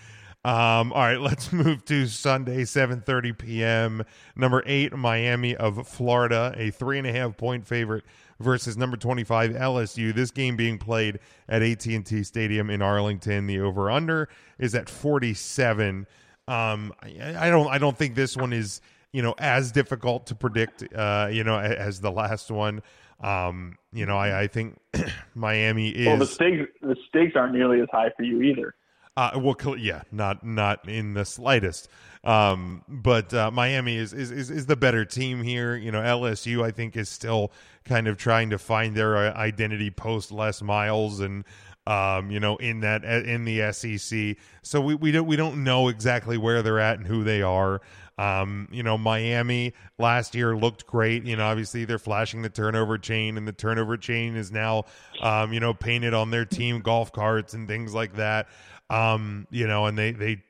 Um, 0.46 0.94
all 0.94 1.02
right, 1.02 1.20
let's 1.20 1.52
move 1.52 1.86
to 1.86 2.06
Sunday, 2.06 2.64
7:30 2.64 3.36
p.m. 3.36 4.04
Number 4.36 4.62
eight, 4.68 4.96
Miami 4.96 5.56
of 5.56 5.88
Florida, 5.88 6.54
a 6.56 6.70
three 6.70 7.00
and 7.00 7.08
a 7.08 7.12
half 7.12 7.36
point 7.36 7.66
favorite 7.66 8.04
versus 8.44 8.78
number 8.78 8.98
25 8.98 9.52
LSU. 9.52 10.14
This 10.14 10.32
game 10.32 10.56
being 10.56 10.78
played 10.78 11.20
at 11.50 11.62
AT&T 11.62 12.24
Stadium 12.24 12.70
in 12.70 12.82
Arlington. 12.82 13.48
The 13.48 13.60
over/under 13.60 14.30
is 14.60 14.76
at 14.76 14.90
47. 14.90 16.06
Um, 16.48 16.94
I, 17.02 17.48
I 17.48 17.50
don't 17.50 17.68
I 17.68 17.78
don't 17.78 17.98
think 17.98 18.16
this 18.16 18.36
one 18.36 18.52
is 18.54 18.82
you 19.14 19.22
know 19.22 19.34
as 19.38 19.72
difficult 19.72 20.28
to 20.28 20.36
predict 20.36 20.84
uh, 20.94 21.30
you 21.32 21.44
know 21.44 21.58
as 21.58 22.02
the 22.02 22.12
last 22.12 22.52
one. 22.52 22.82
Um, 23.22 23.78
you 23.94 24.06
know 24.06 24.18
I, 24.18 24.42
I 24.42 24.48
think 24.48 24.78
Miami 25.36 25.90
is 25.90 26.08
Well, 26.08 26.18
the 26.18 26.26
stakes 26.26 26.70
the 26.82 26.98
stakes 27.08 27.36
aren't 27.36 27.54
nearly 27.54 27.80
as 27.80 27.88
high 27.92 28.12
for 28.18 28.24
you 28.24 28.42
either. 28.42 28.76
uh, 29.16 29.32
well, 29.36 29.56
yeah, 29.78 30.02
not 30.12 30.46
not 30.46 30.88
in 30.90 31.14
the 31.14 31.24
slightest. 31.24 31.88
Um, 32.24 32.84
but 32.88 33.34
uh, 33.34 33.52
Miami 33.52 33.98
is, 33.98 34.14
is 34.14 34.32
is 34.32 34.50
is 34.50 34.66
the 34.66 34.78
better 34.78 35.04
team 35.04 35.44
here. 35.44 35.76
You 35.76 35.92
know, 35.92 36.02
LSU 36.02 36.64
I 36.64 36.72
think 36.72 36.96
is 36.96 37.10
still 37.10 37.52
kind 37.84 38.08
of 38.08 38.18
trying 38.18 38.50
to 38.52 38.58
find 38.58 38.96
their 38.96 39.18
uh, 39.18 39.34
identity 39.34 39.92
post 39.92 40.32
Les 40.32 40.62
Miles 40.62 41.20
and 41.20 41.44
um, 41.86 42.32
you 42.32 42.40
know 42.40 42.56
in 42.58 42.80
that 42.80 43.04
in 43.04 43.44
the 43.44 43.72
SEC. 43.74 44.38
So 44.62 44.80
we 44.80 44.96
we 44.96 45.12
don't 45.12 45.28
we 45.28 45.36
don't 45.36 45.64
know 45.64 45.90
exactly 45.90 46.38
where 46.38 46.62
they're 46.62 46.80
at 46.80 46.98
and 46.98 47.08
who 47.08 47.24
they 47.24 47.42
are. 47.42 47.82
Um, 48.18 48.68
you 48.72 48.84
know, 48.84 48.98
Miami 48.98 49.74
last 49.98 50.36
year 50.36 50.56
looked 50.56 50.86
great. 50.86 51.26
You 51.26 51.36
know, 51.36 51.46
obviously 51.46 51.84
they're 51.84 51.98
flashing 51.98 52.42
the 52.42 52.50
turnover 52.50 52.98
chain, 52.98 53.38
and 53.38 53.48
the 53.48 53.52
turnover 53.54 53.98
chain 53.98 54.36
is 54.36 54.52
now, 54.52 54.86
um, 55.22 55.52
you 55.52 55.60
know, 55.60 55.74
painted 55.74 56.14
on 56.14 56.30
their 56.30 56.46
team 56.46 56.80
golf 56.82 57.12
carts 57.12 57.54
and 57.54 57.68
things 57.68 57.94
like 57.94 58.16
that. 58.16 58.48
Um, 58.90 59.48
you 59.50 59.68
know, 59.68 59.88
and 59.88 59.98
they 59.98 60.12
they 60.12 60.44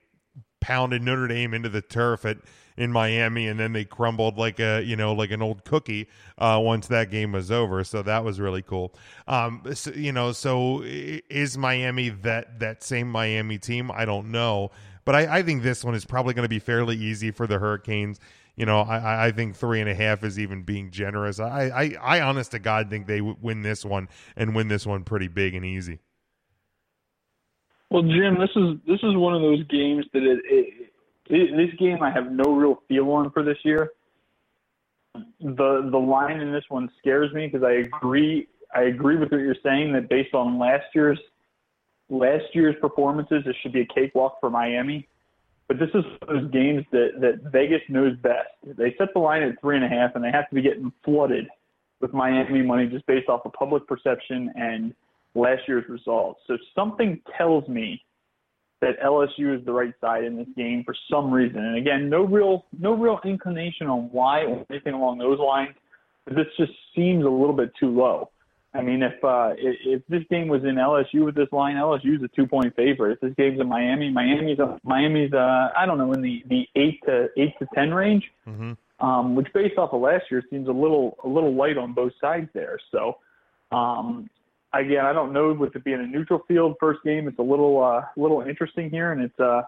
pounded 0.64 1.02
Notre 1.02 1.28
Dame 1.28 1.54
into 1.54 1.68
the 1.68 1.82
turf 1.82 2.24
at 2.24 2.38
in 2.78 2.92
Miami, 2.92 3.48
and 3.48 3.60
then 3.60 3.74
they 3.74 3.84
crumbled 3.86 4.38
like 4.38 4.60
a 4.60 4.82
you 4.82 4.96
know 4.96 5.14
like 5.14 5.30
an 5.32 5.42
old 5.42 5.66
cookie 5.66 6.08
uh, 6.38 6.60
once 6.64 6.88
that 6.88 7.12
game 7.12 7.34
was 7.34 7.52
over. 7.52 7.84
So 7.84 8.02
that 8.04 8.24
was 8.24 8.40
really 8.40 8.62
cool. 8.62 8.96
Um, 9.28 9.62
so, 9.74 9.92
you 9.92 10.14
know, 10.14 10.32
so 10.32 10.82
is 10.84 11.58
Miami 11.58 12.10
that 12.10 12.60
that 12.60 12.82
same 12.82 13.12
Miami 13.12 13.58
team? 13.58 13.92
I 13.92 14.06
don't 14.06 14.32
know, 14.32 14.72
but 15.04 15.16
I, 15.16 15.40
I 15.40 15.44
think 15.44 15.64
this 15.64 15.84
one 15.84 15.96
is 15.96 16.06
probably 16.06 16.34
going 16.34 16.46
to 16.46 16.50
be 16.50 16.60
fairly 16.60 16.96
easy 16.96 17.32
for 17.32 17.46
the 17.46 17.60
Hurricanes. 17.60 18.20
You 18.56 18.66
know, 18.68 18.82
I- 18.82 19.28
I, 19.28 19.32
think 19.32 19.56
three 19.56 19.82
and 19.82 19.90
a 19.90 19.96
half 19.96 20.24
is 20.24 20.38
even 20.38 20.62
being 20.62 20.92
generous. 20.92 21.40
I, 21.40 21.70
I, 21.70 22.18
I 22.18 22.22
honest 22.22 22.52
to 22.52 22.60
God 22.60 22.88
think 22.88 23.08
they 23.08 23.20
win 23.20 23.64
this 23.64 23.84
one 23.84 24.08
and 24.36 24.54
win 24.54 24.68
this 24.68 24.86
one 24.86 25.04
pretty 25.04 25.28
big 25.28 25.56
and 25.56 25.66
easy. 25.66 25.98
Well, 27.94 28.02
Jim, 28.02 28.40
this 28.40 28.50
is 28.56 28.80
this 28.88 29.00
is 29.04 29.16
one 29.16 29.36
of 29.36 29.44
those 29.44 29.64
games 29.68 30.04
that 30.14 30.24
it, 30.24 30.40
it, 30.46 30.92
it 31.30 31.56
this 31.56 31.80
game 31.80 32.02
I 32.02 32.10
have 32.10 32.32
no 32.32 32.52
real 32.52 32.82
feel 32.88 33.08
on 33.12 33.30
for 33.30 33.44
this 33.44 33.60
year. 33.64 33.92
The 35.14 35.88
the 35.92 36.00
line 36.00 36.40
in 36.40 36.52
this 36.52 36.64
one 36.70 36.90
scares 36.98 37.32
me 37.34 37.46
because 37.46 37.64
I 37.64 37.74
agree 37.74 38.48
I 38.76 38.86
agree 38.86 39.18
with 39.18 39.32
what 39.32 39.42
you're 39.42 39.56
saying 39.62 39.94
that 39.94 40.10
based 40.10 40.34
on 40.34 40.58
last 40.58 40.86
year's 40.96 41.20
last 42.10 42.46
year's 42.54 42.76
performances, 42.82 43.44
it 43.46 43.56
should 43.62 43.74
be 43.74 43.82
a 43.82 43.94
cakewalk 43.94 44.40
for 44.40 44.50
Miami. 44.50 45.08
But 45.68 45.78
this 45.78 45.90
is 45.94 46.04
those 46.28 46.50
games 46.50 46.84
that 46.94 47.22
that 47.22 47.52
Vegas 47.52 47.82
knows 47.90 48.18
best. 48.24 48.50
They 48.66 48.96
set 48.98 49.10
the 49.14 49.20
line 49.20 49.44
at 49.44 49.62
three 49.62 49.76
and 49.76 49.86
a 49.86 49.88
half, 49.88 50.16
and 50.16 50.24
they 50.24 50.32
have 50.32 50.50
to 50.50 50.56
be 50.56 50.64
getting 50.64 50.92
flooded 51.06 51.48
with 52.02 52.12
Miami 52.12 52.64
money 52.64 52.88
just 52.88 53.06
based 53.06 53.30
off 53.30 53.46
of 53.46 53.54
public 53.54 53.86
perception 53.86 54.52
and 54.56 54.96
last 55.36 55.62
year's 55.68 55.88
results. 55.90 56.42
So 56.48 56.58
something 56.76 57.22
tells 57.38 57.68
me 57.68 58.04
that 58.82 59.00
LSU 59.02 59.58
is 59.58 59.66
the 59.66 59.72
right 59.72 59.94
side 60.02 60.24
in 60.26 60.36
this 60.38 60.48
game 60.58 60.84
for 60.86 60.94
some 61.10 61.32
reason. 61.32 61.64
And 61.64 61.78
again, 61.78 62.10
no 62.10 62.24
real 62.24 62.66
no 62.78 62.94
real 62.94 63.20
inclination 63.24 63.88
on 63.88 64.10
why 64.12 64.42
or 64.44 64.66
anything 64.70 64.94
along 64.94 65.20
those 65.20 65.40
lines. 65.40 65.76
But 66.26 66.36
this 66.36 66.48
just 66.58 66.72
seems 66.96 67.26
a 67.26 67.30
little 67.30 67.54
bit 67.56 67.72
too 67.80 67.90
low. 67.90 68.30
I 68.76 68.82
mean, 68.82 69.04
if 69.04 69.24
uh, 69.24 69.52
if, 69.58 69.76
if 69.86 70.02
this 70.08 70.24
game 70.30 70.48
was 70.48 70.64
in 70.64 70.76
LSU 70.76 71.24
with 71.26 71.36
this 71.36 71.48
line, 71.52 71.76
LSU 71.76 72.16
is 72.18 72.24
a 72.24 72.28
two 72.36 72.48
point 72.48 72.76
favorite. 72.76 73.14
If 73.14 73.20
this 73.22 73.34
game's 73.38 73.62
in 73.62 73.70
Miami, 73.70 74.10
Miami's 74.10 74.60
a, 74.60 74.80
Miami's 74.84 75.32
uh, 75.32 75.70
I 75.78 75.86
don't 75.86 75.98
know 75.98 76.12
in 76.14 76.22
the 76.22 76.44
the 76.50 76.68
eight 76.76 77.00
to 77.06 77.28
eight 77.38 77.54
to 77.60 77.68
ten 77.76 77.94
range, 77.94 78.24
Mm-hmm. 78.48 79.06
um, 79.06 79.36
which 79.36 79.48
based 79.54 79.78
off 79.78 79.94
of 79.94 80.02
last 80.02 80.26
year 80.32 80.42
seems 80.50 80.68
a 80.68 80.72
little 80.72 81.18
a 81.24 81.28
little 81.28 81.54
light 81.54 81.78
on 81.78 81.94
both 81.94 82.14
sides 82.20 82.50
there. 82.54 82.80
So 82.92 83.18
um, 83.72 84.30
again, 84.74 85.06
I 85.06 85.14
don't 85.14 85.34
know 85.34 85.54
with 85.54 85.76
it 85.76 85.84
being 85.84 86.00
a 86.00 86.08
neutral 86.08 86.42
field 86.48 86.76
first 86.80 87.00
game, 87.04 87.28
it's 87.28 87.40
a 87.40 87.44
little 87.44 87.84
uh, 87.84 88.02
little 88.18 88.42
interesting 88.42 88.90
here, 88.90 89.12
and 89.12 89.22
it's 89.22 89.40
uh, 89.40 89.62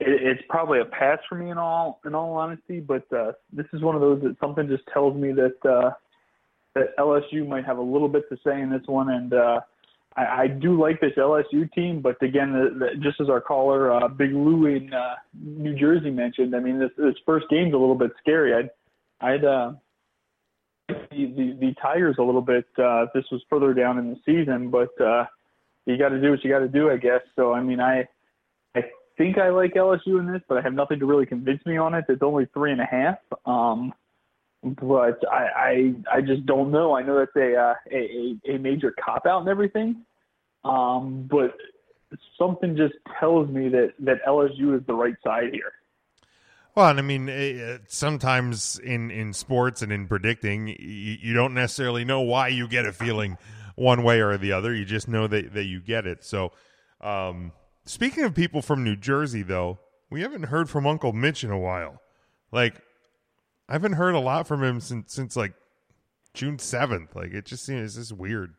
it, 0.00 0.22
it's 0.22 0.42
probably 0.48 0.80
a 0.80 0.84
pass 0.84 1.18
for 1.28 1.34
me 1.36 1.50
in 1.50 1.58
all 1.58 2.00
in 2.06 2.14
all 2.14 2.34
honesty. 2.34 2.80
But 2.80 3.04
uh, 3.12 3.32
this 3.52 3.66
is 3.72 3.82
one 3.82 3.94
of 3.94 4.00
those 4.00 4.22
that 4.22 4.36
something 4.40 4.68
just 4.68 4.84
tells 4.92 5.16
me 5.16 5.32
that 5.32 5.68
uh, 5.68 5.90
that 6.74 6.96
LSU 6.98 7.46
might 7.46 7.64
have 7.64 7.78
a 7.78 7.82
little 7.82 8.08
bit 8.08 8.28
to 8.30 8.38
say 8.44 8.60
in 8.60 8.70
this 8.70 8.82
one, 8.86 9.10
and 9.10 9.32
uh, 9.34 9.60
I, 10.16 10.42
I 10.42 10.46
do 10.48 10.80
like 10.80 11.00
this 11.00 11.12
LSU 11.16 11.70
team. 11.72 12.00
But 12.00 12.22
again, 12.22 12.52
the, 12.52 12.78
the, 12.78 13.00
just 13.00 13.20
as 13.20 13.28
our 13.28 13.40
caller 13.40 13.92
uh, 13.92 14.08
Big 14.08 14.32
Lou 14.32 14.66
in 14.66 14.92
uh, 14.92 15.16
New 15.34 15.74
Jersey 15.74 16.10
mentioned, 16.10 16.54
I 16.54 16.60
mean 16.60 16.78
this 16.78 16.90
this 16.96 17.14
first 17.26 17.46
game's 17.50 17.74
a 17.74 17.78
little 17.78 17.94
bit 17.94 18.12
scary. 18.20 18.54
I'd 18.54 18.70
I'd 19.20 19.44
uh, 19.44 19.72
the, 20.88 21.56
the 21.60 21.74
Tigers 21.80 22.16
a 22.18 22.22
little 22.22 22.42
bit. 22.42 22.66
Uh, 22.76 23.06
this 23.14 23.24
was 23.30 23.42
further 23.48 23.74
down 23.74 23.98
in 23.98 24.10
the 24.10 24.16
season, 24.24 24.70
but 24.70 24.98
uh, 25.00 25.24
you 25.86 25.98
got 25.98 26.10
to 26.10 26.20
do 26.20 26.30
what 26.30 26.42
you 26.44 26.50
got 26.50 26.60
to 26.60 26.68
do, 26.68 26.90
I 26.90 26.96
guess. 26.96 27.20
So 27.36 27.52
I 27.52 27.62
mean, 27.62 27.80
I 27.80 28.08
I 28.74 28.82
think 29.16 29.38
I 29.38 29.50
like 29.50 29.74
LSU 29.74 30.18
in 30.18 30.30
this, 30.32 30.42
but 30.48 30.58
I 30.58 30.62
have 30.62 30.74
nothing 30.74 30.98
to 31.00 31.06
really 31.06 31.26
convince 31.26 31.64
me 31.66 31.76
on 31.76 31.94
it. 31.94 32.04
It's 32.08 32.22
only 32.22 32.46
three 32.52 32.72
and 32.72 32.80
a 32.80 32.86
half. 32.86 33.18
Um, 33.46 33.92
but 34.62 35.22
I, 35.30 35.46
I 35.56 35.94
I 36.16 36.20
just 36.20 36.46
don't 36.46 36.70
know. 36.70 36.96
I 36.96 37.02
know 37.02 37.18
that's 37.18 37.36
a 37.36 37.54
uh, 37.56 37.74
a 37.92 38.36
a 38.54 38.58
major 38.58 38.94
cop 39.04 39.26
out 39.26 39.40
and 39.40 39.48
everything. 39.48 40.04
Um, 40.64 41.28
but 41.30 41.54
something 42.38 42.76
just 42.76 42.94
tells 43.20 43.48
me 43.48 43.68
that 43.68 43.92
that 44.00 44.24
LSU 44.26 44.78
is 44.78 44.86
the 44.86 44.94
right 44.94 45.14
side 45.24 45.50
here. 45.52 45.72
Well, 46.74 46.90
and 46.90 46.98
I 46.98 47.02
mean, 47.02 47.28
eh, 47.28 47.78
sometimes 47.88 48.78
in 48.78 49.10
in 49.10 49.32
sports 49.32 49.82
and 49.82 49.92
in 49.92 50.06
predicting, 50.06 50.68
you, 50.68 51.16
you 51.20 51.34
don't 51.34 51.54
necessarily 51.54 52.04
know 52.04 52.20
why 52.20 52.48
you 52.48 52.68
get 52.68 52.86
a 52.86 52.92
feeling 52.92 53.36
one 53.74 54.02
way 54.02 54.20
or 54.20 54.36
the 54.36 54.52
other. 54.52 54.74
You 54.74 54.84
just 54.84 55.08
know 55.08 55.26
that 55.26 55.54
that 55.54 55.64
you 55.64 55.80
get 55.80 56.06
it. 56.06 56.24
So, 56.24 56.52
um, 57.00 57.52
speaking 57.84 58.24
of 58.24 58.34
people 58.34 58.62
from 58.62 58.84
New 58.84 58.96
Jersey, 58.96 59.42
though, 59.42 59.80
we 60.10 60.22
haven't 60.22 60.44
heard 60.44 60.70
from 60.70 60.86
Uncle 60.86 61.12
Mitch 61.12 61.42
in 61.42 61.50
a 61.50 61.58
while. 61.58 62.00
Like, 62.52 62.80
I 63.68 63.72
haven't 63.72 63.94
heard 63.94 64.14
a 64.14 64.20
lot 64.20 64.46
from 64.46 64.62
him 64.62 64.80
since 64.80 65.12
since 65.12 65.36
like 65.36 65.54
June 66.34 66.58
seventh. 66.58 67.16
Like, 67.16 67.32
it 67.32 67.44
just 67.44 67.64
seems 67.64 67.96
just 67.96 68.12
weird. 68.12 68.54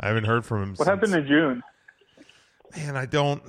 I 0.00 0.08
haven't 0.08 0.24
heard 0.24 0.44
from 0.44 0.62
him. 0.62 0.68
What 0.70 0.86
since, 0.86 0.88
happened 0.88 1.14
in 1.14 1.26
June? 1.26 1.62
Man, 2.76 2.96
I 2.96 3.06
don't. 3.06 3.42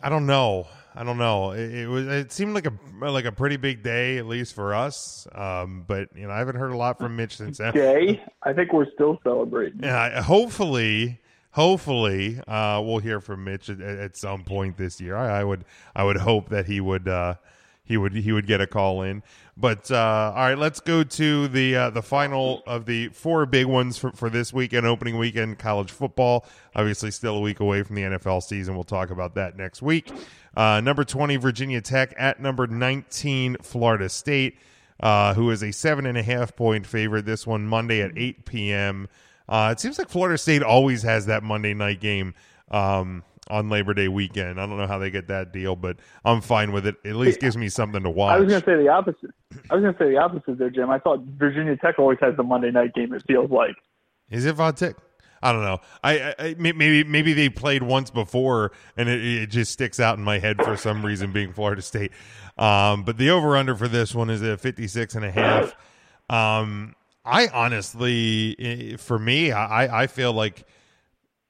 I 0.00 0.08
don't 0.08 0.26
know. 0.26 0.68
I 0.94 1.04
don't 1.04 1.18
know. 1.18 1.52
It, 1.52 1.74
it 1.74 1.88
was. 1.88 2.06
It 2.06 2.32
seemed 2.32 2.54
like 2.54 2.66
a 2.66 2.72
like 3.00 3.24
a 3.24 3.32
pretty 3.32 3.56
big 3.56 3.82
day, 3.82 4.18
at 4.18 4.26
least 4.26 4.54
for 4.54 4.74
us. 4.74 5.26
Um, 5.32 5.84
but 5.86 6.08
you 6.14 6.26
know, 6.26 6.32
I 6.32 6.38
haven't 6.38 6.56
heard 6.56 6.72
a 6.72 6.76
lot 6.76 6.98
from 6.98 7.16
Mitch 7.16 7.36
since 7.36 7.58
then. 7.58 7.72
Day? 7.72 8.22
I 8.42 8.52
think 8.52 8.72
we're 8.72 8.90
still 8.92 9.18
celebrating. 9.24 9.80
Yeah, 9.82 10.22
hopefully, 10.22 11.20
hopefully, 11.52 12.40
uh, 12.46 12.82
we'll 12.84 12.98
hear 12.98 13.20
from 13.20 13.44
Mitch 13.44 13.70
at, 13.70 13.80
at 13.80 14.16
some 14.16 14.44
point 14.44 14.76
this 14.76 15.00
year. 15.00 15.16
I, 15.16 15.40
I 15.40 15.44
would, 15.44 15.64
I 15.94 16.04
would 16.04 16.18
hope 16.18 16.50
that 16.50 16.66
he 16.66 16.80
would, 16.80 17.08
uh, 17.08 17.36
he 17.84 17.96
would, 17.96 18.14
he 18.14 18.32
would 18.32 18.46
get 18.46 18.60
a 18.60 18.66
call 18.66 19.02
in. 19.02 19.22
But 19.56 19.90
uh, 19.90 20.32
all 20.34 20.42
right, 20.42 20.58
let's 20.58 20.80
go 20.80 21.04
to 21.04 21.48
the 21.48 21.76
uh, 21.76 21.90
the 21.90 22.02
final 22.02 22.62
of 22.66 22.86
the 22.86 23.08
four 23.08 23.44
big 23.44 23.66
ones 23.66 23.98
for, 23.98 24.10
for 24.12 24.30
this 24.30 24.52
weekend, 24.52 24.86
opening 24.86 25.18
weekend, 25.18 25.58
college 25.58 25.90
football. 25.90 26.46
Obviously, 26.74 27.10
still 27.10 27.36
a 27.36 27.40
week 27.40 27.60
away 27.60 27.82
from 27.82 27.96
the 27.96 28.02
NFL 28.02 28.42
season. 28.42 28.74
We'll 28.74 28.84
talk 28.84 29.10
about 29.10 29.34
that 29.34 29.58
next 29.58 29.82
week. 29.82 30.10
Uh, 30.56 30.80
number 30.80 31.04
twenty, 31.04 31.36
Virginia 31.36 31.80
Tech 31.80 32.14
at 32.16 32.40
number 32.40 32.66
nineteen, 32.66 33.56
Florida 33.62 34.08
State 34.08 34.56
uh, 35.02 35.34
who 35.34 35.50
is 35.50 35.62
a 35.62 35.72
seven 35.72 36.06
and 36.06 36.16
a 36.16 36.22
half 36.22 36.54
point 36.56 36.86
favorite. 36.86 37.26
This 37.26 37.46
one 37.46 37.66
Monday 37.66 38.00
at 38.00 38.12
8 38.16 38.44
p.m. 38.44 39.08
Uh, 39.48 39.70
it 39.72 39.80
seems 39.80 39.98
like 39.98 40.08
Florida 40.08 40.38
State 40.38 40.62
always 40.62 41.02
has 41.02 41.26
that 41.26 41.42
Monday 41.42 41.74
night 41.74 42.00
game 42.00 42.34
um, 42.70 43.24
on 43.50 43.68
Labor 43.68 43.92
Day 43.92 44.08
weekend. 44.08 44.60
I 44.60 44.66
don't 44.66 44.78
know 44.78 44.86
how 44.86 44.98
they 44.98 45.10
get 45.10 45.26
that 45.28 45.52
deal, 45.52 45.74
but 45.74 45.98
I'm 46.24 46.40
fine 46.40 46.72
with 46.72 46.86
it. 46.86 46.94
At 47.04 47.16
least 47.16 47.40
gives 47.40 47.56
me 47.56 47.68
something 47.68 48.02
to 48.04 48.10
watch. 48.10 48.34
I 48.34 48.38
was 48.38 48.48
going 48.48 48.62
to 48.62 48.66
say 48.66 48.76
the 48.76 48.88
opposite. 48.88 49.30
I 49.70 49.74
was 49.74 49.82
going 49.82 49.94
to 49.94 49.98
say 49.98 50.10
the 50.10 50.18
opposite 50.18 50.58
there, 50.58 50.70
Jim. 50.70 50.88
I 50.88 51.00
thought 51.00 51.20
Virginia 51.36 51.76
Tech 51.76 51.98
always 51.98 52.18
has 52.20 52.36
the 52.36 52.44
Monday 52.44 52.70
night 52.70 52.94
game. 52.94 53.12
It 53.12 53.24
feels 53.26 53.50
like. 53.50 53.74
Is 54.30 54.46
it 54.46 54.54
Von 54.54 54.74
Tech? 54.74 54.94
I 55.42 55.52
don't 55.52 55.62
know. 55.62 55.80
I, 56.04 56.34
I, 56.38 56.54
maybe 56.58 57.04
maybe 57.04 57.32
they 57.32 57.48
played 57.48 57.82
once 57.82 58.10
before 58.10 58.72
and 58.96 59.08
it, 59.08 59.24
it 59.24 59.46
just 59.50 59.72
sticks 59.72 59.98
out 59.98 60.16
in 60.16 60.24
my 60.24 60.38
head 60.38 60.62
for 60.62 60.76
some 60.76 61.04
reason 61.04 61.32
being 61.32 61.52
Florida 61.52 61.82
State. 61.82 62.12
Um, 62.56 63.02
but 63.02 63.18
the 63.18 63.30
over 63.30 63.56
under 63.56 63.74
for 63.74 63.88
this 63.88 64.14
one 64.14 64.30
is 64.30 64.42
at 64.42 64.60
56 64.60 65.14
and 65.14 65.24
a 65.24 65.30
half. 65.30 65.74
Um, 66.30 66.94
I 67.24 67.48
honestly, 67.48 68.96
for 68.98 69.18
me, 69.18 69.52
I, 69.52 70.02
I 70.02 70.06
feel 70.06 70.32
like 70.32 70.64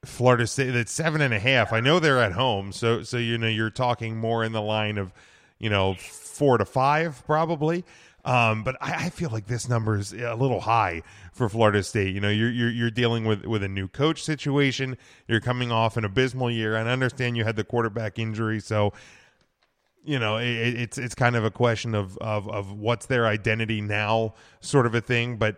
Florida 0.05 0.47
State 0.47 0.73
that's 0.73 0.93
seven 0.93 1.21
and 1.21 1.33
a 1.33 1.39
half. 1.39 1.73
I 1.73 1.81
know 1.81 1.99
they're 1.99 2.21
at 2.21 2.33
home, 2.33 2.73
so 2.73 3.03
so 3.03 3.17
you 3.17 3.39
know 3.39 3.47
you're 3.47 3.71
talking 3.71 4.17
more 4.17 4.43
in 4.45 4.53
the 4.53 4.61
line 4.61 4.99
of 4.99 5.13
you 5.59 5.71
know 5.71 5.95
four 5.95 6.59
to 6.59 6.65
five 6.65 7.23
probably. 7.25 7.85
Um, 8.25 8.63
but 8.63 8.77
I, 8.81 9.07
I 9.07 9.11
feel 9.11 9.31
like 9.31 9.47
this 9.47 9.69
number 9.69 9.97
is 9.97 10.13
a 10.13 10.35
little 10.35 10.61
high 10.61 11.03
for 11.33 11.49
Florida 11.49 11.83
State. 11.83 12.15
You 12.15 12.21
know, 12.21 12.29
you're 12.29 12.51
you're, 12.51 12.71
you're 12.71 12.91
dealing 12.91 13.25
with, 13.25 13.45
with 13.45 13.63
a 13.63 13.69
new 13.69 13.89
coach 13.89 14.23
situation. 14.23 14.97
You're 15.27 15.41
coming 15.41 15.73
off 15.73 15.97
an 15.97 16.05
abysmal 16.05 16.51
year. 16.51 16.77
And 16.77 16.89
I 16.89 16.93
understand 16.93 17.37
you 17.37 17.45
had 17.45 17.57
the 17.57 17.65
quarterback 17.65 18.19
injury, 18.19 18.61
so 18.61 18.93
you 20.05 20.19
know 20.19 20.37
it, 20.37 20.47
it's 20.47 20.99
it's 20.99 21.15
kind 21.15 21.37
of 21.37 21.45
a 21.45 21.51
question 21.51 21.95
of, 21.95 22.19
of 22.19 22.49
of 22.49 22.73
what's 22.73 23.07
their 23.07 23.27
identity 23.27 23.81
now, 23.81 24.35
sort 24.61 24.87
of 24.87 24.95
a 24.95 25.01
thing. 25.01 25.37
But 25.39 25.57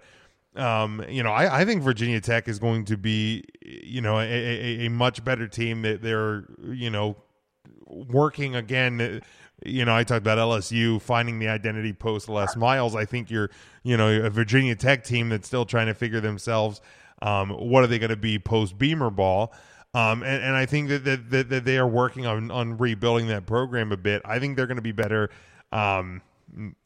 um, 0.55 1.05
you 1.09 1.23
know, 1.23 1.33
I, 1.33 1.63
I 1.63 1.65
think 1.65 1.83
Virginia 1.83 2.21
Tech 2.21 2.47
is 2.49 2.59
going 2.59 2.85
to 2.87 2.97
be 2.97 3.45
you 3.63 4.01
know 4.01 4.19
a, 4.19 4.25
a, 4.25 4.87
a 4.87 4.91
much 4.91 5.25
better 5.25 5.49
team. 5.49 5.83
That 5.83 6.03
they're 6.03 6.45
you 6.63 6.91
know 6.91 7.17
working 7.87 8.55
again 8.55 9.23
you 9.65 9.85
know, 9.85 9.95
I 9.95 10.05
talked 10.05 10.19
about 10.23 10.39
LSU 10.39 11.01
finding 11.01 11.39
the 11.39 11.49
identity 11.49 11.93
post 11.93 12.29
Les 12.29 12.55
Miles. 12.57 12.95
I 12.95 13.05
think 13.05 13.31
you're, 13.31 13.51
you 13.83 13.97
know, 13.97 14.09
a 14.09 14.31
Virginia 14.31 14.75
Tech 14.75 15.05
team 15.05 15.29
that's 15.29 15.47
still 15.47 15.65
trying 15.65 15.87
to 15.87 15.95
figure 15.95 16.21
themselves. 16.21 16.81
Um, 17.23 17.51
what 17.51 17.83
are 17.83 17.87
they 17.87 17.99
going 17.99 18.11
to 18.11 18.17
be 18.17 18.39
post 18.39 18.79
Beamer 18.79 19.11
ball? 19.11 19.53
Um, 19.95 20.23
and, 20.23 20.43
and 20.43 20.57
I 20.57 20.67
think 20.67 20.89
that, 20.89 21.05
that, 21.05 21.49
that, 21.49 21.65
they 21.65 21.79
are 21.79 21.87
working 21.87 22.27
on, 22.27 22.51
on 22.51 22.77
rebuilding 22.77 23.29
that 23.29 23.47
program 23.47 23.93
a 23.93 23.97
bit. 23.97 24.23
I 24.25 24.41
think 24.41 24.57
they're 24.57 24.67
going 24.67 24.77
to 24.77 24.83
be 24.83 24.93
better. 24.93 25.31
Um, 25.71 26.21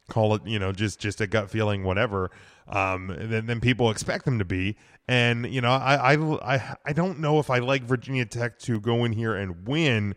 call 0.09 0.35
it, 0.35 0.47
you 0.47 0.59
know, 0.59 0.72
just, 0.72 1.01
just 1.01 1.20
a 1.20 1.26
gut 1.26 1.51
feeling, 1.51 1.85
whatever, 1.85 2.31
um, 2.68 3.09
than, 3.18 3.47
than 3.47 3.61
people 3.61 3.91
expect 3.91 4.26
them 4.26 4.39
to 4.39 4.45
be. 4.45 4.76
And, 5.09 5.47
you 5.47 5.62
know, 5.62 5.70
I, 5.70 6.14
I, 6.14 6.76
I 6.85 6.93
don't 6.93 7.18
know 7.18 7.39
if 7.39 7.49
I 7.49 7.59
like 7.59 7.83
Virginia 7.83 8.26
Tech 8.26 8.59
to 8.61 8.79
go 8.79 9.05
in 9.05 9.12
here 9.12 9.35
and 9.35 9.66
win 9.66 10.14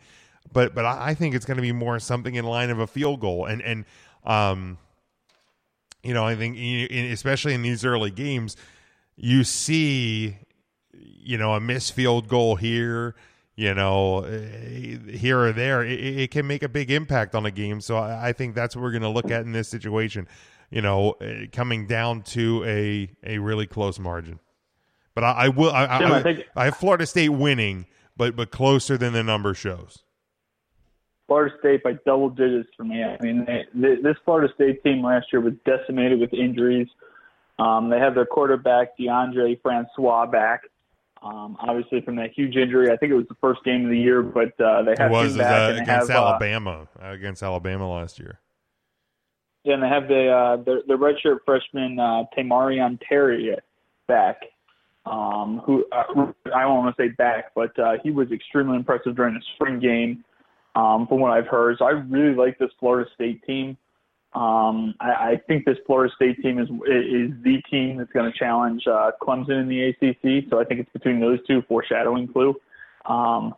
but 0.54 0.76
but 0.76 0.86
I 0.86 1.14
think 1.14 1.36
it's 1.36 1.46
going 1.46 1.58
to 1.58 1.62
be 1.62 1.72
more 1.72 2.00
something 2.00 2.36
in 2.36 2.46
line 2.46 2.70
of 2.70 2.80
a 2.80 2.88
field 2.88 3.20
goal, 3.20 3.46
and 3.46 3.62
and 3.62 3.86
um, 4.24 4.78
you 6.04 6.14
know, 6.14 6.26
I 6.26 6.36
think 6.36 6.58
especially 6.92 7.54
in 7.54 7.62
these 7.62 7.86
early 7.86 8.12
games, 8.12 8.56
you 9.16 9.44
see, 9.44 10.38
you 10.94 11.38
know, 11.38 11.54
a 11.54 11.60
missed 11.60 11.94
field 11.94 12.28
goal 12.28 12.56
here, 12.56 13.16
you 13.56 13.74
know, 13.74 14.22
here 14.22 15.40
or 15.40 15.52
there, 15.52 15.84
it, 15.84 16.00
it 16.00 16.32
can 16.32 16.48
make 16.48 16.64
a 16.64 16.70
big 16.70 16.90
impact 16.90 17.36
on 17.36 17.46
a 17.46 17.52
game. 17.52 17.82
So 17.82 17.98
I, 17.98 18.34
think 18.34 18.56
that's 18.56 18.76
what 18.76 18.82
we're 18.82 18.92
going 18.92 19.04
to 19.04 19.10
look 19.10 19.30
at 19.30 19.42
in 19.42 19.52
this 19.52 19.70
situation. 19.70 20.28
You 20.72 20.82
know, 20.82 21.16
coming 21.52 21.86
down 21.86 22.22
to 22.24 22.64
a 22.66 23.12
a 23.26 23.38
really 23.40 23.68
close 23.68 24.00
margin. 24.00 24.40
But 25.14 25.26
I, 25.26 25.32
I 25.32 25.50
will. 25.50 25.72
I, 25.72 26.00
Jim, 26.00 26.12
I, 26.12 26.18
I 26.18 26.24
think- 26.24 26.46
I 26.56 26.66
have 26.66 26.78
Florida 26.78 27.06
State 27.06 27.30
winning, 27.30 27.86
but 28.16 28.36
but 28.38 28.52
closer 28.52 28.98
than 28.98 29.12
the 29.12 29.22
number 29.24 29.54
shows. 29.54 30.04
Florida 31.32 31.56
State 31.60 31.82
by 31.82 31.94
double 32.06 32.30
digits 32.30 32.68
for 32.76 32.84
me. 32.84 33.02
I 33.02 33.18
mean, 33.22 33.46
they, 33.46 33.64
they, 33.74 34.02
this 34.02 34.18
Florida 34.26 34.54
State 34.54 34.84
team 34.84 35.02
last 35.02 35.28
year 35.32 35.42
was 35.42 35.54
decimated 35.66 36.20
with 36.20 36.34
injuries. 36.34 36.90
Um, 37.58 37.90
they 37.90 38.00
have 38.00 38.16
their 38.16 38.26
quarterback 38.26 38.98
Deondre 39.00 39.62
Francois 39.62 40.26
back, 40.26 40.64
um, 41.24 41.56
obviously 41.62 42.02
from 42.02 42.18
that 42.18 42.32
huge 42.36 42.58
injury. 42.58 42.92
I 42.92 42.98
think 42.98 43.14
it 43.14 43.16
was 43.16 43.28
the 43.30 43.38
first 43.40 43.64
game 43.64 43.86
of 43.86 43.92
the 43.92 43.98
year, 43.98 44.22
but 44.22 44.60
uh, 44.60 44.84
they 44.84 44.92
It 44.92 45.00
have 45.00 45.10
was 45.10 45.32
him 45.32 45.38
back 45.38 45.70
uh, 45.70 45.82
against 45.82 46.10
have, 46.10 46.18
uh, 46.18 46.28
Alabama 46.28 46.88
against 47.00 47.42
Alabama 47.42 47.90
last 47.90 48.20
year. 48.20 48.42
Yeah, 49.64 49.76
and 49.76 49.84
they 49.84 49.88
have 49.88 50.10
the 50.10 50.28
uh, 50.28 50.58
the, 50.58 50.82
the 50.86 50.96
redshirt 50.96 51.38
freshman 51.46 51.98
uh, 51.98 52.24
Tamorrion 52.38 53.00
Terry 53.08 53.56
back, 54.10 54.42
um, 55.06 55.62
who 55.66 55.86
uh, 55.94 56.04
I 56.54 56.64
don't 56.64 56.84
want 56.84 56.94
to 56.94 57.02
say 57.02 57.08
back, 57.08 57.54
but 57.56 57.80
uh, 57.80 57.94
he 58.04 58.12
was 58.12 58.30
extremely 58.34 58.76
impressive 58.76 59.16
during 59.16 59.36
the 59.36 59.42
spring 59.56 59.80
game. 59.80 60.26
Um, 60.76 61.08
from 61.08 61.20
what 61.20 61.32
I've 61.32 61.48
heard. 61.48 61.78
So 61.78 61.86
I 61.86 61.92
really 61.92 62.36
like 62.36 62.58
this 62.58 62.70
Florida 62.80 63.10
State 63.14 63.44
team. 63.44 63.78
Um, 64.34 64.96
I, 65.02 65.10
I 65.10 65.42
think 65.48 65.66
this 65.66 65.78
Florida 65.86 66.14
State 66.16 66.42
team 66.42 66.58
is 66.58 66.70
is 66.70 67.32
the 67.44 67.62
team 67.70 67.98
that's 67.98 68.12
going 68.12 68.32
to 68.32 68.38
challenge 68.38 68.84
uh, 68.88 69.12
Clemson 69.22 69.62
in 69.62 69.68
the 69.68 69.90
ACC. 69.90 70.50
So 70.50 70.60
I 70.60 70.64
think 70.64 70.80
it's 70.80 70.92
between 70.94 71.20
those 71.20 71.40
two, 71.46 71.62
foreshadowing 71.68 72.30
clue. 72.30 72.56
Um, 73.06 73.56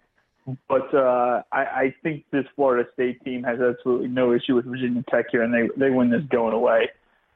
but 0.68 0.94
uh, 0.94 1.44
I, 1.52 1.62
I 1.62 1.96
think 2.02 2.26
this 2.32 2.46
Florida 2.56 2.90
State 2.94 3.24
team 3.24 3.44
has 3.44 3.60
absolutely 3.62 4.08
no 4.08 4.34
issue 4.34 4.56
with 4.56 4.66
Virginia 4.66 5.04
Tech 5.10 5.26
here, 5.32 5.44
and 5.44 5.54
they 5.54 5.70
they 5.78 5.92
win 5.92 6.10
this 6.10 6.24
going 6.30 6.54
away. 6.54 6.90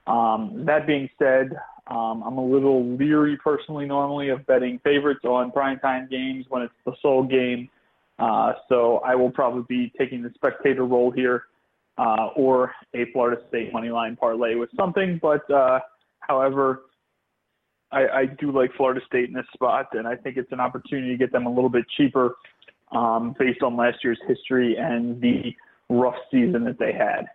Um, 0.08 0.64
that 0.66 0.88
being 0.88 1.10
said, 1.20 1.52
um, 1.88 2.24
I'm 2.26 2.38
a 2.38 2.46
little 2.46 2.86
leery 2.96 3.38
personally 3.38 3.86
normally 3.86 4.30
of 4.30 4.46
betting 4.46 4.80
favorites 4.84 5.24
on 5.24 5.52
primetime 5.52 6.10
games 6.10 6.46
when 6.50 6.64
it's 6.64 6.74
the 6.86 6.94
sole 7.02 7.24
game. 7.24 7.70
Uh, 8.20 8.54
so 8.68 8.98
I 9.06 9.16
will 9.16 9.30
probably 9.30 9.64
be 9.68 9.92
taking 9.98 10.24
the 10.24 10.32
spectator 10.36 10.86
role 10.86 11.12
here 11.12 11.44
uh, 11.98 12.30
or 12.36 12.74
a 12.94 13.06
Florida 13.12 13.42
State 13.50 13.72
money 13.74 13.90
line 13.90 14.16
parlay 14.16 14.56
with 14.56 14.70
something. 14.76 15.20
But 15.22 15.50
uh, 15.52 15.80
however, 16.20 16.84
I, 17.92 18.08
I 18.08 18.26
do 18.26 18.52
like 18.52 18.74
Florida 18.76 19.02
State 19.06 19.30
in 19.30 19.34
this 19.34 19.46
spot, 19.54 19.90
and 19.94 20.08
I 20.08 20.16
think 20.16 20.38
it's 20.38 20.52
an 20.52 20.60
opportunity 20.60 21.12
to 21.12 21.18
get 21.18 21.32
them 21.32 21.46
a 21.46 21.50
little 21.50 21.70
bit 21.70 21.86
cheaper 21.96 22.36
um, 22.92 23.36
based 23.38 23.62
on 23.62 23.76
last 23.78 24.04
year's 24.04 24.20
history 24.28 24.76
and 24.78 25.22
the 25.22 25.56
rough 25.90 26.16
season 26.32 26.64
that 26.66 26.80
they 26.80 26.94
had. 26.94 27.28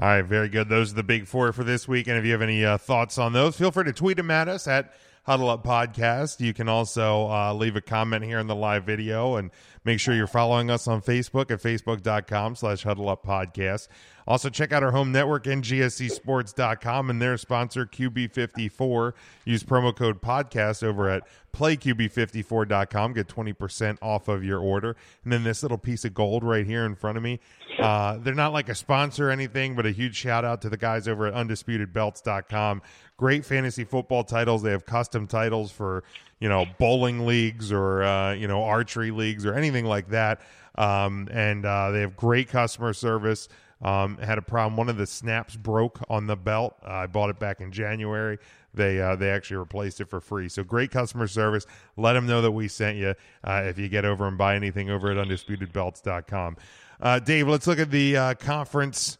All 0.00 0.08
right, 0.08 0.22
very 0.22 0.48
good. 0.48 0.68
Those 0.68 0.92
are 0.92 0.96
the 0.96 1.02
big 1.02 1.26
four 1.26 1.52
for 1.52 1.64
this 1.64 1.86
week. 1.86 2.06
And 2.06 2.16
if 2.16 2.24
you 2.24 2.32
have 2.32 2.40
any 2.40 2.64
uh, 2.64 2.78
thoughts 2.78 3.18
on 3.18 3.34
those, 3.34 3.58
feel 3.58 3.70
free 3.70 3.84
to 3.84 3.92
tweet 3.92 4.16
them 4.16 4.30
at 4.30 4.48
us 4.48 4.66
at 4.66 4.94
Huddle 5.24 5.50
Up 5.50 5.64
Podcast. 5.64 6.40
You 6.40 6.52
can 6.52 6.68
also 6.68 7.28
uh, 7.28 7.54
leave 7.54 7.76
a 7.76 7.80
comment 7.80 8.24
here 8.24 8.38
in 8.38 8.48
the 8.48 8.56
live 8.56 8.84
video 8.84 9.36
and 9.36 9.50
make 9.84 10.00
sure 10.00 10.14
you're 10.14 10.26
following 10.26 10.70
us 10.70 10.88
on 10.88 11.00
Facebook 11.00 11.50
at 11.50 11.62
facebook.com 11.62 12.56
slash 12.56 12.82
Huddle 12.82 13.08
Up 13.08 13.24
Podcast. 13.24 13.88
Also, 14.26 14.48
check 14.48 14.72
out 14.72 14.82
our 14.82 14.92
home 14.92 15.10
network, 15.10 15.44
ngscsports.com, 15.44 17.10
and 17.10 17.20
their 17.20 17.36
sponsor, 17.36 17.86
QB54. 17.86 19.12
Use 19.44 19.64
promo 19.64 19.94
code 19.94 20.22
podcast 20.22 20.84
over 20.84 21.08
at 21.08 21.24
playqb54.com. 21.52 23.12
Get 23.14 23.26
20% 23.26 23.98
off 24.00 24.28
of 24.28 24.44
your 24.44 24.60
order. 24.60 24.96
And 25.24 25.32
then 25.32 25.42
this 25.42 25.62
little 25.62 25.78
piece 25.78 26.04
of 26.04 26.14
gold 26.14 26.44
right 26.44 26.64
here 26.64 26.84
in 26.84 26.94
front 26.94 27.16
of 27.16 27.22
me. 27.22 27.40
Uh, 27.80 28.18
they're 28.18 28.34
not 28.34 28.52
like 28.52 28.68
a 28.68 28.74
sponsor 28.74 29.28
or 29.28 29.30
anything, 29.32 29.74
but 29.74 29.86
a 29.86 29.90
huge 29.90 30.16
shout 30.16 30.44
out 30.44 30.62
to 30.62 30.68
the 30.68 30.76
guys 30.76 31.08
over 31.08 31.26
at 31.26 31.34
undisputedbelts.com. 31.34 32.82
Great 33.22 33.44
fantasy 33.44 33.84
football 33.84 34.24
titles. 34.24 34.64
They 34.64 34.72
have 34.72 34.84
custom 34.84 35.28
titles 35.28 35.70
for, 35.70 36.02
you 36.40 36.48
know, 36.48 36.66
bowling 36.80 37.24
leagues 37.24 37.70
or, 37.70 38.02
uh, 38.02 38.32
you 38.32 38.48
know, 38.48 38.64
archery 38.64 39.12
leagues 39.12 39.46
or 39.46 39.54
anything 39.54 39.84
like 39.84 40.08
that. 40.08 40.40
Um, 40.74 41.28
and 41.30 41.64
uh, 41.64 41.92
they 41.92 42.00
have 42.00 42.16
great 42.16 42.48
customer 42.48 42.92
service. 42.92 43.48
Um, 43.80 44.18
had 44.18 44.38
a 44.38 44.42
problem. 44.42 44.76
One 44.76 44.88
of 44.88 44.96
the 44.96 45.06
snaps 45.06 45.54
broke 45.54 46.00
on 46.10 46.26
the 46.26 46.34
belt. 46.34 46.74
Uh, 46.84 46.90
I 46.90 47.06
bought 47.06 47.30
it 47.30 47.38
back 47.38 47.60
in 47.60 47.70
January. 47.70 48.38
They 48.74 49.00
uh, 49.00 49.14
they 49.14 49.30
actually 49.30 49.58
replaced 49.58 50.00
it 50.00 50.06
for 50.10 50.20
free. 50.20 50.48
So 50.48 50.64
great 50.64 50.90
customer 50.90 51.28
service. 51.28 51.64
Let 51.96 52.14
them 52.14 52.26
know 52.26 52.42
that 52.42 52.50
we 52.50 52.66
sent 52.66 52.96
you 52.96 53.14
uh, 53.44 53.62
if 53.66 53.78
you 53.78 53.88
get 53.88 54.04
over 54.04 54.26
and 54.26 54.36
buy 54.36 54.56
anything 54.56 54.90
over 54.90 55.12
at 55.12 55.16
undisputedbelts.com. 55.16 56.56
Uh, 57.00 57.20
Dave, 57.20 57.46
let's 57.46 57.68
look 57.68 57.78
at 57.78 57.92
the 57.92 58.16
uh, 58.16 58.34
conference. 58.34 59.18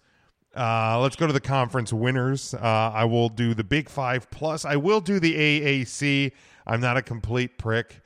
Uh, 0.54 1.00
let's 1.00 1.16
go 1.16 1.26
to 1.26 1.32
the 1.32 1.40
conference 1.40 1.92
winners. 1.92 2.54
Uh, 2.54 2.58
I 2.94 3.04
will 3.04 3.28
do 3.28 3.54
the 3.54 3.64
Big 3.64 3.88
Five 3.88 4.30
plus. 4.30 4.64
I 4.64 4.76
will 4.76 5.00
do 5.00 5.18
the 5.18 5.34
AAC. 5.34 6.32
I'm 6.66 6.80
not 6.80 6.96
a 6.96 7.02
complete 7.02 7.58
prick 7.58 8.00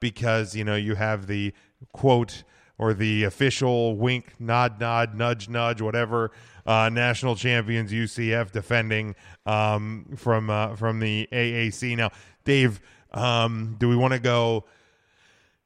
because 0.00 0.54
you 0.56 0.64
know 0.64 0.74
you 0.74 0.94
have 0.94 1.26
the 1.26 1.52
quote 1.92 2.42
or 2.78 2.94
the 2.94 3.24
official 3.24 3.96
wink, 3.96 4.32
nod, 4.40 4.80
nod, 4.80 5.14
nudge, 5.14 5.48
nudge, 5.48 5.80
whatever. 5.80 6.32
Uh, 6.64 6.88
national 6.88 7.34
champions 7.34 7.92
UCF 7.92 8.52
defending 8.52 9.14
um, 9.46 10.06
from 10.16 10.48
uh, 10.48 10.74
from 10.76 11.00
the 11.00 11.28
AAC. 11.32 11.96
Now, 11.96 12.10
Dave, 12.44 12.80
um, 13.12 13.76
do 13.78 13.88
we 13.88 13.96
want 13.96 14.14
to 14.14 14.20
go? 14.20 14.64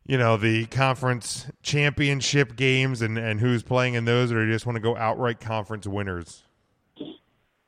You 0.06 0.18
know 0.18 0.36
the 0.36 0.66
conference 0.66 1.46
championship 1.62 2.54
games 2.54 3.02
and, 3.02 3.18
and 3.18 3.40
who's 3.40 3.64
playing 3.64 3.94
in 3.94 4.04
those, 4.04 4.30
or 4.30 4.40
do 4.40 4.46
you 4.46 4.52
just 4.52 4.64
want 4.64 4.76
to 4.76 4.80
go 4.80 4.96
outright 4.96 5.40
conference 5.40 5.86
winners? 5.86 6.44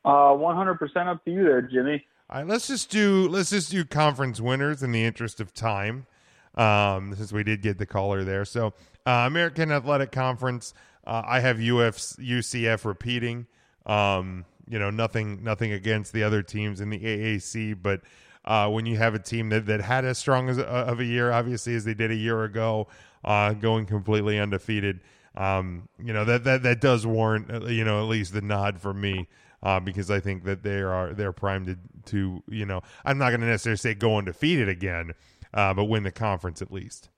Uh, 0.05 0.33
100% 0.33 1.07
up 1.09 1.25
to 1.25 1.31
you 1.33 1.43
there, 1.43 1.63
Jimmy. 1.63 2.07
All 2.31 2.39
right, 2.39 2.47
let's 2.47 2.69
just 2.69 2.91
do 2.91 3.29
let's 3.29 3.51
just 3.51 3.71
do 3.71 3.85
conference 3.85 4.41
winners 4.41 4.83
in 4.83 4.93
the 4.93 5.05
interest 5.05 5.41
of 5.41 5.53
time, 5.53 6.07
um, 6.55 7.13
since 7.17 7.33
we 7.33 7.43
did 7.43 7.61
get 7.61 7.79
the 7.79 7.87
caller 7.87 8.23
there. 8.23 8.45
So 8.45 8.73
uh, 9.05 9.25
American 9.27 9.73
Athletic 9.73 10.13
Conference. 10.13 10.75
Uh, 11.07 11.23
I 11.25 11.41
have 11.41 11.57
UF, 11.57 11.97
UCF 11.97 12.85
repeating. 12.85 13.47
Um, 13.87 14.45
you 14.69 14.79
know, 14.79 14.91
nothing 14.91 15.43
nothing 15.43 15.73
against 15.73 16.13
the 16.13 16.23
other 16.23 16.43
teams 16.43 16.83
in 16.83 16.91
the 16.91 16.99
AAC, 16.99 17.79
but 17.83 18.03
uh, 18.49 18.67
when 18.67 18.87
you 18.87 18.97
have 18.97 19.15
a 19.15 19.19
team 19.19 19.51
that, 19.51 19.67
that 19.67 19.83
had 19.83 20.07
as 20.07 20.17
strong 20.17 20.49
as, 20.49 20.59
uh, 20.59 20.63
of 20.63 21.01
a 21.01 21.05
year, 21.05 21.31
obviously 21.31 21.75
as 21.75 21.85
they 21.85 21.93
did 21.93 22.11
a 22.11 22.17
year 22.17 22.45
ago, 22.45 22.89
uh, 23.23 23.53
going 23.53 23.85
completely 23.85 24.41
undefeated, 24.41 25.01
um, 25.37 25.87
you 26.03 26.13
know 26.13 26.25
that 26.25 26.43
that 26.45 26.63
that 26.65 26.81
does 26.81 27.07
warrant 27.07 27.51
uh, 27.53 27.67
you 27.67 27.85
know 27.85 28.03
at 28.03 28.09
least 28.09 28.33
the 28.33 28.41
nod 28.41 28.81
from 28.81 29.01
me. 29.01 29.29
Uh, 29.61 29.81
because 29.81 30.09
I 30.09 30.21
think 30.21 30.45
that 30.45 30.63
they 30.63 30.81
are 30.81 31.13
they're 31.15 31.33
primed 31.33 31.67
to, 31.67 31.77
to 32.13 32.43
you 32.49 32.65
know 32.65 32.81
I'm 33.05 33.19
not 33.19 33.31
going 33.31 33.41
to 33.41 33.47
necessarily 33.47 33.77
say 33.77 33.95
go 33.95 34.17
undefeated 34.17 34.69
again, 34.69 35.13
uh, 35.53 35.75
but 35.75 35.85
win 35.85 36.05
the 36.05 36.13
conference 36.13 36.63
at 36.63 36.73
least. 36.73 37.11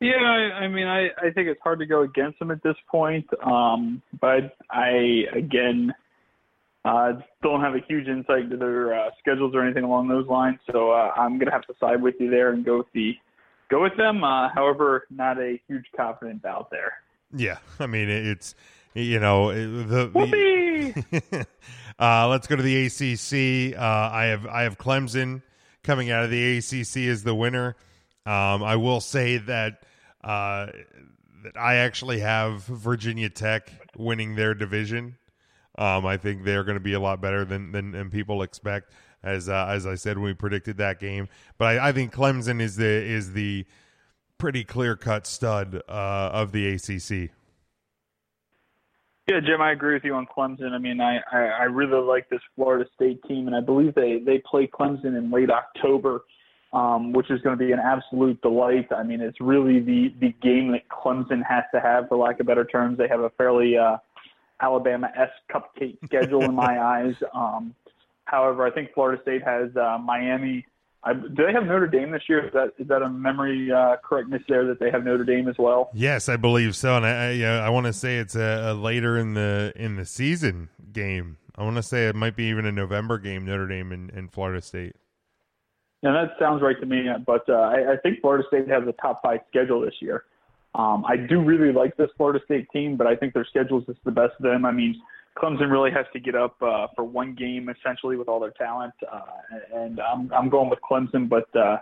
Yeah, 0.00 0.14
I, 0.16 0.64
I 0.64 0.68
mean, 0.68 0.86
I, 0.86 1.08
I 1.18 1.30
think 1.30 1.48
it's 1.48 1.60
hard 1.62 1.78
to 1.78 1.86
go 1.86 2.02
against 2.02 2.38
them 2.38 2.50
at 2.50 2.62
this 2.62 2.76
point. 2.90 3.26
Um, 3.44 4.02
but 4.18 4.56
I, 4.70 5.26
again, 5.32 5.94
uh, 6.84 7.12
don't 7.42 7.60
have 7.60 7.74
a 7.74 7.80
huge 7.86 8.08
insight 8.08 8.44
into 8.44 8.56
their 8.56 8.94
uh, 8.94 9.10
schedules 9.18 9.54
or 9.54 9.62
anything 9.62 9.84
along 9.84 10.08
those 10.08 10.26
lines. 10.26 10.58
So 10.70 10.90
uh, 10.92 11.12
I'm 11.16 11.38
going 11.38 11.46
to 11.46 11.52
have 11.52 11.66
to 11.66 11.74
side 11.78 12.02
with 12.02 12.14
you 12.18 12.30
there 12.30 12.52
and 12.52 12.64
go 12.64 12.78
with 12.78 12.86
the 12.94 13.12
go 13.70 13.82
with 13.82 13.96
them. 13.96 14.24
Uh, 14.24 14.48
however, 14.54 15.06
not 15.10 15.38
a 15.38 15.60
huge 15.68 15.84
confidence 15.94 16.44
out 16.44 16.70
there. 16.70 16.94
Yeah, 17.34 17.58
I 17.78 17.86
mean, 17.86 18.08
it's 18.08 18.54
you 18.94 19.20
know 19.20 19.52
the. 19.52 20.08
the 20.08 21.46
uh, 21.98 22.28
let's 22.28 22.46
go 22.46 22.56
to 22.56 22.62
the 22.62 22.86
ACC. 22.86 23.78
Uh, 23.78 24.10
I 24.12 24.24
have 24.26 24.46
I 24.46 24.62
have 24.62 24.78
Clemson 24.78 25.42
coming 25.82 26.10
out 26.10 26.24
of 26.24 26.30
the 26.30 26.58
ACC 26.58 27.08
as 27.08 27.22
the 27.22 27.34
winner. 27.34 27.76
Um, 28.26 28.62
I 28.62 28.76
will 28.76 29.00
say 29.00 29.38
that 29.38 29.82
uh, 30.24 30.68
that 31.42 31.56
I 31.56 31.76
actually 31.76 32.20
have 32.20 32.64
Virginia 32.64 33.28
Tech 33.28 33.70
winning 33.96 34.34
their 34.34 34.54
division. 34.54 35.16
Um, 35.80 36.04
I 36.04 36.16
think 36.16 36.44
they're 36.44 36.62
going 36.62 36.76
to 36.76 36.80
be 36.80 36.92
a 36.92 37.00
lot 37.00 37.20
better 37.20 37.44
than, 37.44 37.72
than, 37.72 37.92
than 37.92 38.10
people 38.10 38.42
expect, 38.42 38.92
as 39.22 39.48
uh, 39.48 39.66
as 39.68 39.86
I 39.86 39.94
said 39.94 40.18
when 40.18 40.26
we 40.26 40.34
predicted 40.34 40.76
that 40.76 41.00
game. 41.00 41.28
But 41.58 41.78
I, 41.78 41.88
I 41.88 41.92
think 41.92 42.12
Clemson 42.12 42.60
is 42.60 42.76
the 42.76 42.84
is 42.84 43.32
the 43.32 43.64
pretty 44.38 44.62
clear 44.62 44.94
cut 44.94 45.26
stud 45.26 45.82
uh, 45.88 46.30
of 46.32 46.52
the 46.52 46.68
ACC. 46.68 47.30
Yeah, 49.26 49.40
Jim, 49.40 49.62
I 49.62 49.72
agree 49.72 49.94
with 49.94 50.04
you 50.04 50.14
on 50.14 50.26
Clemson. 50.26 50.72
I 50.72 50.78
mean, 50.78 51.00
I, 51.00 51.20
I, 51.30 51.38
I 51.38 51.62
really 51.64 52.02
like 52.02 52.28
this 52.28 52.40
Florida 52.56 52.84
State 52.94 53.22
team, 53.28 53.46
and 53.46 53.56
I 53.56 53.60
believe 53.60 53.94
they 53.94 54.18
they 54.18 54.38
play 54.38 54.66
Clemson 54.66 55.16
in 55.16 55.30
late 55.30 55.50
October 55.50 56.22
um, 56.72 57.12
which 57.12 57.30
is 57.30 57.40
going 57.42 57.58
to 57.58 57.64
be 57.64 57.72
an 57.72 57.80
absolute 57.80 58.40
delight. 58.42 58.88
I 58.96 59.02
mean, 59.02 59.20
it's 59.20 59.40
really 59.40 59.80
the 59.80 60.14
the 60.20 60.32
game 60.42 60.70
that 60.72 60.88
Clemson 60.88 61.42
has 61.48 61.64
to 61.74 61.80
have, 61.80 62.08
for 62.08 62.16
lack 62.16 62.40
of 62.40 62.46
better 62.46 62.64
terms. 62.64 62.98
They 62.98 63.08
have 63.08 63.20
a 63.20 63.30
fairly 63.30 63.76
uh, 63.76 63.96
Alabama-esque 64.60 65.32
cupcake 65.52 65.98
schedule 66.04 66.42
in 66.42 66.54
my 66.54 66.80
eyes. 66.84 67.14
Um, 67.34 67.74
however, 68.24 68.66
I 68.66 68.70
think 68.70 68.92
Florida 68.94 69.20
State 69.22 69.42
has 69.42 69.74
uh, 69.76 69.98
Miami. 69.98 70.66
I, 71.02 71.14
do 71.14 71.46
they 71.46 71.52
have 71.52 71.64
Notre 71.64 71.86
Dame 71.86 72.10
this 72.10 72.22
year? 72.28 72.46
Is 72.46 72.52
that 72.52 72.74
is 72.78 72.86
that 72.88 73.00
a 73.00 73.08
memory 73.08 73.72
uh, 73.72 73.96
correctness 74.04 74.42
there 74.48 74.66
that 74.66 74.78
they 74.80 74.90
have 74.90 75.02
Notre 75.04 75.24
Dame 75.24 75.48
as 75.48 75.56
well? 75.58 75.90
Yes, 75.94 76.28
I 76.28 76.36
believe 76.36 76.76
so, 76.76 76.96
and 76.96 77.06
I 77.06 77.40
I, 77.42 77.66
I 77.66 77.68
want 77.70 77.86
to 77.86 77.92
say 77.92 78.18
it's 78.18 78.36
a, 78.36 78.72
a 78.72 78.74
later 78.74 79.16
in 79.16 79.32
the 79.34 79.72
in 79.76 79.96
the 79.96 80.04
season 80.04 80.68
game. 80.92 81.38
I 81.56 81.64
want 81.64 81.76
to 81.76 81.82
say 81.82 82.08
it 82.08 82.14
might 82.14 82.36
be 82.36 82.44
even 82.44 82.66
a 82.66 82.72
November 82.72 83.18
game, 83.18 83.46
Notre 83.46 83.66
Dame 83.66 83.92
and, 83.92 84.10
and 84.10 84.32
Florida 84.32 84.60
State. 84.60 84.94
Yeah, 86.02 86.12
that 86.12 86.30
sounds 86.38 86.62
right 86.62 86.78
to 86.80 86.86
me. 86.86 87.06
But 87.26 87.48
uh, 87.48 87.54
I, 87.54 87.92
I 87.92 87.96
think 88.02 88.20
Florida 88.20 88.44
State 88.48 88.68
has 88.68 88.82
a 88.86 88.92
top 88.92 89.20
five 89.22 89.40
schedule 89.48 89.80
this 89.80 89.94
year. 90.00 90.24
Um, 90.74 91.04
I 91.06 91.16
do 91.16 91.42
really 91.42 91.72
like 91.72 91.96
this 91.96 92.10
Florida 92.16 92.40
State 92.44 92.68
team, 92.72 92.96
but 92.96 93.06
I 93.06 93.16
think 93.16 93.34
their 93.34 93.44
schedule 93.44 93.80
is 93.80 93.86
just 93.86 93.98
the 94.04 94.10
best 94.10 94.34
of 94.38 94.42
them. 94.42 94.64
I 94.64 94.70
mean, 94.70 95.00
Clemson 95.36 95.70
really 95.70 95.90
has 95.90 96.06
to 96.12 96.20
get 96.20 96.34
up 96.34 96.56
uh, 96.62 96.86
for 96.94 97.04
one 97.04 97.34
game 97.34 97.68
essentially 97.68 98.16
with 98.16 98.28
all 98.28 98.40
their 98.40 98.52
talent, 98.52 98.94
uh, 99.10 99.20
and 99.74 100.00
I'm, 100.00 100.32
I'm 100.32 100.48
going 100.48 100.70
with 100.70 100.78
Clemson, 100.88 101.28
but 101.28 101.48
uh, 101.56 101.78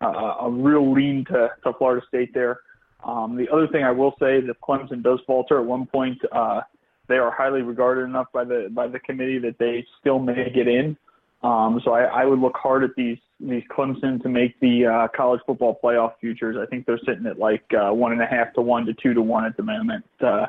a 0.00 0.50
real 0.50 0.92
lean 0.92 1.24
to, 1.26 1.48
to 1.64 1.72
Florida 1.78 2.04
State 2.08 2.32
there. 2.34 2.60
Um, 3.04 3.36
the 3.36 3.48
other 3.52 3.68
thing 3.68 3.84
I 3.84 3.90
will 3.90 4.14
say 4.20 4.38
is 4.38 4.44
if 4.48 4.56
Clemson 4.60 5.02
does 5.02 5.20
falter 5.26 5.58
at 5.58 5.64
one 5.64 5.86
point, 5.86 6.18
uh, 6.32 6.60
they 7.08 7.16
are 7.16 7.30
highly 7.30 7.62
regarded 7.62 8.02
enough 8.02 8.26
by 8.32 8.44
the 8.44 8.68
by 8.70 8.86
the 8.86 8.98
committee 8.98 9.38
that 9.38 9.56
they 9.58 9.84
still 10.00 10.18
may 10.18 10.50
get 10.54 10.68
in. 10.68 10.96
Um, 11.42 11.80
so 11.84 11.92
I, 11.92 12.02
I 12.04 12.24
would 12.24 12.40
look 12.40 12.56
hard 12.56 12.84
at 12.84 12.90
these 12.96 13.18
these 13.40 13.62
Clemson 13.70 14.20
to 14.22 14.28
make 14.28 14.58
the 14.60 14.86
uh, 14.86 15.08
college 15.16 15.40
football 15.46 15.78
playoff 15.82 16.12
futures. 16.20 16.56
I 16.56 16.66
think 16.66 16.86
they're 16.86 17.00
sitting 17.06 17.26
at 17.26 17.38
like 17.38 17.64
uh, 17.72 17.92
one 17.92 18.12
and 18.12 18.22
a 18.22 18.26
half 18.26 18.52
to 18.54 18.60
one 18.60 18.86
to 18.86 18.94
two 18.94 19.14
to 19.14 19.22
one 19.22 19.44
at 19.44 19.56
the 19.56 19.62
moment. 19.62 20.04
Uh, 20.20 20.46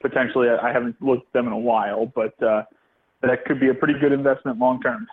potentially, 0.00 0.48
I 0.48 0.72
haven't 0.72 1.00
looked 1.00 1.26
at 1.28 1.32
them 1.32 1.46
in 1.46 1.52
a 1.52 1.58
while, 1.58 2.06
but 2.06 2.40
uh, 2.42 2.64
that 3.22 3.44
could 3.44 3.60
be 3.60 3.68
a 3.68 3.74
pretty 3.74 3.98
good 3.98 4.12
investment 4.12 4.58
long 4.58 4.80
term. 4.82 5.06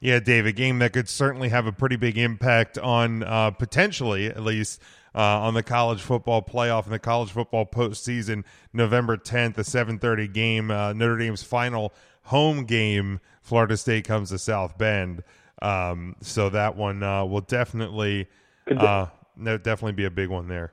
Yeah, 0.00 0.20
Dave, 0.20 0.44
a 0.44 0.52
game 0.52 0.80
that 0.80 0.92
could 0.92 1.08
certainly 1.08 1.48
have 1.48 1.66
a 1.66 1.72
pretty 1.72 1.96
big 1.96 2.18
impact 2.18 2.76
on 2.76 3.22
uh, 3.22 3.52
potentially, 3.52 4.26
at 4.26 4.42
least, 4.42 4.82
uh, 5.14 5.40
on 5.40 5.54
the 5.54 5.62
college 5.62 6.02
football 6.02 6.42
playoff 6.42 6.84
and 6.84 6.92
the 6.92 6.98
college 6.98 7.30
football 7.30 7.64
postseason. 7.64 8.44
November 8.72 9.16
tenth, 9.16 9.56
the 9.56 9.64
seven 9.64 9.98
thirty 9.98 10.28
game. 10.28 10.70
Uh, 10.70 10.92
Notre 10.92 11.16
Dame's 11.16 11.42
final 11.42 11.94
home 12.24 12.64
game. 12.66 13.20
Florida 13.40 13.76
State 13.76 14.04
comes 14.04 14.30
to 14.30 14.38
South 14.38 14.76
Bend, 14.76 15.22
um, 15.62 16.16
so 16.20 16.48
that 16.50 16.76
one 16.76 17.02
uh, 17.02 17.24
will 17.24 17.40
definitely, 17.40 18.28
uh, 18.76 19.06
no, 19.36 19.58
definitely 19.58 19.92
be 19.92 20.04
a 20.04 20.10
big 20.10 20.28
one 20.28 20.48
there. 20.48 20.72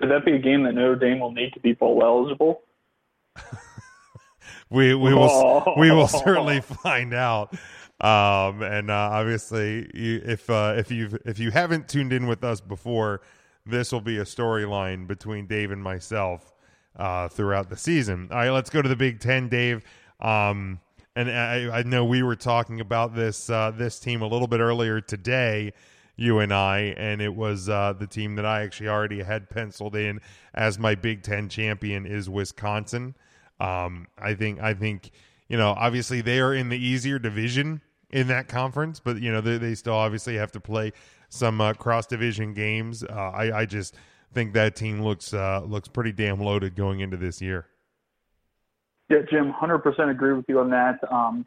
Could 0.00 0.10
that 0.10 0.24
be 0.24 0.32
a 0.32 0.38
game 0.38 0.62
that 0.64 0.74
Notre 0.74 0.96
Dame 0.96 1.20
will 1.20 1.32
need 1.32 1.52
to 1.54 1.60
be 1.60 1.72
bowl 1.72 2.02
eligible? 2.02 2.62
we 4.70 4.94
we 4.94 5.14
will 5.14 5.74
we 5.76 5.90
will 5.90 6.08
certainly 6.08 6.60
find 6.82 7.14
out. 7.14 7.54
Um, 8.00 8.62
and 8.62 8.90
uh, 8.90 8.94
obviously, 9.12 9.90
you, 9.92 10.22
if 10.24 10.48
uh, 10.48 10.74
if 10.76 10.90
you 10.90 11.18
if 11.24 11.38
you 11.38 11.50
haven't 11.50 11.88
tuned 11.88 12.12
in 12.12 12.26
with 12.28 12.44
us 12.44 12.60
before, 12.60 13.22
this 13.66 13.90
will 13.90 14.00
be 14.00 14.18
a 14.18 14.24
storyline 14.24 15.06
between 15.06 15.46
Dave 15.46 15.72
and 15.72 15.82
myself 15.82 16.52
uh, 16.96 17.28
throughout 17.28 17.70
the 17.70 17.76
season. 17.76 18.28
All 18.30 18.38
right, 18.38 18.50
let's 18.50 18.70
go 18.70 18.82
to 18.82 18.88
the 18.88 18.96
Big 18.96 19.20
Ten, 19.20 19.48
Dave. 19.48 19.82
Um, 20.20 20.80
and 21.18 21.30
I, 21.30 21.78
I 21.78 21.82
know 21.82 22.04
we 22.04 22.22
were 22.22 22.36
talking 22.36 22.80
about 22.80 23.12
this 23.12 23.50
uh, 23.50 23.72
this 23.72 23.98
team 23.98 24.22
a 24.22 24.26
little 24.28 24.46
bit 24.46 24.60
earlier 24.60 25.00
today, 25.00 25.72
you 26.14 26.38
and 26.38 26.54
I, 26.54 26.94
and 26.96 27.20
it 27.20 27.34
was 27.34 27.68
uh, 27.68 27.92
the 27.98 28.06
team 28.06 28.36
that 28.36 28.46
I 28.46 28.62
actually 28.62 28.88
already 28.88 29.24
had 29.24 29.50
penciled 29.50 29.96
in 29.96 30.20
as 30.54 30.78
my 30.78 30.94
Big 30.94 31.24
Ten 31.24 31.48
champion 31.48 32.06
is 32.06 32.30
Wisconsin. 32.30 33.16
Um, 33.58 34.06
I 34.16 34.34
think 34.34 34.60
I 34.60 34.74
think 34.74 35.10
you 35.48 35.56
know 35.56 35.74
obviously 35.76 36.20
they 36.20 36.38
are 36.38 36.54
in 36.54 36.68
the 36.68 36.78
easier 36.78 37.18
division 37.18 37.80
in 38.10 38.28
that 38.28 38.46
conference, 38.46 39.00
but 39.00 39.20
you 39.20 39.32
know 39.32 39.40
they, 39.40 39.58
they 39.58 39.74
still 39.74 39.94
obviously 39.94 40.36
have 40.36 40.52
to 40.52 40.60
play 40.60 40.92
some 41.30 41.60
uh, 41.60 41.72
cross 41.74 42.06
division 42.06 42.54
games. 42.54 43.02
Uh, 43.02 43.12
I, 43.12 43.62
I 43.62 43.66
just 43.66 43.96
think 44.32 44.52
that 44.52 44.76
team 44.76 45.02
looks 45.02 45.34
uh, 45.34 45.62
looks 45.66 45.88
pretty 45.88 46.12
damn 46.12 46.38
loaded 46.38 46.76
going 46.76 47.00
into 47.00 47.16
this 47.16 47.42
year. 47.42 47.66
Yeah, 49.08 49.18
Jim, 49.30 49.52
100% 49.52 50.10
agree 50.10 50.34
with 50.34 50.44
you 50.48 50.60
on 50.60 50.70
that. 50.70 50.98
Um, 51.10 51.46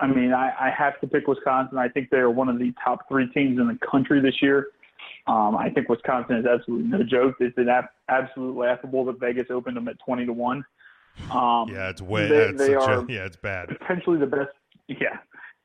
I 0.00 0.08
mean, 0.08 0.32
I, 0.32 0.50
I 0.58 0.70
have 0.76 1.00
to 1.00 1.06
pick 1.06 1.28
Wisconsin. 1.28 1.78
I 1.78 1.88
think 1.88 2.10
they 2.10 2.16
are 2.16 2.30
one 2.30 2.48
of 2.48 2.58
the 2.58 2.72
top 2.84 3.08
three 3.08 3.28
teams 3.28 3.60
in 3.60 3.68
the 3.68 3.78
country 3.90 4.20
this 4.20 4.42
year. 4.42 4.68
Um, 5.26 5.56
I 5.56 5.70
think 5.70 5.88
Wisconsin 5.88 6.36
is 6.36 6.46
absolutely 6.46 6.88
no 6.88 7.02
joke. 7.04 7.36
It's 7.40 7.56
an 7.56 7.68
ab- 7.68 7.90
absolute 8.08 8.56
laughable 8.56 9.04
that 9.06 9.20
Vegas 9.20 9.46
opened 9.50 9.76
them 9.76 9.88
at 9.88 9.96
20 10.04 10.26
to 10.26 10.32
one. 10.32 10.64
Um, 11.30 11.68
yeah, 11.70 11.90
it's 11.90 12.02
way. 12.02 12.28
They, 12.28 12.52
they 12.52 12.74
are 12.74 13.00
a, 13.00 13.06
yeah, 13.08 13.24
it's 13.24 13.36
bad. 13.36 13.68
Potentially 13.68 14.18
the 14.18 14.26
best. 14.26 14.50
Yeah, 14.88 15.18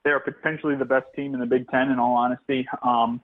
they 0.05 0.12
are 0.12 0.20
potentially 0.20 0.76
the 0.76 0.86
best 0.86 1.07
team 1.16 1.34
in 1.34 1.39
the 1.39 1.45
Big 1.45 1.68
Ten. 1.70 1.89
In 1.89 1.99
all 1.99 2.16
honesty, 2.16 2.68
um, 2.84 3.20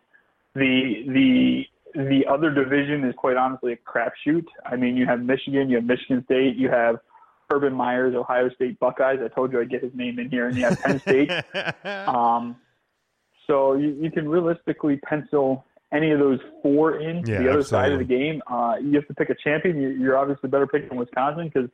the 0.55 1.03
the 1.07 1.63
the 1.93 2.25
other 2.27 2.49
division 2.49 3.03
is 3.05 3.13
quite 3.15 3.37
honestly 3.37 3.73
a 3.73 3.77
crapshoot. 3.77 4.45
I 4.65 4.75
mean, 4.75 4.97
you 4.97 5.05
have 5.05 5.21
Michigan, 5.21 5.69
you 5.69 5.77
have 5.77 5.85
Michigan 5.85 6.23
State, 6.25 6.55
you 6.55 6.69
have 6.69 6.99
Urban 7.51 7.73
Meyer's 7.73 8.15
Ohio 8.15 8.49
State 8.49 8.79
Buckeyes. 8.79 9.19
I 9.23 9.27
told 9.27 9.51
you 9.51 9.59
I'd 9.59 9.69
get 9.69 9.83
his 9.83 9.93
name 9.93 10.19
in 10.19 10.29
here, 10.29 10.47
and 10.47 10.57
you 10.57 10.63
have 10.65 10.81
Penn 10.81 10.99
State. 10.99 11.31
um, 11.85 12.55
so 13.47 13.73
you, 13.73 13.97
you 13.99 14.11
can 14.11 14.27
realistically 14.27 14.97
pencil 14.97 15.65
any 15.91 16.11
of 16.11 16.19
those 16.19 16.39
four 16.61 16.99
in 16.99 17.25
Yeah, 17.25 17.41
the 17.41 17.49
other 17.49 17.63
side 17.63 17.91
of 17.91 17.99
the 17.99 18.05
game. 18.05 18.41
Uh, 18.47 18.75
you 18.81 18.93
have 18.95 19.07
to 19.07 19.13
pick 19.13 19.29
a 19.29 19.35
champion. 19.35 19.79
You, 19.79 19.89
you're 19.89 20.17
obviously 20.17 20.49
better 20.49 20.67
picking 20.67 20.97
Wisconsin 20.97 21.51
because, 21.53 21.69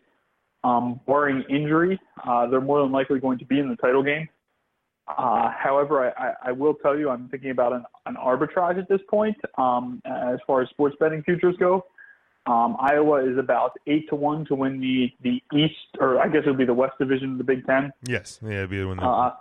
um, 0.64 1.00
barring 1.08 1.44
injury, 1.50 2.00
uh, 2.28 2.48
they're 2.48 2.62
more 2.62 2.82
than 2.82 2.92
likely 2.92 3.20
going 3.20 3.40
to 3.40 3.46
be 3.46 3.60
in 3.60 3.70
the 3.70 3.76
title 3.78 4.04
game. 4.04 4.28
Uh, 5.08 5.50
however, 5.58 6.14
I, 6.18 6.28
I, 6.28 6.34
I 6.50 6.52
will 6.52 6.76
tell 6.76 6.98
you, 6.98 7.10
I'm 7.10 7.28
thinking 7.30 7.50
about 7.50 7.74
an, 7.74 7.84
an 8.06 8.16
arbitrage 8.16 8.78
at 8.78 8.88
this 8.88 9.02
point 9.10 9.36
um, 9.58 10.02
as 10.06 10.40
far 10.46 10.62
as 10.62 10.70
sports 10.70 10.96
betting 11.00 11.24
futures 11.24 11.56
go. 11.58 11.86
Um, 12.48 12.76
Iowa 12.80 13.24
is 13.30 13.38
about 13.38 13.78
eight 13.86 14.10
to 14.10 14.16
one 14.16 14.46
to 14.46 14.56
win 14.56 14.80
the 14.80 15.12
the 15.22 15.44
East, 15.56 15.76
or 16.00 16.20
I 16.20 16.28
guess 16.28 16.42
it 16.46 16.50
would 16.50 16.58
be 16.58 16.66
the 16.66 16.74
West 16.74 16.94
Division 17.00 17.34
of 17.34 17.38
the 17.38 17.44
Big 17.44 17.66
Ten. 17.66 17.92
Yes, 18.08 18.40
yeah, 18.42 18.60
it'd 18.60 18.72
be 18.72 18.80
the 18.80 18.88
one. 18.88 19.00
Uh, 19.00 19.32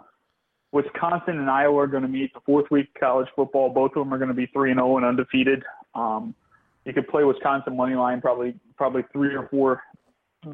Wisconsin 0.72 1.38
and 1.38 1.50
Iowa 1.50 1.78
are 1.78 1.86
going 1.86 2.02
to 2.02 2.08
meet 2.08 2.32
the 2.34 2.40
fourth 2.40 2.70
week 2.70 2.88
of 2.94 3.00
college 3.00 3.28
football. 3.34 3.70
Both 3.70 3.92
of 3.96 4.04
them 4.04 4.12
are 4.12 4.18
going 4.18 4.28
to 4.28 4.34
be 4.34 4.46
three 4.46 4.70
and 4.70 4.78
zero 4.78 4.98
and 4.98 5.06
undefeated. 5.06 5.64
Um, 5.94 6.34
you 6.84 6.92
could 6.92 7.08
play 7.08 7.24
Wisconsin 7.24 7.76
money 7.76 7.94
line 7.94 8.20
probably 8.20 8.54
probably 8.76 9.02
three 9.12 9.34
or 9.34 9.48
four 9.48 9.82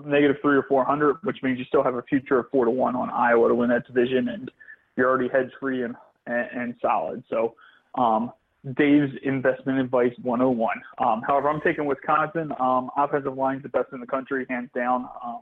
negative 0.04 0.36
three 0.40 0.56
or 0.56 0.64
four 0.68 0.84
hundred, 0.84 1.16
which 1.22 1.38
means 1.42 1.58
you 1.58 1.64
still 1.64 1.82
have 1.82 1.94
a 1.94 2.02
future 2.02 2.38
of 2.38 2.46
four 2.50 2.64
to 2.64 2.70
one 2.70 2.94
on 2.94 3.10
Iowa 3.10 3.48
to 3.48 3.54
win 3.54 3.70
that 3.70 3.86
division, 3.86 4.28
and 4.28 4.50
you're 4.96 5.08
already 5.08 5.28
hedge 5.28 5.50
free 5.58 5.82
and, 5.82 5.96
and 6.26 6.48
and 6.52 6.74
solid. 6.80 7.24
So 7.28 7.54
um, 7.96 8.32
Dave's 8.74 9.12
investment 9.22 9.78
advice 9.78 10.12
101. 10.22 10.76
Um, 10.98 11.22
however, 11.26 11.48
I'm 11.48 11.60
taking 11.60 11.84
Wisconsin. 11.86 12.52
Um, 12.58 12.90
offensive 12.96 13.36
line's 13.36 13.62
the 13.62 13.68
best 13.68 13.92
in 13.92 14.00
the 14.00 14.06
country, 14.06 14.44
hands 14.48 14.70
down. 14.74 15.08
Um, 15.24 15.40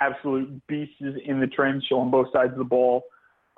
absolute 0.00 0.66
beasts 0.66 0.94
in 1.00 1.40
the 1.40 1.46
trench 1.46 1.84
on 1.92 2.10
both 2.10 2.28
sides 2.32 2.52
of 2.52 2.58
the 2.58 2.64
ball. 2.64 3.04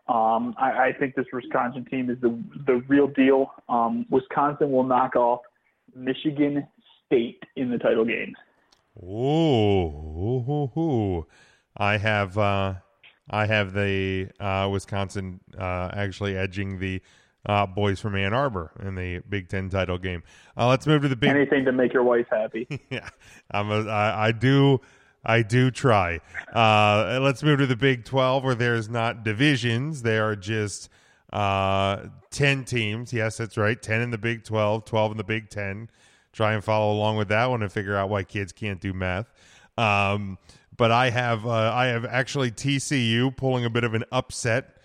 Um, 0.09 0.55
I, 0.59 0.89
I 0.89 0.93
think 0.99 1.15
this 1.15 1.27
Wisconsin 1.33 1.85
team 1.85 2.11
is 2.11 2.21
the 2.21 2.37
the 2.67 2.83
real 2.89 3.07
deal. 3.07 3.53
Um, 3.69 4.07
Wisconsin 4.11 4.73
will 4.73 4.83
knock 4.83 5.15
off 5.15 5.41
Michigan 5.95 6.67
State 7.07 7.43
in 7.55 7.71
the 7.71 7.79
title 7.79 8.05
game. 8.05 8.35
Ooh, 9.01 9.87
ooh, 9.87 10.71
ooh. 10.77 11.27
I 11.77 11.97
have 11.99 12.37
uh, 12.37 12.75
I 13.31 13.47
have 13.47 13.73
the 13.73 14.31
uh, 14.41 14.69
Wisconsin 14.73 15.41
uh, 15.57 15.91
actually 15.93 16.37
edging 16.37 16.81
the 16.81 17.01
uh, 17.47 17.67
boys 17.67 18.01
from 18.01 18.17
Ann 18.17 18.33
Arbor 18.33 18.71
in 18.83 18.95
the 18.95 19.21
Big 19.29 19.49
Ten 19.49 19.69
title 19.71 19.99
game. 19.99 20.23
Uh, 20.57 20.69
let's 20.69 20.87
move 20.87 21.03
to 21.03 21.09
the 21.09 21.17
Big. 21.17 21.31
Anything 21.31 21.65
to 21.65 21.73
make 21.73 21.93
your 21.93 22.03
wife 22.03 22.27
happy. 22.31 22.67
yeah, 22.91 23.09
I'm 23.51 23.71
a, 23.71 23.89
I, 23.89 24.29
I 24.29 24.33
do. 24.33 24.81
I 25.23 25.43
do 25.43 25.71
try. 25.71 26.21
Uh, 26.51 27.19
let's 27.21 27.43
move 27.43 27.59
to 27.59 27.67
the 27.67 27.77
Big 27.77 28.07
12 28.07 28.43
where 28.43 28.55
there's 28.55 28.89
not 28.89 29.23
divisions. 29.23 30.01
They 30.01 30.17
are 30.17 30.35
just 30.35 30.89
uh, 31.31 32.07
10 32.31 32.65
teams. 32.65 33.13
Yes, 33.13 33.37
that's 33.37 33.59
right. 33.59 33.81
10 33.81 34.01
in 34.01 34.11
the 34.11 34.19
Big 34.19 34.45
12, 34.45 34.87
12 34.87 35.11
in 35.13 35.17
the 35.19 35.25
Big 35.25 35.51
10. 35.51 35.91
Try 36.33 36.55
and 36.55 36.65
follow 36.65 36.93
along 36.93 37.17
with 37.17 37.29
that 37.29 37.51
one 37.51 37.63
and 37.63 37.71
figure 37.71 37.97
out 37.97 38.09
why 38.09 38.23
kids 38.23 38.53
can't 38.53 38.81
do 38.81 38.95
math. 38.95 39.31
Um, 39.77 40.39
but 40.77 40.91
I 40.91 41.11
have 41.11 41.45
uh, 41.47 41.73
I 41.75 41.87
have 41.87 42.07
actually 42.07 42.51
TCU 42.51 43.37
pulling 43.37 43.65
a 43.65 43.71
bit 43.71 43.85
of 43.85 43.93
an 43.93 44.05
upset. 44.13 44.77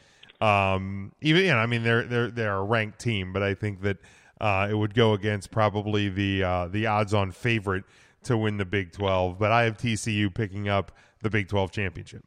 Um, 0.46 1.12
even 1.22 1.44
you 1.44 1.52
know, 1.52 1.58
I 1.58 1.66
mean 1.66 1.84
they're 1.84 2.04
they're 2.04 2.30
they're 2.30 2.56
a 2.56 2.64
ranked 2.64 3.00
team, 3.00 3.34
but 3.34 3.42
I 3.42 3.54
think 3.54 3.82
that 3.82 3.98
uh, 4.40 4.68
it 4.70 4.76
would 4.76 4.94
go 4.94 5.14
against 5.14 5.52
probably 5.52 6.10
the 6.10 6.44
uh, 6.44 6.68
the 6.68 6.88
odds-on 6.88 7.32
favorite 7.32 7.84
to 8.24 8.38
win 8.38 8.58
the 8.58 8.66
Big 8.66 8.92
12. 8.92 9.40
But 9.40 9.52
I 9.52 9.64
have 9.64 9.78
TCU 9.78 10.34
picking 10.34 10.68
up 10.68 10.92
the 11.22 11.30
Big 11.30 11.48
12 11.48 11.72
championship. 11.72 12.24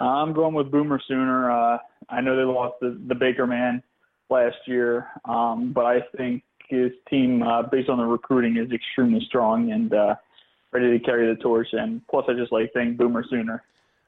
I'm 0.00 0.32
going 0.32 0.54
with 0.54 0.70
Boomer 0.70 1.00
Sooner. 1.06 1.50
Uh, 1.50 1.78
I 2.08 2.20
know 2.20 2.36
they 2.36 2.42
lost 2.42 2.76
the, 2.80 2.98
the 3.06 3.14
Baker 3.14 3.46
man 3.46 3.82
last 4.30 4.56
year, 4.66 5.08
um, 5.24 5.72
but 5.72 5.86
I 5.86 6.00
think 6.16 6.42
his 6.68 6.90
team, 7.08 7.42
uh, 7.42 7.62
based 7.62 7.88
on 7.88 7.98
the 7.98 8.04
recruiting, 8.04 8.56
is 8.56 8.70
extremely 8.72 9.24
strong 9.26 9.72
and 9.72 9.92
uh, 9.92 10.14
ready 10.72 10.98
to 10.98 11.04
carry 11.04 11.32
the 11.32 11.40
torch. 11.40 11.68
And 11.72 12.06
plus, 12.08 12.24
I 12.28 12.34
just 12.34 12.52
like 12.52 12.70
saying 12.74 12.96
Boomer 12.96 13.24
Sooner. 13.28 13.62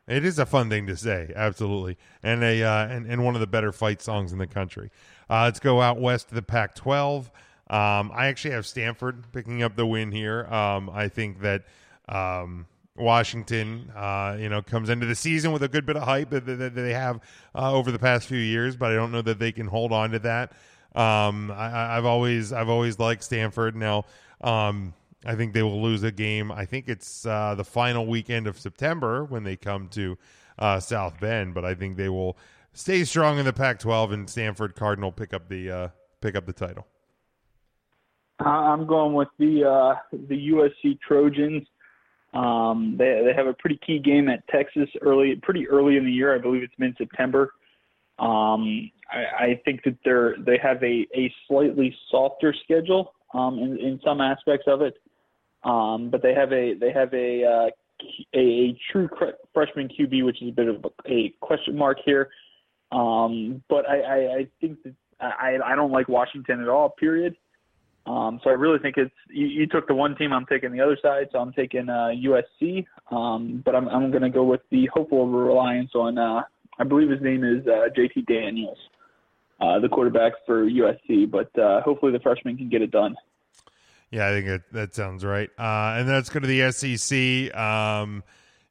It 0.09 0.24
is 0.24 0.38
a 0.38 0.46
fun 0.46 0.70
thing 0.70 0.86
to 0.86 0.96
say, 0.96 1.32
absolutely, 1.34 1.98
and 2.22 2.44
a 2.44 2.62
uh, 2.62 2.86
and, 2.86 3.07
and 3.07 3.24
one 3.24 3.34
of 3.34 3.40
the 3.40 3.46
better 3.46 3.72
fight 3.72 4.00
songs 4.00 4.32
in 4.32 4.38
the 4.38 4.46
country. 4.46 4.90
Uh, 5.28 5.44
let's 5.44 5.59
go 5.59 5.80
out 5.80 6.00
west 6.00 6.28
to 6.28 6.34
the 6.36 6.42
Pac-12. 6.42 7.30
Um, 7.68 8.12
I 8.14 8.26
actually 8.26 8.52
have 8.52 8.66
Stanford 8.66 9.24
picking 9.32 9.64
up 9.64 9.74
the 9.74 9.84
win 9.84 10.12
here. 10.12 10.44
Um, 10.44 10.88
I 10.90 11.09
think 11.09 11.40
that 11.40 11.64
um, 12.09 12.66
Washington, 12.94 13.90
uh, 13.96 14.36
you 14.38 14.48
know, 14.48 14.62
comes 14.62 14.88
into 14.88 15.07
the 15.07 15.16
season 15.16 15.50
with 15.50 15.64
a 15.64 15.68
good 15.68 15.84
bit 15.84 15.96
of 15.96 16.04
hype 16.04 16.30
that, 16.30 16.46
that, 16.46 16.76
they 16.76 16.92
have 16.92 17.20
uh, 17.57 17.72
over 17.72 17.90
the 17.90 17.98
past 17.98 18.28
few 18.28 18.38
years, 18.38 18.76
but 18.76 18.92
I 18.92 18.94
don't 18.94 19.11
know 19.11 19.22
that 19.22 19.40
they 19.40 19.50
can 19.50 19.66
hold 19.66 19.92
on 19.92 20.12
to 20.12 20.20
that. 20.20 20.52
Um, 20.94 21.50
I, 21.50 21.96
I've 21.96 22.07
always 22.07 22.52
I've 22.52 22.68
always 22.68 23.00
liked 23.00 23.24
Stanford. 23.24 23.74
Now, 23.74 24.04
um, 24.40 24.94
I 25.27 25.35
think 25.35 25.53
they 25.53 25.62
will 25.62 25.83
lose 25.83 26.03
a 26.05 26.12
game. 26.12 26.53
I 26.53 26.64
think 26.64 26.89
it's 26.89 27.27
uh, 27.27 27.55
the 27.57 27.64
final 27.64 28.07
weekend 28.07 28.47
of 28.47 28.59
September 28.59 29.24
when 29.24 29.43
they 29.43 29.57
come 29.57 29.89
to 29.89 30.16
uh, 30.59 30.79
South 30.79 31.18
Bend, 31.20 31.53
but 31.53 31.64
I 31.64 31.74
think 31.74 31.97
they 31.97 32.09
will 32.09 32.39
stay 32.72 33.03
strong 33.05 33.39
in 33.39 33.45
the 33.45 33.53
Pac-12 33.53 34.12
and 34.12 34.31
Stanford 34.31 34.77
Cardinal 34.77 35.11
pick 35.11 35.35
up 35.35 35.49
the 35.49 35.70
uh, 35.70 35.89
pick 36.20 36.37
up 36.37 36.47
the 36.47 36.53
title. 36.53 36.87
I'm 38.39 38.87
going 38.87 39.14
with 39.14 39.29
the 39.39 39.64
uh, 39.64 39.95
the 40.12 40.51
USC 40.51 40.99
Trojans. 41.01 41.66
Um, 42.33 42.97
they 42.99 43.22
they 43.24 43.33
have 43.35 43.47
a 43.47 43.55
pretty 43.55 43.81
key 43.85 43.99
game 43.99 44.29
at 44.29 44.47
Texas 44.49 44.89
early, 45.03 45.35
pretty 45.43 45.68
early 45.68 45.97
in 45.97 46.05
the 46.05 46.12
year. 46.12 46.35
I 46.35 46.39
believe 46.39 46.62
it's 46.62 46.74
mid 46.79 46.95
September. 46.99 47.55
Um, 48.18 48.91
I, 49.11 49.45
I 49.45 49.61
think 49.64 49.83
that 49.85 49.97
they're 50.05 50.37
they 50.39 50.59
have 50.62 50.83
a, 50.83 51.07
a 51.16 51.33
slightly 51.49 51.97
softer 52.11 52.55
schedule 52.64 53.14
um, 53.35 53.59
in, 53.59 53.79
in 53.79 54.01
some 54.05 54.20
aspects 54.20 54.66
of 54.68 54.83
it, 54.83 54.99
um, 55.67 56.11
but 56.11 56.23
they 56.23 56.33
have 56.33 56.53
a 56.53 56.75
they 56.75 56.93
have 56.93 57.12
a 57.12 57.45
uh, 57.45 57.71
a, 58.35 58.39
a 58.39 58.79
true 58.93 59.09
freshman 59.53 59.89
QB, 59.89 60.25
which 60.25 60.43
is 60.43 60.49
a 60.49 60.53
bit 60.53 60.69
of 60.69 60.85
a, 60.85 61.12
a 61.12 61.35
question 61.41 61.77
mark 61.77 61.99
here. 62.05 62.31
Um, 62.93 63.62
but 63.69 63.89
I, 63.89 64.01
I, 64.01 64.17
I 64.39 64.47
think 64.61 64.83
that 64.85 64.95
I, 65.21 65.59
I 65.64 65.75
don't 65.75 65.91
like 65.91 66.09
Washington 66.09 66.62
at 66.62 66.69
all. 66.69 66.91
Period. 66.91 67.37
Um, 68.07 68.39
so 68.45 68.51
I 68.51 68.53
really 68.53 68.79
think 68.79 68.97
it's 68.97 69.11
you, 69.29 69.47
you 69.47 69.67
took 69.67 69.89
the 69.89 69.95
one 69.95 70.14
team, 70.17 70.33
I'm 70.33 70.47
taking 70.47 70.71
the 70.71 70.81
other 70.81 70.97
side. 71.03 71.29
So 71.33 71.39
I'm 71.41 71.53
taking 71.53 71.89
uh, 71.89 72.11
USC, 72.14 72.87
um, 73.11 73.62
but 73.64 73.75
I'm 73.75 73.89
I'm 73.89 74.11
going 74.11 74.23
to 74.23 74.31
go 74.31 74.45
with 74.45 74.61
the 74.71 74.89
hopeful 74.95 75.27
reliance 75.27 75.91
on 75.95 76.17
uh, 76.17 76.43
I 76.79 76.85
believe 76.85 77.11
his 77.11 77.21
name 77.21 77.43
is 77.43 77.67
uh, 77.67 77.89
JT 77.99 78.27
Daniels, 78.27 78.79
uh, 79.61 79.81
the 79.81 79.89
quarterback 79.89 80.33
for 80.47 80.67
USC. 80.67 81.29
But 81.29 81.59
uh, 81.59 81.81
hopefully 81.83 82.12
the 82.12 82.21
freshman 82.21 82.57
can 82.57 82.69
get 82.69 82.83
it 82.83 82.93
done. 82.93 83.17
Yeah, 84.11 84.28
I 84.28 84.30
think 84.30 84.46
it, 84.46 84.62
that 84.72 84.94
sounds 84.94 85.24
right. 85.24 85.50
Uh, 85.59 85.96
and 85.98 86.09
let's 86.09 86.28
go 86.28 86.40
to 86.40 86.46
the 86.46 86.70
SEC. 86.70 87.54
Um, 87.59 88.22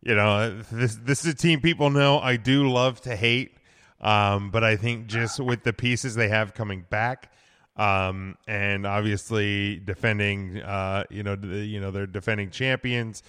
you 0.02 0.16
know, 0.16 0.62
this 0.72 0.96
this 0.96 1.26
is 1.26 1.34
a 1.34 1.36
team 1.36 1.62
people 1.62 1.90
know 1.90 2.20
I 2.20 2.38
do 2.38 2.70
love 2.70 3.02
to 3.02 3.16
hate, 3.16 3.58
um, 4.02 4.52
but 4.52 4.64
I 4.64 4.76
think 4.76 5.08
just 5.08 5.40
with 5.40 5.64
the 5.64 5.74
pieces 5.74 6.16
they 6.16 6.30
have 6.30 6.54
coming 6.54 6.86
back, 6.90 7.32
um, 7.76 8.38
and 8.48 8.86
obviously 8.86 9.78
defending, 9.78 10.62
uh, 10.62 11.04
you 11.10 11.24
know, 11.24 11.36
the, 11.36 11.66
you 11.66 11.82
know 11.82 11.92
they're 11.92 12.08
defending 12.08 12.52
champions. 12.52 13.24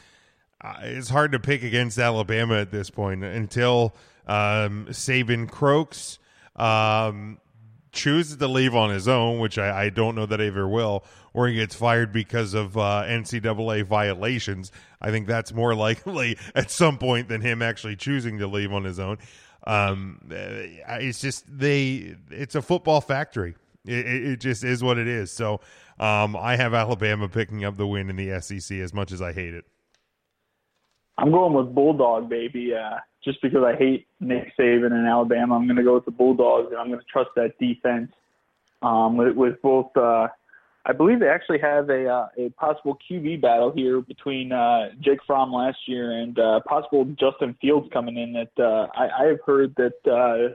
Uh, 0.60 0.74
it's 0.82 1.08
hard 1.08 1.32
to 1.32 1.40
pick 1.40 1.62
against 1.62 1.98
Alabama 1.98 2.54
at 2.54 2.70
this 2.70 2.88
point 2.88 3.24
until 3.24 3.94
um, 4.26 4.86
Saban 4.90 5.50
croaks. 5.50 6.18
Um, 6.54 7.38
chooses 7.96 8.36
to 8.36 8.46
leave 8.46 8.74
on 8.74 8.90
his 8.90 9.08
own, 9.08 9.38
which 9.40 9.58
I, 9.58 9.84
I, 9.84 9.88
don't 9.88 10.14
know 10.14 10.26
that 10.26 10.38
he 10.38 10.46
ever 10.46 10.68
will, 10.68 11.04
or 11.36 11.46
he 11.48 11.54
gets 11.54 11.74
fired 11.74 12.14
because 12.14 12.54
of 12.54 12.78
uh, 12.78 13.04
NCAA 13.06 13.84
violations. 13.84 14.72
I 15.02 15.10
think 15.10 15.26
that's 15.26 15.52
more 15.52 15.74
likely 15.86 16.38
at 16.54 16.70
some 16.70 16.96
point 16.96 17.28
than 17.28 17.42
him 17.42 17.60
actually 17.60 17.94
choosing 17.94 18.38
to 18.38 18.46
leave 18.46 18.72
on 18.72 18.82
his 18.82 18.98
own. 18.98 19.18
Um, 19.66 20.20
it's 20.30 21.20
just 21.20 21.44
they. 21.46 22.16
It's 22.30 22.54
a 22.54 22.62
football 22.62 23.00
factory. 23.00 23.54
It, 23.84 24.06
it 24.06 24.40
just 24.40 24.64
is 24.64 24.82
what 24.82 24.96
it 24.96 25.06
is. 25.06 25.30
So 25.30 25.60
um, 26.00 26.36
I 26.36 26.56
have 26.56 26.72
Alabama 26.72 27.28
picking 27.28 27.64
up 27.64 27.76
the 27.76 27.86
win 27.86 28.08
in 28.08 28.16
the 28.16 28.40
SEC 28.40 28.78
as 28.78 28.94
much 28.94 29.12
as 29.12 29.20
I 29.20 29.32
hate 29.32 29.54
it. 29.54 29.66
I'm 31.18 31.30
going 31.30 31.52
with 31.52 31.74
Bulldog, 31.74 32.30
baby. 32.30 32.74
Uh, 32.74 32.98
just 33.22 33.42
because 33.42 33.62
I 33.62 33.76
hate 33.76 34.06
Nick 34.20 34.56
Saban 34.58 34.92
and 34.92 35.06
Alabama, 35.06 35.56
I'm 35.56 35.66
going 35.66 35.76
to 35.76 35.82
go 35.82 35.94
with 35.94 36.04
the 36.06 36.10
Bulldogs, 36.12 36.68
and 36.70 36.78
I'm 36.78 36.88
going 36.88 37.00
to 37.00 37.06
trust 37.12 37.30
that 37.36 37.58
defense 37.58 38.12
um, 38.80 39.18
with, 39.18 39.36
with 39.36 39.60
both. 39.60 39.94
Uh, 39.94 40.28
I 40.88 40.92
believe 40.92 41.18
they 41.18 41.28
actually 41.28 41.58
have 41.58 41.90
a 41.90 42.08
uh, 42.08 42.28
a 42.38 42.50
possible 42.50 42.96
QB 43.10 43.42
battle 43.42 43.72
here 43.72 44.00
between 44.00 44.52
uh, 44.52 44.90
Jake 45.00 45.18
Fromm 45.26 45.52
last 45.52 45.78
year 45.86 46.12
and 46.12 46.38
uh, 46.38 46.60
possible 46.60 47.04
Justin 47.18 47.56
Fields 47.60 47.88
coming 47.92 48.16
in. 48.16 48.32
That 48.32 48.62
uh, 48.62 48.86
I, 48.94 49.24
I 49.24 49.26
have 49.26 49.40
heard 49.44 49.74
that 49.76 49.94
uh, 50.08 50.54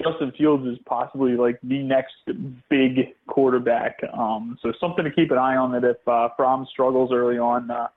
Justin 0.00 0.32
Fields 0.38 0.64
is 0.66 0.78
possibly 0.86 1.32
like 1.32 1.58
the 1.64 1.82
next 1.82 2.14
big 2.70 3.14
quarterback. 3.26 3.98
Um, 4.16 4.56
so 4.62 4.72
something 4.80 5.04
to 5.04 5.10
keep 5.10 5.32
an 5.32 5.38
eye 5.38 5.56
on. 5.56 5.72
That 5.72 5.82
if 5.82 5.96
uh, 6.06 6.28
Fromm 6.36 6.66
struggles 6.70 7.10
early 7.12 7.38
on. 7.38 7.70
Uh, 7.70 7.88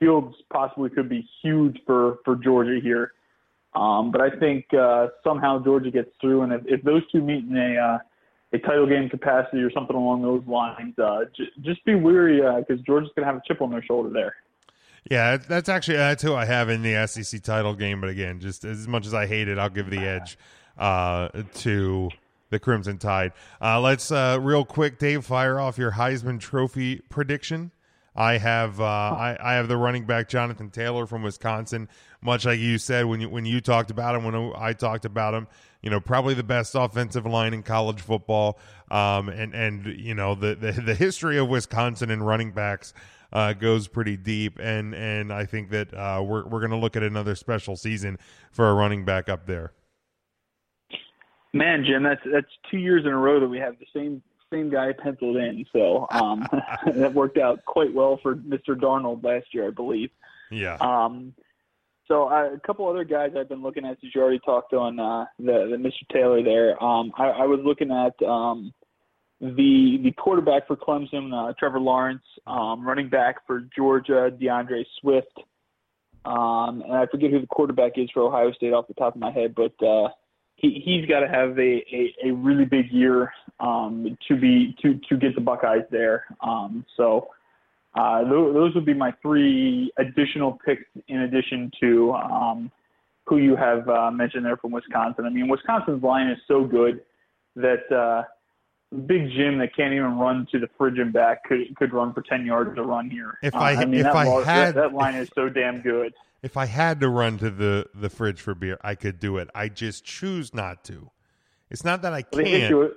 Fields 0.00 0.34
possibly 0.50 0.88
could 0.90 1.08
be 1.08 1.28
huge 1.42 1.76
for 1.84 2.18
for 2.24 2.36
Georgia 2.36 2.78
here. 2.82 3.12
Um, 3.74 4.10
but 4.10 4.20
I 4.22 4.30
think 4.30 4.64
uh, 4.72 5.08
somehow 5.22 5.62
Georgia 5.62 5.90
gets 5.90 6.10
through, 6.20 6.42
and 6.42 6.52
if, 6.52 6.62
if 6.64 6.82
those 6.82 7.02
two 7.12 7.20
meet 7.20 7.44
in 7.44 7.56
a 7.56 7.76
uh, 7.76 7.98
a 8.52 8.58
title 8.58 8.86
game 8.86 9.08
capacity 9.08 9.58
or 9.58 9.70
something 9.70 9.96
along 9.96 10.22
those 10.22 10.42
lines, 10.46 10.98
uh, 10.98 11.24
j- 11.36 11.50
just 11.60 11.84
be 11.84 11.94
weary 11.94 12.36
because 12.36 12.80
uh, 12.80 12.84
Georgia's 12.86 13.10
going 13.14 13.26
to 13.26 13.32
have 13.32 13.36
a 13.36 13.42
chip 13.46 13.60
on 13.60 13.70
their 13.70 13.82
shoulder 13.82 14.10
there. 14.10 14.34
Yeah, 15.10 15.36
that's 15.36 15.68
actually 15.68 15.96
that's 15.96 16.22
who 16.22 16.34
I 16.34 16.44
have 16.44 16.68
in 16.68 16.82
the 16.82 17.06
SEC 17.06 17.42
title 17.42 17.74
game. 17.74 18.00
But 18.00 18.10
again, 18.10 18.40
just 18.40 18.64
as 18.64 18.86
much 18.86 19.06
as 19.06 19.14
I 19.14 19.26
hate 19.26 19.48
it, 19.48 19.58
I'll 19.58 19.70
give 19.70 19.90
the 19.90 20.00
edge 20.00 20.36
uh, 20.76 21.28
to 21.56 22.10
the 22.50 22.58
Crimson 22.58 22.98
Tide. 22.98 23.32
Uh, 23.60 23.80
let's 23.80 24.10
uh, 24.10 24.38
real 24.40 24.64
quick, 24.64 24.98
Dave, 24.98 25.24
fire 25.24 25.58
off 25.58 25.78
your 25.78 25.92
Heisman 25.92 26.40
Trophy 26.40 27.00
prediction. 27.08 27.70
I 28.14 28.38
have 28.38 28.80
uh, 28.80 28.84
I, 28.84 29.38
I 29.40 29.54
have 29.54 29.68
the 29.68 29.76
running 29.76 30.04
back 30.04 30.28
Jonathan 30.28 30.70
Taylor 30.70 31.06
from 31.06 31.22
Wisconsin. 31.22 31.88
Much 32.20 32.44
like 32.44 32.58
you 32.58 32.76
said 32.76 33.06
when 33.06 33.20
you 33.20 33.28
when 33.30 33.46
you 33.46 33.60
talked 33.60 33.90
about 33.90 34.16
him, 34.16 34.24
when 34.24 34.52
I 34.56 34.72
talked 34.72 35.04
about 35.04 35.34
him, 35.34 35.46
you 35.82 35.90
know, 35.90 36.00
probably 36.00 36.34
the 36.34 36.42
best 36.42 36.74
offensive 36.74 37.26
line 37.26 37.54
in 37.54 37.62
college 37.62 38.00
football. 38.00 38.58
Um, 38.90 39.28
and 39.28 39.54
and 39.54 39.86
you 39.86 40.14
know 40.14 40.34
the, 40.34 40.54
the 40.54 40.72
the 40.72 40.94
history 40.94 41.38
of 41.38 41.48
Wisconsin 41.48 42.10
and 42.10 42.26
running 42.26 42.52
backs 42.52 42.94
uh, 43.32 43.52
goes 43.52 43.88
pretty 43.88 44.16
deep, 44.16 44.58
and 44.58 44.94
and 44.94 45.32
I 45.32 45.44
think 45.44 45.70
that 45.70 45.92
uh, 45.94 46.22
we're 46.24 46.46
we're 46.46 46.60
going 46.60 46.70
to 46.70 46.76
look 46.76 46.96
at 46.96 47.02
another 47.02 47.34
special 47.34 47.76
season 47.76 48.18
for 48.50 48.70
a 48.70 48.74
running 48.74 49.04
back 49.04 49.28
up 49.28 49.46
there. 49.46 49.72
Man, 51.52 51.84
Jim, 51.84 52.02
that's 52.02 52.22
that's 52.32 52.46
two 52.70 52.78
years 52.78 53.04
in 53.04 53.10
a 53.10 53.16
row 53.16 53.40
that 53.40 53.48
we 53.48 53.58
have 53.58 53.78
the 53.78 53.86
same 53.94 54.22
same 54.52 54.70
guy 54.70 54.92
penciled 54.92 55.36
in. 55.36 55.64
So 55.72 56.06
um, 56.10 56.46
that 56.86 57.12
worked 57.12 57.38
out 57.38 57.64
quite 57.64 57.92
well 57.92 58.18
for 58.22 58.36
Mr. 58.36 58.70
Darnold 58.70 59.22
last 59.22 59.46
year, 59.52 59.68
I 59.68 59.70
believe. 59.70 60.10
Yeah. 60.50 60.76
Um, 60.80 61.34
so 62.08 62.28
uh, 62.28 62.54
a 62.54 62.60
couple 62.66 62.88
other 62.88 63.04
guys 63.04 63.32
I've 63.38 63.48
been 63.48 63.62
looking 63.62 63.84
at 63.84 63.98
since 64.00 64.14
you 64.14 64.22
already 64.22 64.40
talked 64.40 64.72
on 64.72 64.98
uh, 64.98 65.26
the, 65.38 65.68
the 65.70 65.76
Mr. 65.76 66.08
Taylor 66.12 66.42
there. 66.42 66.82
Um, 66.82 67.12
I, 67.16 67.24
I 67.26 67.44
was 67.44 67.60
looking 67.62 67.90
at 67.90 68.26
um, 68.26 68.72
the 69.40 70.00
the 70.02 70.12
quarterback 70.12 70.66
for 70.66 70.76
Clemson, 70.76 71.32
uh, 71.32 71.52
Trevor 71.58 71.80
Lawrence, 71.80 72.24
um, 72.46 72.86
running 72.86 73.08
back 73.08 73.46
for 73.46 73.60
Georgia, 73.76 74.30
D'Andre 74.30 74.84
Swift, 75.00 75.38
um, 76.24 76.82
and 76.82 76.94
I 76.94 77.06
forget 77.06 77.30
who 77.30 77.40
the 77.40 77.46
quarterback 77.46 77.92
is 77.96 78.10
for 78.12 78.22
Ohio 78.22 78.52
State 78.52 78.72
off 78.72 78.88
the 78.88 78.94
top 78.94 79.14
of 79.14 79.20
my 79.20 79.30
head, 79.30 79.54
but 79.54 79.86
uh, 79.86 80.08
he 80.56 80.82
he's 80.84 81.06
got 81.06 81.20
to 81.20 81.28
have 81.28 81.58
a, 81.58 81.84
a, 81.92 82.14
a 82.26 82.30
really 82.32 82.64
big 82.64 82.90
year 82.90 83.32
um, 83.60 84.16
to 84.26 84.36
be 84.36 84.74
to 84.82 84.98
to 85.08 85.16
get 85.16 85.34
the 85.34 85.40
Buckeyes 85.40 85.84
there. 85.90 86.24
Um, 86.40 86.84
so 86.96 87.28
uh, 87.94 88.22
those, 88.24 88.54
those 88.54 88.74
would 88.74 88.84
be 88.84 88.94
my 88.94 89.12
three 89.22 89.90
additional 89.98 90.58
picks 90.64 90.84
in 91.08 91.20
addition 91.20 91.70
to 91.80 92.12
um, 92.12 92.70
who 93.26 93.38
you 93.38 93.56
have 93.56 93.88
uh, 93.88 94.10
mentioned 94.10 94.44
there 94.44 94.56
from 94.56 94.72
Wisconsin. 94.72 95.26
I 95.26 95.30
mean, 95.30 95.48
Wisconsin's 95.48 96.02
line 96.02 96.28
is 96.28 96.38
so 96.46 96.64
good 96.64 97.02
that 97.56 97.90
uh, 97.92 98.24
Big 99.06 99.30
Jim 99.30 99.58
that 99.58 99.74
can't 99.76 99.92
even 99.92 100.18
run 100.18 100.46
to 100.52 100.58
the 100.58 100.68
fridge 100.78 100.98
and 100.98 101.12
back 101.12 101.44
could 101.44 101.76
could 101.76 101.92
run 101.92 102.12
for 102.12 102.22
ten 102.22 102.46
yards 102.46 102.74
to 102.76 102.82
run 102.82 103.10
here. 103.10 103.36
If 103.42 103.54
I, 103.54 103.74
uh, 103.74 103.80
I 103.80 103.84
mean, 103.84 104.00
if 104.00 104.04
that, 104.04 104.16
I 104.16 104.24
had 104.44 104.74
that, 104.74 104.74
that 104.74 104.94
line 104.94 105.14
is 105.14 105.28
so 105.34 105.48
damn 105.48 105.82
good. 105.82 106.14
If 106.42 106.56
I 106.56 106.66
had 106.66 107.00
to 107.00 107.08
run 107.08 107.36
to 107.38 107.50
the 107.50 107.86
the 107.94 108.08
fridge 108.08 108.40
for 108.40 108.54
beer, 108.54 108.78
I 108.82 108.94
could 108.94 109.18
do 109.18 109.38
it. 109.38 109.48
I 109.54 109.68
just 109.68 110.04
choose 110.04 110.54
not 110.54 110.84
to. 110.84 111.10
It's 111.70 111.84
not 111.84 112.02
that 112.02 112.14
I 112.14 112.22
can't. 112.22 112.44
The 112.44 112.54
issue, 112.54 112.90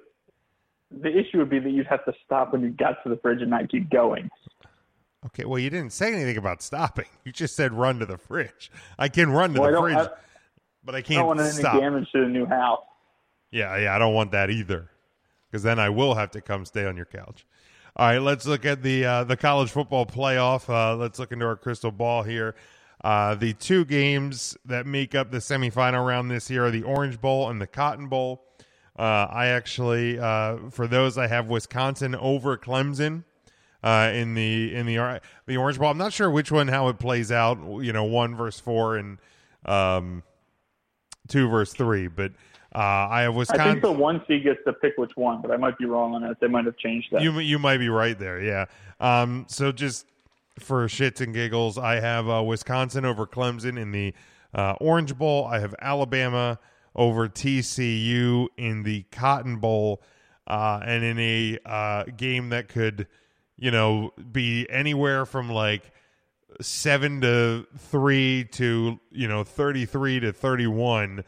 the 0.91 1.17
issue 1.17 1.39
would 1.39 1.49
be 1.49 1.59
that 1.59 1.71
you'd 1.71 1.87
have 1.87 2.05
to 2.05 2.13
stop 2.25 2.53
when 2.53 2.61
you 2.61 2.69
got 2.69 3.03
to 3.03 3.09
the 3.09 3.17
fridge 3.17 3.41
and 3.41 3.49
not 3.49 3.69
keep 3.69 3.89
going. 3.89 4.29
Okay, 5.27 5.45
well, 5.45 5.59
you 5.59 5.69
didn't 5.69 5.93
say 5.93 6.13
anything 6.13 6.37
about 6.37 6.61
stopping. 6.61 7.05
You 7.23 7.31
just 7.31 7.55
said 7.55 7.73
run 7.73 7.99
to 7.99 8.05
the 8.05 8.17
fridge. 8.17 8.71
I 8.97 9.07
can 9.07 9.31
run 9.31 9.53
to 9.53 9.61
well, 9.61 9.71
the 9.71 9.77
I 9.77 9.81
fridge, 9.81 9.97
I, 9.97 10.09
but 10.83 10.95
I 10.95 11.01
can't 11.01 11.19
I 11.19 11.21
don't 11.21 11.27
want 11.27 11.39
any 11.41 11.51
stop. 11.51 11.79
damage 11.79 12.11
to 12.11 12.21
the 12.21 12.27
new 12.27 12.45
house. 12.45 12.83
Yeah, 13.51 13.77
yeah, 13.77 13.95
I 13.95 13.99
don't 13.99 14.13
want 14.13 14.31
that 14.31 14.49
either, 14.49 14.89
because 15.49 15.61
then 15.61 15.77
I 15.77 15.89
will 15.89 16.15
have 16.15 16.31
to 16.31 16.41
come 16.41 16.65
stay 16.65 16.85
on 16.85 16.95
your 16.95 17.05
couch. 17.05 17.45
All 17.95 18.07
right, 18.07 18.19
let's 18.19 18.47
look 18.47 18.65
at 18.65 18.81
the 18.81 19.05
uh, 19.05 19.23
the 19.25 19.37
college 19.37 19.69
football 19.69 20.05
playoff. 20.05 20.69
Uh, 20.69 20.95
let's 20.95 21.19
look 21.19 21.31
into 21.31 21.45
our 21.45 21.57
crystal 21.57 21.91
ball 21.91 22.23
here. 22.23 22.55
Uh, 23.03 23.35
the 23.35 23.53
two 23.53 23.83
games 23.83 24.57
that 24.65 24.85
make 24.85 25.13
up 25.13 25.31
the 25.31 25.39
semifinal 25.39 26.05
round 26.05 26.31
this 26.31 26.49
year 26.49 26.65
are 26.65 26.71
the 26.71 26.83
Orange 26.83 27.19
Bowl 27.19 27.49
and 27.49 27.59
the 27.61 27.67
Cotton 27.67 28.07
Bowl. 28.07 28.45
Uh, 28.97 29.27
I 29.29 29.47
actually, 29.47 30.19
uh, 30.19 30.69
for 30.69 30.87
those, 30.87 31.17
I 31.17 31.27
have 31.27 31.47
Wisconsin 31.47 32.15
over 32.15 32.57
Clemson 32.57 33.23
uh, 33.83 34.11
in 34.13 34.33
the 34.33 34.73
in 34.73 34.85
the 34.85 35.21
the 35.45 35.57
Orange 35.57 35.79
Bowl. 35.79 35.89
I'm 35.89 35.97
not 35.97 36.13
sure 36.13 36.29
which 36.29 36.51
one 36.51 36.67
how 36.67 36.87
it 36.89 36.99
plays 36.99 37.31
out. 37.31 37.57
You 37.81 37.93
know, 37.93 38.03
one 38.03 38.35
versus 38.35 38.59
four 38.59 38.97
and 38.97 39.17
um, 39.65 40.23
two 41.27 41.47
versus 41.49 41.75
three, 41.75 42.07
but. 42.07 42.31
Uh, 42.73 43.05
I 43.11 43.21
have 43.23 43.35
Wisconsin. 43.35 43.67
I 43.67 43.71
think 43.71 43.81
the 43.81 43.91
one 43.91 44.23
seed 44.29 44.45
gets 44.45 44.61
to 44.65 44.71
pick 44.71 44.93
which 44.95 45.11
one, 45.15 45.41
but 45.41 45.51
I 45.51 45.57
might 45.57 45.77
be 45.77 45.83
wrong 45.83 46.15
on 46.15 46.21
that. 46.21 46.39
They 46.39 46.47
might 46.47 46.63
have 46.63 46.77
changed 46.77 47.09
that. 47.11 47.21
You 47.21 47.37
you 47.39 47.59
might 47.59 47.79
be 47.79 47.89
right 47.89 48.17
there. 48.17 48.41
Yeah. 48.41 48.67
Um. 49.01 49.45
So 49.49 49.73
just 49.73 50.05
for 50.57 50.87
shits 50.87 51.19
and 51.19 51.33
giggles, 51.33 51.77
I 51.77 51.99
have 51.99 52.29
uh, 52.29 52.41
Wisconsin 52.43 53.03
over 53.03 53.27
Clemson 53.27 53.77
in 53.77 53.91
the 53.91 54.13
uh, 54.53 54.75
Orange 54.79 55.17
Bowl. 55.17 55.45
I 55.45 55.59
have 55.59 55.75
Alabama 55.79 56.59
over 56.95 57.27
TCU 57.27 58.47
in 58.57 58.83
the 58.83 59.03
Cotton 59.11 59.57
Bowl, 59.57 60.01
uh, 60.47 60.81
and 60.83 61.03
in 61.03 61.19
a 61.19 61.57
uh, 61.65 62.03
game 62.15 62.49
that 62.49 62.67
could, 62.67 63.07
you 63.61 63.69
know, 63.69 64.11
be 64.31 64.67
anywhere 64.71 65.23
from 65.23 65.49
like 65.49 65.83
seven 66.59 67.21
to 67.21 67.67
three 67.77 68.45
to 68.53 68.99
you 69.11 69.27
know 69.27 69.43
thirty 69.43 69.85
three 69.85 70.19
to 70.19 70.33
thirty 70.33 70.65
one. 70.65 71.23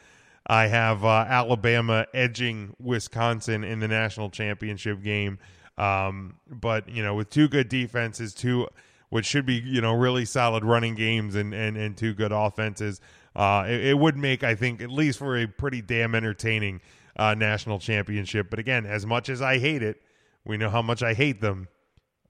I 0.47 0.65
have 0.65 1.05
uh, 1.05 1.25
Alabama 1.29 2.07
edging 2.13 2.75
Wisconsin 2.79 3.63
in 3.63 3.79
the 3.79 3.88
national 3.88 4.31
championship 4.31 5.03
game. 5.03 5.38
Um, 5.77 6.38
but 6.49 6.89
you 6.89 7.03
know, 7.03 7.13
with 7.13 7.29
two 7.29 7.47
good 7.47 7.69
defenses, 7.69 8.34
two 8.34 8.67
which 9.09 9.27
should 9.27 9.45
be 9.45 9.61
you 9.63 9.79
know 9.79 9.93
really 9.93 10.25
solid 10.25 10.65
running 10.65 10.95
games 10.95 11.36
and 11.36 11.53
and, 11.53 11.77
and 11.77 11.95
two 11.95 12.15
good 12.15 12.31
offenses, 12.31 12.99
uh, 13.36 13.63
it, 13.67 13.86
it 13.86 13.99
would 13.99 14.17
make 14.17 14.43
I 14.43 14.55
think 14.55 14.81
at 14.81 14.89
least 14.89 15.19
for 15.19 15.38
a 15.38 15.45
pretty 15.45 15.84
damn 15.84 16.15
entertaining 16.15 16.81
uh, 17.15 17.36
national 17.36 17.77
championship. 17.77 18.49
But 18.49 18.57
again, 18.57 18.88
as 18.88 19.05
much 19.05 19.29
as 19.29 19.39
I 19.39 19.59
hate 19.59 19.84
it, 19.84 20.01
we 20.43 20.57
know 20.57 20.71
how 20.71 20.81
much 20.81 21.03
I 21.03 21.13
hate 21.13 21.39
them. 21.39 21.67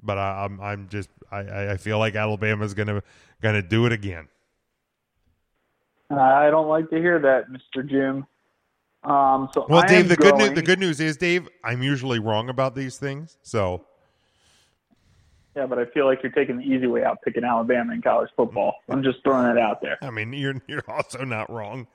But 0.03 0.17
I, 0.17 0.45
I'm 0.45 0.59
I'm 0.61 0.89
just 0.89 1.09
I, 1.31 1.71
I 1.71 1.77
feel 1.77 1.97
like 1.97 2.15
Alabama's 2.15 2.73
gonna 2.73 3.01
gonna 3.41 3.61
do 3.61 3.85
it 3.85 3.91
again. 3.91 4.27
I 6.09 6.49
don't 6.49 6.67
like 6.67 6.89
to 6.91 6.97
hear 6.97 7.19
that, 7.19 7.45
Mr. 7.49 7.87
Jim. 7.87 8.25
Um, 9.03 9.49
so 9.53 9.65
Well, 9.67 9.83
I 9.83 9.87
Dave, 9.87 10.01
am 10.01 10.07
the 10.07 10.15
good 10.15 10.31
going, 10.31 10.45
news 10.47 10.55
the 10.55 10.61
good 10.61 10.79
news 10.79 10.99
is, 10.99 11.17
Dave, 11.17 11.49
I'm 11.63 11.81
usually 11.81 12.19
wrong 12.19 12.49
about 12.49 12.75
these 12.75 12.97
things. 12.97 13.37
So 13.41 13.85
Yeah, 15.55 15.65
but 15.65 15.79
I 15.79 15.85
feel 15.85 16.05
like 16.05 16.23
you're 16.23 16.31
taking 16.31 16.57
the 16.57 16.63
easy 16.63 16.87
way 16.87 17.03
out 17.03 17.17
picking 17.23 17.43
Alabama 17.43 17.93
in 17.93 18.01
college 18.01 18.29
football. 18.35 18.75
I'm 18.89 19.03
just 19.03 19.23
throwing 19.23 19.49
it 19.49 19.57
out 19.59 19.81
there. 19.81 19.97
I 20.01 20.09
mean, 20.09 20.33
you're 20.33 20.61
you're 20.67 20.83
also 20.87 21.23
not 21.23 21.49
wrong. 21.49 21.87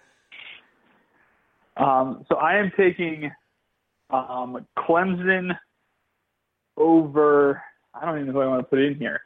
Um, 1.76 2.24
so 2.28 2.36
I 2.36 2.56
am 2.56 2.72
taking 2.76 3.30
um, 4.10 4.66
Clemson 4.76 5.56
over. 6.76 7.62
I 8.00 8.06
don't 8.06 8.16
even 8.16 8.26
know 8.28 8.32
who 8.34 8.40
I 8.40 8.46
want 8.46 8.60
to 8.60 8.64
put 8.64 8.78
in 8.78 8.94
here. 8.94 9.20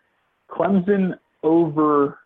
Clemson 0.51 1.19
over 1.43 2.19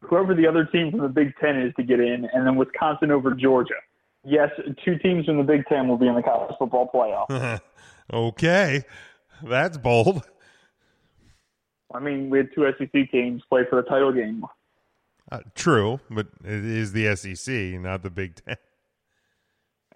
whoever 0.00 0.34
the 0.34 0.46
other 0.46 0.64
team 0.64 0.90
from 0.90 1.00
the 1.00 1.08
Big 1.08 1.34
Ten 1.40 1.60
is 1.60 1.72
to 1.76 1.82
get 1.82 2.00
in, 2.00 2.28
and 2.32 2.46
then 2.46 2.56
Wisconsin 2.56 3.10
over 3.10 3.34
Georgia. 3.34 3.74
Yes, 4.24 4.50
two 4.84 4.98
teams 4.98 5.26
from 5.26 5.38
the 5.38 5.42
Big 5.42 5.66
Ten 5.66 5.88
will 5.88 5.98
be 5.98 6.06
in 6.06 6.14
the 6.14 6.22
college 6.22 6.54
football 6.58 6.90
playoff. 6.92 7.60
okay, 8.12 8.82
that's 9.42 9.78
bold. 9.78 10.22
I 11.94 12.00
mean, 12.00 12.30
we 12.30 12.38
had 12.38 12.48
two 12.54 12.66
SEC 12.78 13.10
teams 13.10 13.42
play 13.48 13.62
for 13.70 13.80
the 13.80 13.88
title 13.88 14.12
game. 14.12 14.44
Uh, 15.30 15.40
true, 15.54 16.00
but 16.10 16.28
it 16.44 16.64
is 16.64 16.92
the 16.92 17.14
SEC, 17.16 17.80
not 17.80 18.02
the 18.02 18.10
Big 18.10 18.36
Ten. 18.36 18.56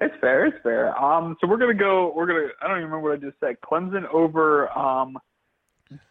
It's 0.00 0.14
fair. 0.20 0.46
It's 0.46 0.56
fair. 0.62 0.96
Um, 0.98 1.36
so 1.40 1.46
we're 1.46 1.58
gonna 1.58 1.74
go. 1.74 2.12
We're 2.16 2.26
gonna. 2.26 2.48
I 2.62 2.68
don't 2.68 2.78
even 2.78 2.90
remember 2.90 3.10
what 3.10 3.18
I 3.18 3.20
just 3.20 3.38
said. 3.40 3.56
Clemson 3.60 4.06
over 4.12 4.70
um, 4.76 5.18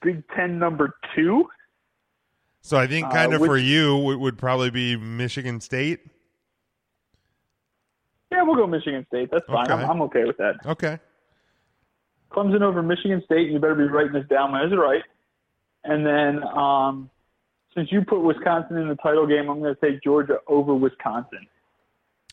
Big 0.03 0.23
Ten 0.35 0.59
number 0.59 0.93
two. 1.15 1.45
So 2.61 2.77
I 2.77 2.85
think 2.87 3.07
Uh, 3.07 3.11
kind 3.11 3.33
of 3.33 3.41
which- 3.41 3.47
for 3.49 3.57
you 3.57 3.97
would, 3.97 4.17
would 4.19 4.37
probably 4.37 4.69
be 4.69 4.95
Michigan 4.95 5.59
State. 5.59 6.01
Yeah, 8.31 8.43
we'll 8.43 8.55
go 8.55 8.67
Michigan 8.67 9.05
State. 9.07 9.29
That's 9.31 9.45
fine. 9.47 9.69
I'm, 9.71 9.79
Okay. 9.79 9.89
I'm 9.89 10.01
okay 10.03 10.23
with 10.25 10.37
that. 10.37 10.55
Okay. 10.65 10.99
Clemson 12.31 12.61
over 12.61 12.83
Michigan 12.83 13.23
State. 13.25 13.49
You 13.49 13.57
better 13.59 13.73
be 13.73 13.85
writing 13.85 14.13
this 14.13 14.27
down. 14.29 14.55
Is 14.63 14.71
it 14.71 14.75
right? 14.75 15.01
And 15.83 16.05
then, 16.05 16.43
um, 16.55 17.09
since 17.73 17.91
you 17.91 18.03
put 18.03 18.19
Wisconsin 18.21 18.77
in 18.77 18.87
the 18.87 18.95
title 18.95 19.25
game, 19.25 19.49
I'm 19.49 19.59
going 19.61 19.73
to 19.73 19.81
take 19.81 20.03
Georgia 20.03 20.37
over 20.47 20.75
Wisconsin. 20.75 21.47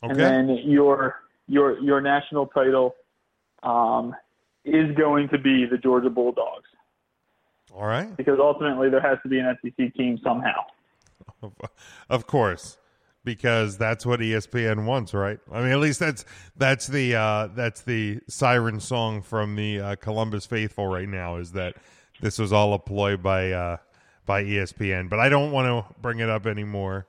Okay. 0.02 0.10
And 0.10 0.18
then 0.20 0.48
your 0.64 1.22
your 1.48 1.78
your 1.80 2.00
national 2.00 2.46
title 2.46 2.94
um, 3.62 4.14
is 4.64 4.94
going 4.96 5.28
to 5.28 5.38
be 5.38 5.64
the 5.64 5.78
Georgia 5.78 6.10
Bulldogs 6.10 6.68
All 7.74 7.86
right. 7.86 8.14
because 8.16 8.38
ultimately 8.40 8.90
there 8.90 9.00
has 9.00 9.18
to 9.22 9.28
be 9.28 9.38
an 9.38 9.56
SEC 9.62 9.94
team 9.94 10.18
somehow. 10.22 10.64
Of, 12.08 12.26
course, 12.26 12.78
because 13.24 13.76
that's 13.76 14.06
what 14.06 14.20
ESPN 14.20 14.84
wants, 14.84 15.12
right? 15.14 15.38
I 15.52 15.60
mean, 15.60 15.70
at 15.70 15.78
least 15.78 16.00
that's 16.00 16.24
that's 16.56 16.86
the 16.86 17.14
uh, 17.14 17.48
that's 17.48 17.82
the 17.82 18.20
siren 18.28 18.80
song 18.80 19.22
from 19.22 19.54
the 19.54 19.80
uh, 19.80 19.96
Columbus 19.96 20.46
faithful 20.46 20.86
right 20.86 21.08
now. 21.08 21.36
Is 21.36 21.52
that 21.52 21.76
this 22.20 22.38
was 22.38 22.52
all 22.52 22.74
a 22.74 22.78
ploy 22.78 23.16
by 23.16 23.52
uh, 23.52 23.76
by 24.24 24.44
ESPN? 24.44 25.08
But 25.08 25.20
I 25.20 25.28
don't 25.28 25.52
want 25.52 25.66
to 25.66 25.94
bring 26.00 26.20
it 26.20 26.28
up 26.28 26.46
anymore 26.46 27.06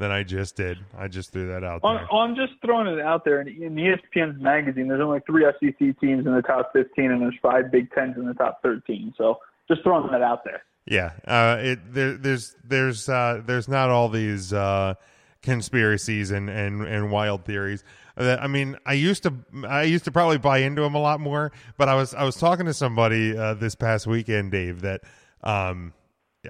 than 0.00 0.10
I 0.10 0.22
just 0.22 0.56
did. 0.56 0.78
I 0.98 1.08
just 1.08 1.30
threw 1.30 1.46
that 1.48 1.62
out 1.62 1.82
there. 1.82 2.10
I'm 2.12 2.34
just 2.34 2.54
throwing 2.64 2.86
it 2.86 3.00
out 3.00 3.24
there. 3.24 3.42
In, 3.42 3.74
ESPN's 3.74 4.40
magazine, 4.40 4.88
there's 4.88 5.02
only 5.02 5.20
three 5.26 5.44
SEC 5.60 6.00
teams 6.00 6.26
in 6.26 6.34
the 6.34 6.42
top 6.42 6.72
15, 6.72 7.10
and 7.10 7.20
there's 7.20 7.36
five 7.40 7.70
Big 7.70 7.92
Tens 7.92 8.16
in 8.16 8.26
the 8.26 8.32
top 8.32 8.62
13. 8.62 9.14
So 9.16 9.38
just 9.68 9.82
throwing 9.82 10.10
that 10.10 10.22
out 10.22 10.42
there. 10.42 10.62
Yeah, 10.86 11.12
uh, 11.26 11.58
it 11.60 11.92
there, 11.92 12.16
there's 12.16 12.56
there's 12.64 13.08
uh, 13.08 13.42
there's 13.44 13.68
not 13.68 13.90
all 13.90 14.08
these 14.08 14.52
uh, 14.52 14.94
conspiracies 15.42 16.30
and, 16.30 16.48
and, 16.48 16.82
and 16.82 17.12
wild 17.12 17.44
theories. 17.44 17.84
Uh, 18.16 18.38
I 18.40 18.46
mean, 18.46 18.76
I 18.86 18.94
used 18.94 19.22
to 19.24 19.34
I 19.68 19.82
used 19.82 20.06
to 20.06 20.10
probably 20.10 20.38
buy 20.38 20.58
into 20.58 20.80
them 20.80 20.94
a 20.94 21.00
lot 21.00 21.20
more, 21.20 21.52
but 21.76 21.90
I 21.90 21.94
was 21.94 22.14
I 22.14 22.24
was 22.24 22.36
talking 22.36 22.64
to 22.64 22.74
somebody 22.74 23.36
uh, 23.36 23.54
this 23.54 23.74
past 23.74 24.06
weekend, 24.06 24.50
Dave, 24.50 24.80
that 24.80 25.02
um, 25.44 25.92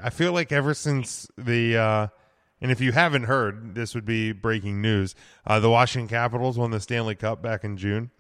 I 0.00 0.10
feel 0.10 0.32
like 0.32 0.52
ever 0.52 0.72
since 0.72 1.28
the 1.36 1.76
uh, 1.76 2.06
and 2.60 2.70
if 2.70 2.80
you 2.80 2.92
haven't 2.92 3.24
heard, 3.24 3.74
this 3.74 3.94
would 3.94 4.04
be 4.04 4.32
breaking 4.32 4.80
news. 4.82 5.14
Uh, 5.46 5.60
the 5.60 5.70
Washington 5.70 6.08
Capitals 6.08 6.58
won 6.58 6.70
the 6.70 6.80
Stanley 6.80 7.14
Cup 7.14 7.42
back 7.42 7.64
in 7.64 7.76
June. 7.76 8.10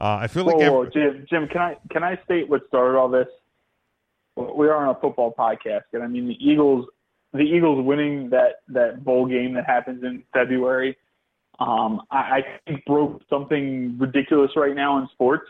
Uh, 0.00 0.18
I 0.22 0.26
feel 0.26 0.44
like 0.44 0.56
Whoa, 0.56 0.62
ev- 0.62 0.72
whoa, 0.72 0.86
Jim, 0.86 1.26
Jim, 1.28 1.48
can 1.48 1.60
I 1.60 1.76
can 1.90 2.02
I 2.02 2.18
state 2.24 2.48
what 2.48 2.66
started 2.68 2.98
all 2.98 3.08
this? 3.08 3.28
We 4.36 4.66
are 4.66 4.74
on 4.74 4.94
a 4.94 5.00
football 5.00 5.32
podcast, 5.38 5.84
and 5.92 6.02
I 6.02 6.08
mean 6.08 6.26
the 6.28 6.36
Eagles. 6.44 6.86
The 7.32 7.40
Eagles 7.40 7.84
winning 7.84 8.30
that 8.30 8.60
that 8.68 9.04
bowl 9.04 9.26
game 9.26 9.54
that 9.54 9.66
happens 9.66 10.04
in 10.04 10.22
February, 10.32 10.96
um, 11.58 12.02
I, 12.10 12.16
I 12.16 12.42
think 12.66 12.84
broke 12.84 13.22
something 13.28 13.96
ridiculous 13.98 14.52
right 14.56 14.74
now 14.74 14.98
in 14.98 15.08
sports, 15.12 15.48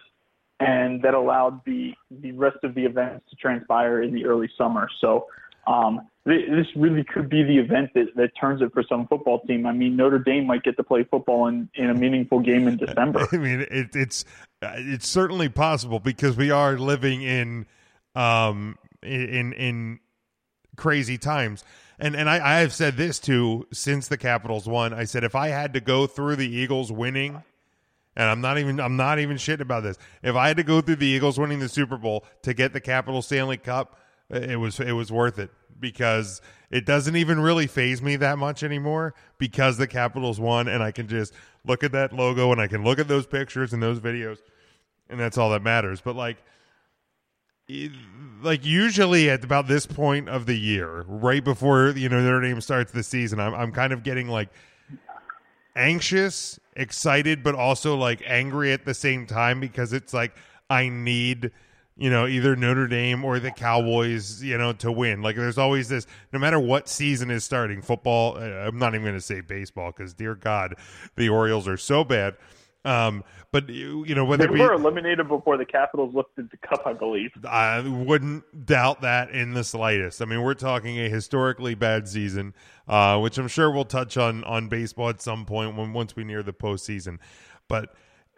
and 0.61 1.03
that 1.03 1.15
allowed 1.15 1.65
the 1.65 1.93
the 2.11 2.33
rest 2.33 2.59
of 2.63 2.75
the 2.75 2.85
events 2.85 3.27
to 3.31 3.37
transpire 3.37 4.03
in 4.03 4.15
the 4.15 4.25
early 4.25 4.51
summer. 4.57 4.89
So 5.01 5.27
um, 5.67 6.09
this 6.25 6.67
really 6.75 7.05
could 7.05 7.29
be 7.29 7.43
the 7.43 7.59
event 7.59 7.91
that, 7.95 8.15
that 8.17 8.31
turns 8.41 8.63
it 8.63 8.73
for 8.73 8.83
some 8.83 9.07
football 9.07 9.41
team. 9.41 9.67
I 9.67 9.73
mean, 9.73 9.97
Notre 9.97 10.19
Dame 10.19 10.47
might 10.47 10.63
get 10.63 10.77
to 10.79 10.83
play 10.83 11.05
football 11.05 11.49
in, 11.49 11.69
in 11.75 11.91
a 11.91 11.95
meaningful 11.95 12.41
game 12.41 12.67
in 12.67 12.79
December. 12.79 13.27
I 13.33 13.37
mean, 13.37 13.67
it, 13.71 13.95
it's 13.95 14.25
uh, 14.63 14.73
it's 14.77 15.07
certainly 15.07 15.51
possible 15.51 16.01
because 16.01 16.37
we 16.37 16.51
are 16.51 16.79
living 16.79 17.23
in 17.23 17.67
um 18.15 18.79
in 19.03 19.53
in 19.53 20.01
crazy 20.77 21.19
times. 21.19 21.63
And 21.99 22.17
and 22.17 22.29
I, 22.29 22.57
I 22.57 22.61
have 22.61 22.73
said 22.73 22.97
this 22.97 23.19
too 23.19 23.67
since 23.73 24.09
the 24.09 24.17
Capitals 24.17 24.67
won. 24.67 24.95
I 24.95 25.05
said 25.05 25.25
if 25.25 25.35
I 25.35 25.49
had 25.49 25.75
to 25.75 25.81
go 25.81 26.07
through 26.07 26.37
the 26.37 26.49
Eagles 26.49 26.91
winning, 26.91 27.43
and 28.17 28.31
I'm 28.31 28.41
not 28.41 28.59
even 28.59 28.81
I'm 28.81 28.97
not 28.97 29.19
even 29.19 29.37
shitting 29.37 29.61
about 29.61 29.83
this. 29.83 29.99
If 30.23 30.37
I 30.37 30.49
had 30.49 30.57
to 30.57 30.65
go 30.65 30.81
through 30.81 30.97
the 30.97 31.07
Eagles 31.07 31.39
winning 31.39 31.59
the 31.59 31.69
Super 31.69 31.99
Bowl 31.99 32.25
to 32.43 32.55
get 32.55 32.73
the 32.73 32.81
Capital 32.81 33.21
Stanley 33.21 33.59
Cup, 33.59 33.99
it 34.31 34.59
was 34.59 34.81
it 34.81 34.93
was 34.93 35.13
worth 35.13 35.39
it 35.39 35.51
because 35.81 36.41
it 36.71 36.87
doesn't 36.87 37.17
even 37.17 37.41
really 37.41 37.67
phase 37.67 38.01
me 38.01 38.17
that 38.17 38.39
much 38.39 38.63
anymore 38.63 39.15
because 39.39 39.77
the 39.77 39.87
Capitals 39.87 40.41
won 40.41 40.69
and 40.69 40.83
I 40.83 40.91
can 40.93 41.09
just 41.09 41.33
look 41.67 41.85
at 41.85 41.93
that 41.93 42.13
logo 42.13 42.53
and 42.53 42.61
I 42.61 42.67
can 42.67 42.85
look 42.85 42.99
at 42.99 43.09
those 43.09 43.27
pictures 43.27 43.73
and 43.73 43.83
those 43.83 44.01
videos 44.01 44.39
and 45.11 45.21
that's 45.21 45.37
all 45.37 45.51
that 45.51 45.63
matters. 45.63 46.01
But 46.01 46.17
like 46.17 46.43
it- 47.69 47.93
like 48.43 48.65
usually 48.65 49.31
at 49.31 49.43
about 49.43 49.69
this 49.69 49.87
point 49.87 50.29
of 50.29 50.47
the 50.47 50.57
year, 50.59 51.03
right 51.09 51.43
before 51.43 51.91
you 51.91 52.09
know 52.09 52.21
Notre 52.21 52.41
Dame 52.41 52.61
starts 52.61 52.93
the 52.93 53.03
season, 53.03 53.41
I'm 53.41 53.55
I'm 53.55 53.73
kind 53.73 53.93
of 53.93 54.03
getting 54.03 54.29
like 54.29 54.49
anxious, 55.77 56.59
excited, 56.77 57.43
but 57.43 57.55
also 57.55 57.97
like 57.97 58.23
angry 58.27 58.73
at 58.73 58.85
the 58.85 58.95
same 58.95 59.27
time 59.27 59.61
because 59.61 59.93
it's 59.93 60.15
like 60.15 60.37
I 60.71 60.89
need 60.89 61.51
you 61.97 62.11
know 62.11 62.27
either 62.27 62.57
Notre 62.57 62.89
Dame 62.89 63.25
or 63.25 63.39
the 63.39 63.51
Cowboys 63.51 64.43
you 64.43 64.59
know 64.59 64.73
to 64.75 64.91
win. 64.91 65.23
Like 65.23 65.37
there's 65.37 65.59
always 65.59 65.89
this 65.89 66.07
no 66.33 66.39
matter 66.39 66.59
what 66.59 66.89
season 66.89 67.31
is 67.31 67.45
starting, 67.45 67.83
football. 67.83 68.37
uh, 68.37 68.41
I'm 68.41 68.79
not 68.79 68.95
even 68.95 69.03
going 69.03 69.15
to 69.15 69.21
say 69.21 69.41
baseball 69.41 69.93
because 69.93 70.15
dear 70.15 70.35
God, 70.35 70.75
the 71.17 71.29
Orioles 71.29 71.69
are 71.69 71.77
so 71.77 72.05
bad. 72.05 72.37
Um, 72.87 73.25
but 73.51 73.71
you 73.71 74.15
know 74.15 74.27
whether 74.27 74.47
They 74.47 74.53
it 74.53 74.57
be, 74.57 74.61
were 74.61 74.75
eliminated 74.75 75.27
before 75.29 75.57
the 75.57 75.65
Capitals 75.65 76.15
lifted 76.15 76.51
the 76.51 76.59
cup, 76.59 76.83
I 76.85 76.93
believe. 76.93 77.31
I 77.49 77.81
wouldn't 77.81 78.67
doubt 78.67 79.01
that 79.01 79.31
in 79.31 79.55
the 79.55 79.65
slightest. 79.65 80.21
I 80.21 80.27
mean, 80.27 80.43
we're 80.43 80.53
talking 80.55 80.99
a 80.99 81.09
historically 81.09 81.75
bad 81.75 82.09
season, 82.09 82.53
uh, 82.87 83.19
which 83.21 83.39
I'm 83.39 83.49
sure 83.49 83.71
we'll 83.71 83.87
touch 83.87 84.19
on 84.19 84.45
on 84.45 84.69
baseball 84.69 85.09
at 85.09 85.23
some 85.23 85.47
point 85.47 85.77
when 85.77 85.95
once 85.95 86.15
we 86.15 86.25
near 86.25 86.43
the 86.43 86.53
postseason. 86.53 87.21
But 87.69 87.95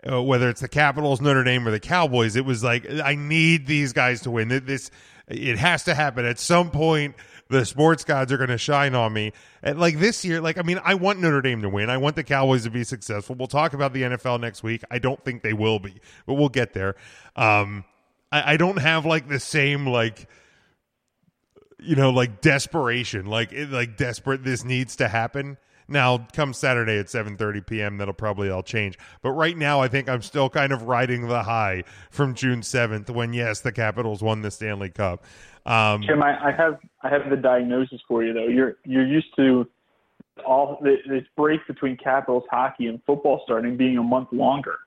uh, 0.09 0.23
whether 0.23 0.49
it's 0.49 0.61
the 0.61 0.69
Capitals, 0.69 1.21
Notre 1.21 1.45
Dame, 1.45 1.67
or 1.67 1.71
the 1.71 1.81
Cowboys, 1.81 2.37
it 2.37 2.45
was 2.45 2.63
like 2.63 2.89
I 2.89 3.15
need 3.15 3.67
these 3.67 3.93
guys 3.93 4.23
to 4.23 4.31
win. 4.31 4.49
This 4.49 4.91
it 5.29 5.59
has 5.59 5.85
to 5.85 5.95
happen 5.95 6.25
at 6.25 6.39
some 6.39 6.71
point. 6.71 7.17
The 7.49 7.65
sports 7.65 8.03
gods 8.05 8.33
are 8.33 8.37
going 8.37 8.51
to 8.51 8.59
shine 8.59 8.97
on 8.97 9.13
me. 9.13 9.33
And 9.63 9.79
like 9.79 9.99
this 9.99 10.25
year, 10.25 10.41
like 10.41 10.59
I 10.59 10.63
mean, 10.63 10.81
I 10.85 10.95
want 10.95 11.21
Notre 11.21 11.43
Dame 11.43 11.63
to 11.63 11.69
win. 11.69 11.91
I 11.91 11.97
want 11.97 12.17
the 12.17 12.25
Cowboys 12.25 12.65
to 12.65 12.71
be 12.71 12.85
successful. 12.85 13.37
We'll 13.37 13.47
talk 13.49 13.73
about 13.73 13.93
the 13.93 14.03
NFL 14.03 14.41
next 14.41 14.63
week. 14.63 14.83
I 14.91 14.99
don't 14.99 15.23
think 15.25 15.43
they 15.43 15.53
will 15.53 15.79
be, 15.79 16.01
but 16.27 16.35
we'll 16.35 16.49
get 16.49 16.73
there. 16.73 16.97
Um, 17.37 17.85
I, 18.31 18.55
I 18.55 18.57
don't 18.57 18.79
have 18.79 19.07
like 19.07 19.29
the 19.29 19.41
same 19.41 19.87
like 19.87 20.29
you 21.79 21.95
know 21.95 22.11
like 22.11 22.41
desperation 22.41 23.27
like 23.27 23.53
like 23.69 23.97
desperate 23.97 24.43
this 24.43 24.65
needs 24.65 24.97
to 24.97 25.09
happen 25.09 25.59
Now, 25.89 26.27
come 26.33 26.53
Saturday 26.53 26.99
at 26.99 27.07
7:30 27.07 27.67
p.m., 27.67 27.99
that'll 27.99 28.15
probably 28.15 28.51
all 28.51 28.63
change. 28.63 28.99
But 29.23 29.33
right 29.33 29.57
now, 29.57 29.81
I 29.81 29.89
think 29.89 30.09
I'm 30.09 30.23
still 30.23 30.51
kind 30.51 30.73
of 30.73 30.83
riding 30.83 31.29
the 31.29 31.43
high 31.43 31.85
from 32.11 32.35
June 32.35 32.61
7th, 32.61 33.11
when 33.11 33.33
yes, 33.33 33.61
the 33.61 33.73
Capitals 33.73 34.23
won 34.23 34.43
the 34.43 34.51
Stanley 34.51 34.91
Cup. 34.91 35.25
Um, 35.65 36.03
Jim, 36.03 36.23
I, 36.23 36.49
I 36.49 36.53
have 36.53 36.79
I 37.03 37.09
have 37.09 37.29
the 37.31 37.37
diagnosis 37.37 38.01
for 38.07 38.23
you 38.25 38.33
though. 38.33 38.47
You're 38.47 38.77
you're 38.85 39.07
used 39.07 39.35
to 39.37 39.69
all 40.47 40.79
this 40.83 41.25
break 41.37 41.67
between 41.67 41.97
Capitals 41.97 42.45
hockey 42.51 42.87
and 42.87 43.01
football 43.05 43.41
starting 43.45 43.77
being 43.77 43.99
a 43.99 44.03
month 44.03 44.29
longer. 44.33 44.79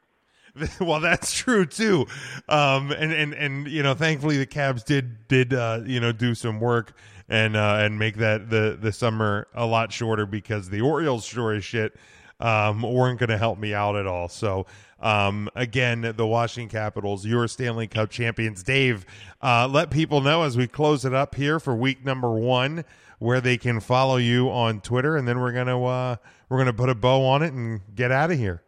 well, 0.79 0.99
that's 0.99 1.33
true 1.33 1.65
too. 1.65 2.07
Um, 2.47 2.91
and 2.91 3.11
and 3.11 3.33
and 3.33 3.67
you 3.67 3.83
know, 3.83 3.93
thankfully 3.93 4.37
the 4.37 4.45
Caps 4.45 4.83
did 4.83 5.27
did 5.27 5.53
uh, 5.53 5.81
you 5.85 5.99
know 5.99 6.11
do 6.11 6.35
some 6.35 6.59
work 6.59 6.93
and 7.27 7.55
uh, 7.55 7.77
and 7.79 7.99
make 7.99 8.17
that 8.17 8.49
the 8.49 8.77
the 8.79 8.91
summer 8.91 9.47
a 9.53 9.65
lot 9.65 9.91
shorter 9.91 10.25
because 10.25 10.69
the 10.69 10.81
Orioles 10.81 11.25
sure 11.25 11.53
as 11.53 11.63
shit 11.63 11.95
um, 12.39 12.81
weren't 12.81 13.19
going 13.19 13.29
to 13.29 13.37
help 13.37 13.59
me 13.59 13.73
out 13.73 13.95
at 13.95 14.07
all. 14.07 14.27
So 14.27 14.65
um, 14.99 15.49
again, 15.55 16.13
the 16.15 16.27
Washington 16.27 16.69
Capitals, 16.69 17.25
your 17.25 17.47
Stanley 17.47 17.87
Cup 17.87 18.09
champions. 18.09 18.63
Dave, 18.63 19.05
uh, 19.41 19.67
let 19.69 19.91
people 19.91 20.21
know 20.21 20.43
as 20.43 20.57
we 20.57 20.67
close 20.67 21.05
it 21.05 21.13
up 21.13 21.35
here 21.35 21.59
for 21.59 21.75
week 21.75 22.03
number 22.03 22.31
one 22.31 22.83
where 23.19 23.41
they 23.41 23.57
can 23.57 23.79
follow 23.79 24.15
you 24.15 24.49
on 24.49 24.79
Twitter, 24.81 25.15
and 25.17 25.27
then 25.27 25.39
we're 25.39 25.51
gonna 25.51 25.81
uh, 25.83 26.15
we're 26.47 26.57
gonna 26.57 26.73
put 26.73 26.89
a 26.89 26.95
bow 26.95 27.25
on 27.25 27.43
it 27.43 27.53
and 27.53 27.81
get 27.95 28.11
out 28.11 28.31
of 28.31 28.37
here. 28.37 28.63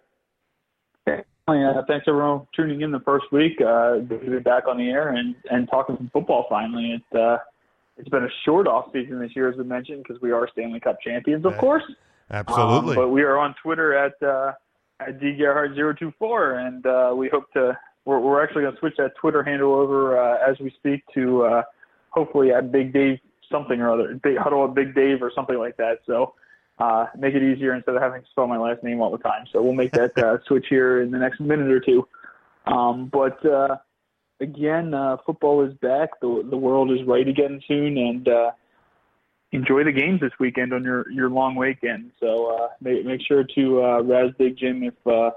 Uh, 1.60 1.84
thanks 1.88 2.06
everyone 2.08 2.40
for 2.40 2.48
tuning 2.56 2.82
in 2.82 2.92
the 2.92 3.00
first 3.02 3.26
week. 3.32 3.60
Uh, 3.62 3.98
good 3.98 4.22
to 4.22 4.32
be 4.32 4.40
back 4.40 4.68
on 4.68 4.78
the 4.78 4.90
air 4.90 5.10
and, 5.10 5.36
and 5.50 5.68
talking 5.70 5.98
some 5.98 6.10
football 6.14 6.46
finally. 6.50 6.94
It, 6.94 7.18
uh, 7.18 7.38
it's 7.98 8.10
been 8.10 8.24
a 8.24 8.30
short 8.46 8.68
off 8.68 8.86
season 8.94 9.20
this 9.20 9.36
year, 9.36 9.50
as 9.50 9.58
we 9.58 9.64
mentioned, 9.64 10.04
because 10.04 10.22
we 10.22 10.32
are 10.32 10.48
Stanley 10.52 10.80
Cup 10.80 10.98
champions, 11.02 11.46
of 11.46 11.58
course. 11.58 11.84
Absolutely. 12.32 12.92
Um, 12.92 12.96
but 12.96 13.10
we 13.10 13.24
are 13.24 13.38
on 13.38 13.54
Twitter 13.62 13.94
at 13.94 14.14
uh, 14.24 14.54
at 15.00 15.20
dgerhard024, 15.20 16.68
and 16.68 16.86
uh, 16.86 17.14
we 17.16 17.30
hope 17.30 17.52
to. 17.54 17.78
We're, 18.06 18.20
we're 18.20 18.44
actually 18.44 18.64
going 18.64 18.74
to 18.74 18.80
switch 18.80 18.96
that 18.98 19.16
Twitter 19.20 19.44
handle 19.44 19.76
over 19.76 20.18
uh, 20.18 20.38
as 20.50 20.58
we 20.60 20.72
speak 20.80 21.04
to 21.14 21.44
uh, 21.44 21.64
hopefully 22.10 22.52
at 22.52 22.72
Big 22.72 22.94
Dave 22.94 23.20
something 23.52 23.80
or 23.82 23.92
other, 23.92 24.16
Big 24.24 24.38
Huddle 24.38 24.66
at 24.66 24.74
Big 24.74 24.96
Dave 24.96 25.22
or 25.22 25.32
something 25.36 25.58
like 25.58 25.78
that. 25.78 26.00
So 26.08 26.34
uh, 26.82 27.06
make 27.18 27.36
it 27.36 27.44
easier 27.44 27.76
instead 27.76 27.96
of 27.96 28.02
having 28.02 28.22
to 28.22 28.28
spell 28.32 28.48
my 28.48 28.58
last 28.58 28.84
name 28.84 29.02
all 29.02 29.12
the 29.12 29.18
time. 29.20 29.46
So 29.52 29.62
we'll 29.62 29.74
make 29.74 29.92
that 29.92 30.18
uh, 30.18 30.38
switch 30.48 30.66
here 30.70 31.02
in 31.02 31.12
the 31.12 31.20
next 31.20 31.40
minute 31.40 31.70
or 31.70 31.80
two. 31.80 32.08
Um, 32.66 33.08
but 33.12 33.44
uh, 33.46 33.78
again, 34.40 34.94
uh, 34.94 35.18
football 35.26 35.64
is 35.64 35.74
back. 35.76 36.20
The 36.22 36.46
the 36.50 36.58
world 36.58 36.92
is 36.92 37.06
right 37.06 37.28
again 37.28 37.62
soon, 37.68 37.98
and 37.98 38.28
uh, 38.28 38.52
enjoy 39.52 39.84
the 39.84 39.92
games 39.92 40.22
this 40.22 40.32
weekend 40.40 40.74
on 40.74 40.84
your 40.84 41.10
your 41.12 41.30
long 41.30 41.56
weekend. 41.56 42.12
So 42.20 42.56
uh, 42.56 42.68
make 42.82 43.06
make 43.06 43.22
sure 43.28 43.44
to 43.56 43.84
uh, 43.84 44.02
razz 44.02 44.32
Big 44.38 44.58
Jim 44.58 44.84
if 44.84 44.96
uh, 45.06 45.32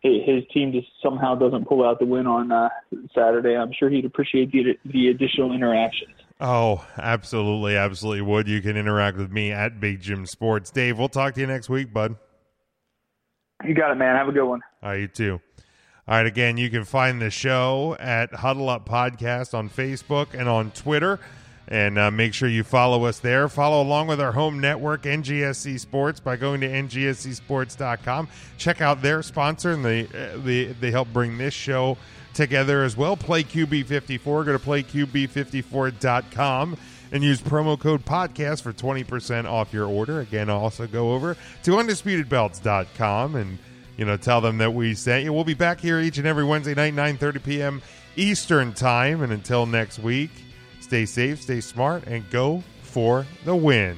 his 0.00 0.44
team 0.52 0.72
just 0.72 0.88
somehow 1.02 1.34
doesn't 1.34 1.66
pull 1.66 1.84
out 1.84 1.98
the 1.98 2.06
win 2.06 2.26
on 2.26 2.52
uh, 2.52 2.68
Saturday. 3.14 3.56
I'm 3.56 3.72
sure 3.78 3.90
he'd 3.90 4.04
appreciate 4.06 4.50
the 4.50 4.78
the 4.86 5.08
additional 5.08 5.52
interactions. 5.52 6.14
Oh, 6.40 6.86
absolutely, 6.98 7.76
absolutely 7.76 8.22
would. 8.22 8.46
You 8.46 8.60
can 8.60 8.76
interact 8.76 9.16
with 9.16 9.30
me 9.30 9.52
at 9.52 9.80
Big 9.80 10.00
Jim 10.00 10.26
Sports. 10.26 10.70
Dave, 10.70 10.98
we'll 10.98 11.08
talk 11.08 11.34
to 11.34 11.40
you 11.40 11.46
next 11.46 11.68
week, 11.70 11.92
bud. 11.92 12.16
You 13.64 13.74
got 13.74 13.90
it, 13.90 13.94
man. 13.94 14.16
Have 14.16 14.28
a 14.28 14.32
good 14.32 14.44
one. 14.46 14.60
All 14.82 14.90
right, 14.90 15.00
you 15.00 15.08
too. 15.08 15.40
All 16.08 16.14
right, 16.16 16.26
again, 16.26 16.58
you 16.58 16.68
can 16.68 16.84
find 16.84 17.20
the 17.20 17.30
show 17.30 17.96
at 17.98 18.32
Huddle 18.34 18.68
Up 18.68 18.88
Podcast 18.88 19.54
on 19.54 19.70
Facebook 19.70 20.34
and 20.38 20.48
on 20.48 20.70
Twitter. 20.72 21.18
And 21.68 21.98
uh, 21.98 22.12
make 22.12 22.32
sure 22.32 22.48
you 22.48 22.62
follow 22.62 23.06
us 23.06 23.18
there. 23.18 23.48
Follow 23.48 23.82
along 23.82 24.06
with 24.06 24.20
our 24.20 24.30
home 24.30 24.60
network, 24.60 25.02
NGSC 25.02 25.80
Sports, 25.80 26.20
by 26.20 26.36
going 26.36 26.60
to 26.60 26.68
ngscsports.com. 26.68 28.28
Check 28.56 28.80
out 28.80 29.02
their 29.02 29.20
sponsor, 29.22 29.72
and 29.72 29.84
they, 29.84 30.04
uh, 30.06 30.36
they, 30.36 30.66
they 30.66 30.92
help 30.92 31.08
bring 31.12 31.38
this 31.38 31.54
show 31.54 31.98
together 32.36 32.84
as 32.84 32.96
well. 32.96 33.16
Play 33.16 33.42
QB54. 33.42 34.44
Go 34.44 34.52
to 34.52 34.58
playqb54.com 34.58 36.76
and 37.12 37.24
use 37.24 37.40
promo 37.40 37.78
code 37.78 38.04
podcast 38.04 38.62
for 38.62 38.72
20% 38.72 39.48
off 39.50 39.72
your 39.72 39.86
order. 39.86 40.20
Again, 40.20 40.50
also 40.50 40.86
go 40.86 41.14
over 41.14 41.36
to 41.64 41.70
undisputedbelts.com 41.72 43.36
and 43.36 43.58
you 43.96 44.04
know 44.04 44.16
tell 44.16 44.40
them 44.40 44.58
that 44.58 44.74
we 44.74 44.94
sent 44.94 45.24
you. 45.24 45.32
We'll 45.32 45.44
be 45.44 45.54
back 45.54 45.80
here 45.80 46.00
each 46.00 46.18
and 46.18 46.26
every 46.26 46.44
Wednesday 46.44 46.74
night 46.74 46.94
9:30 46.94 47.42
p.m. 47.42 47.82
Eastern 48.16 48.72
Time 48.72 49.22
and 49.22 49.32
until 49.32 49.66
next 49.66 49.98
week, 49.98 50.30
stay 50.80 51.06
safe, 51.06 51.42
stay 51.42 51.60
smart 51.60 52.06
and 52.06 52.28
go 52.30 52.62
for 52.82 53.26
the 53.44 53.56
win. 53.56 53.96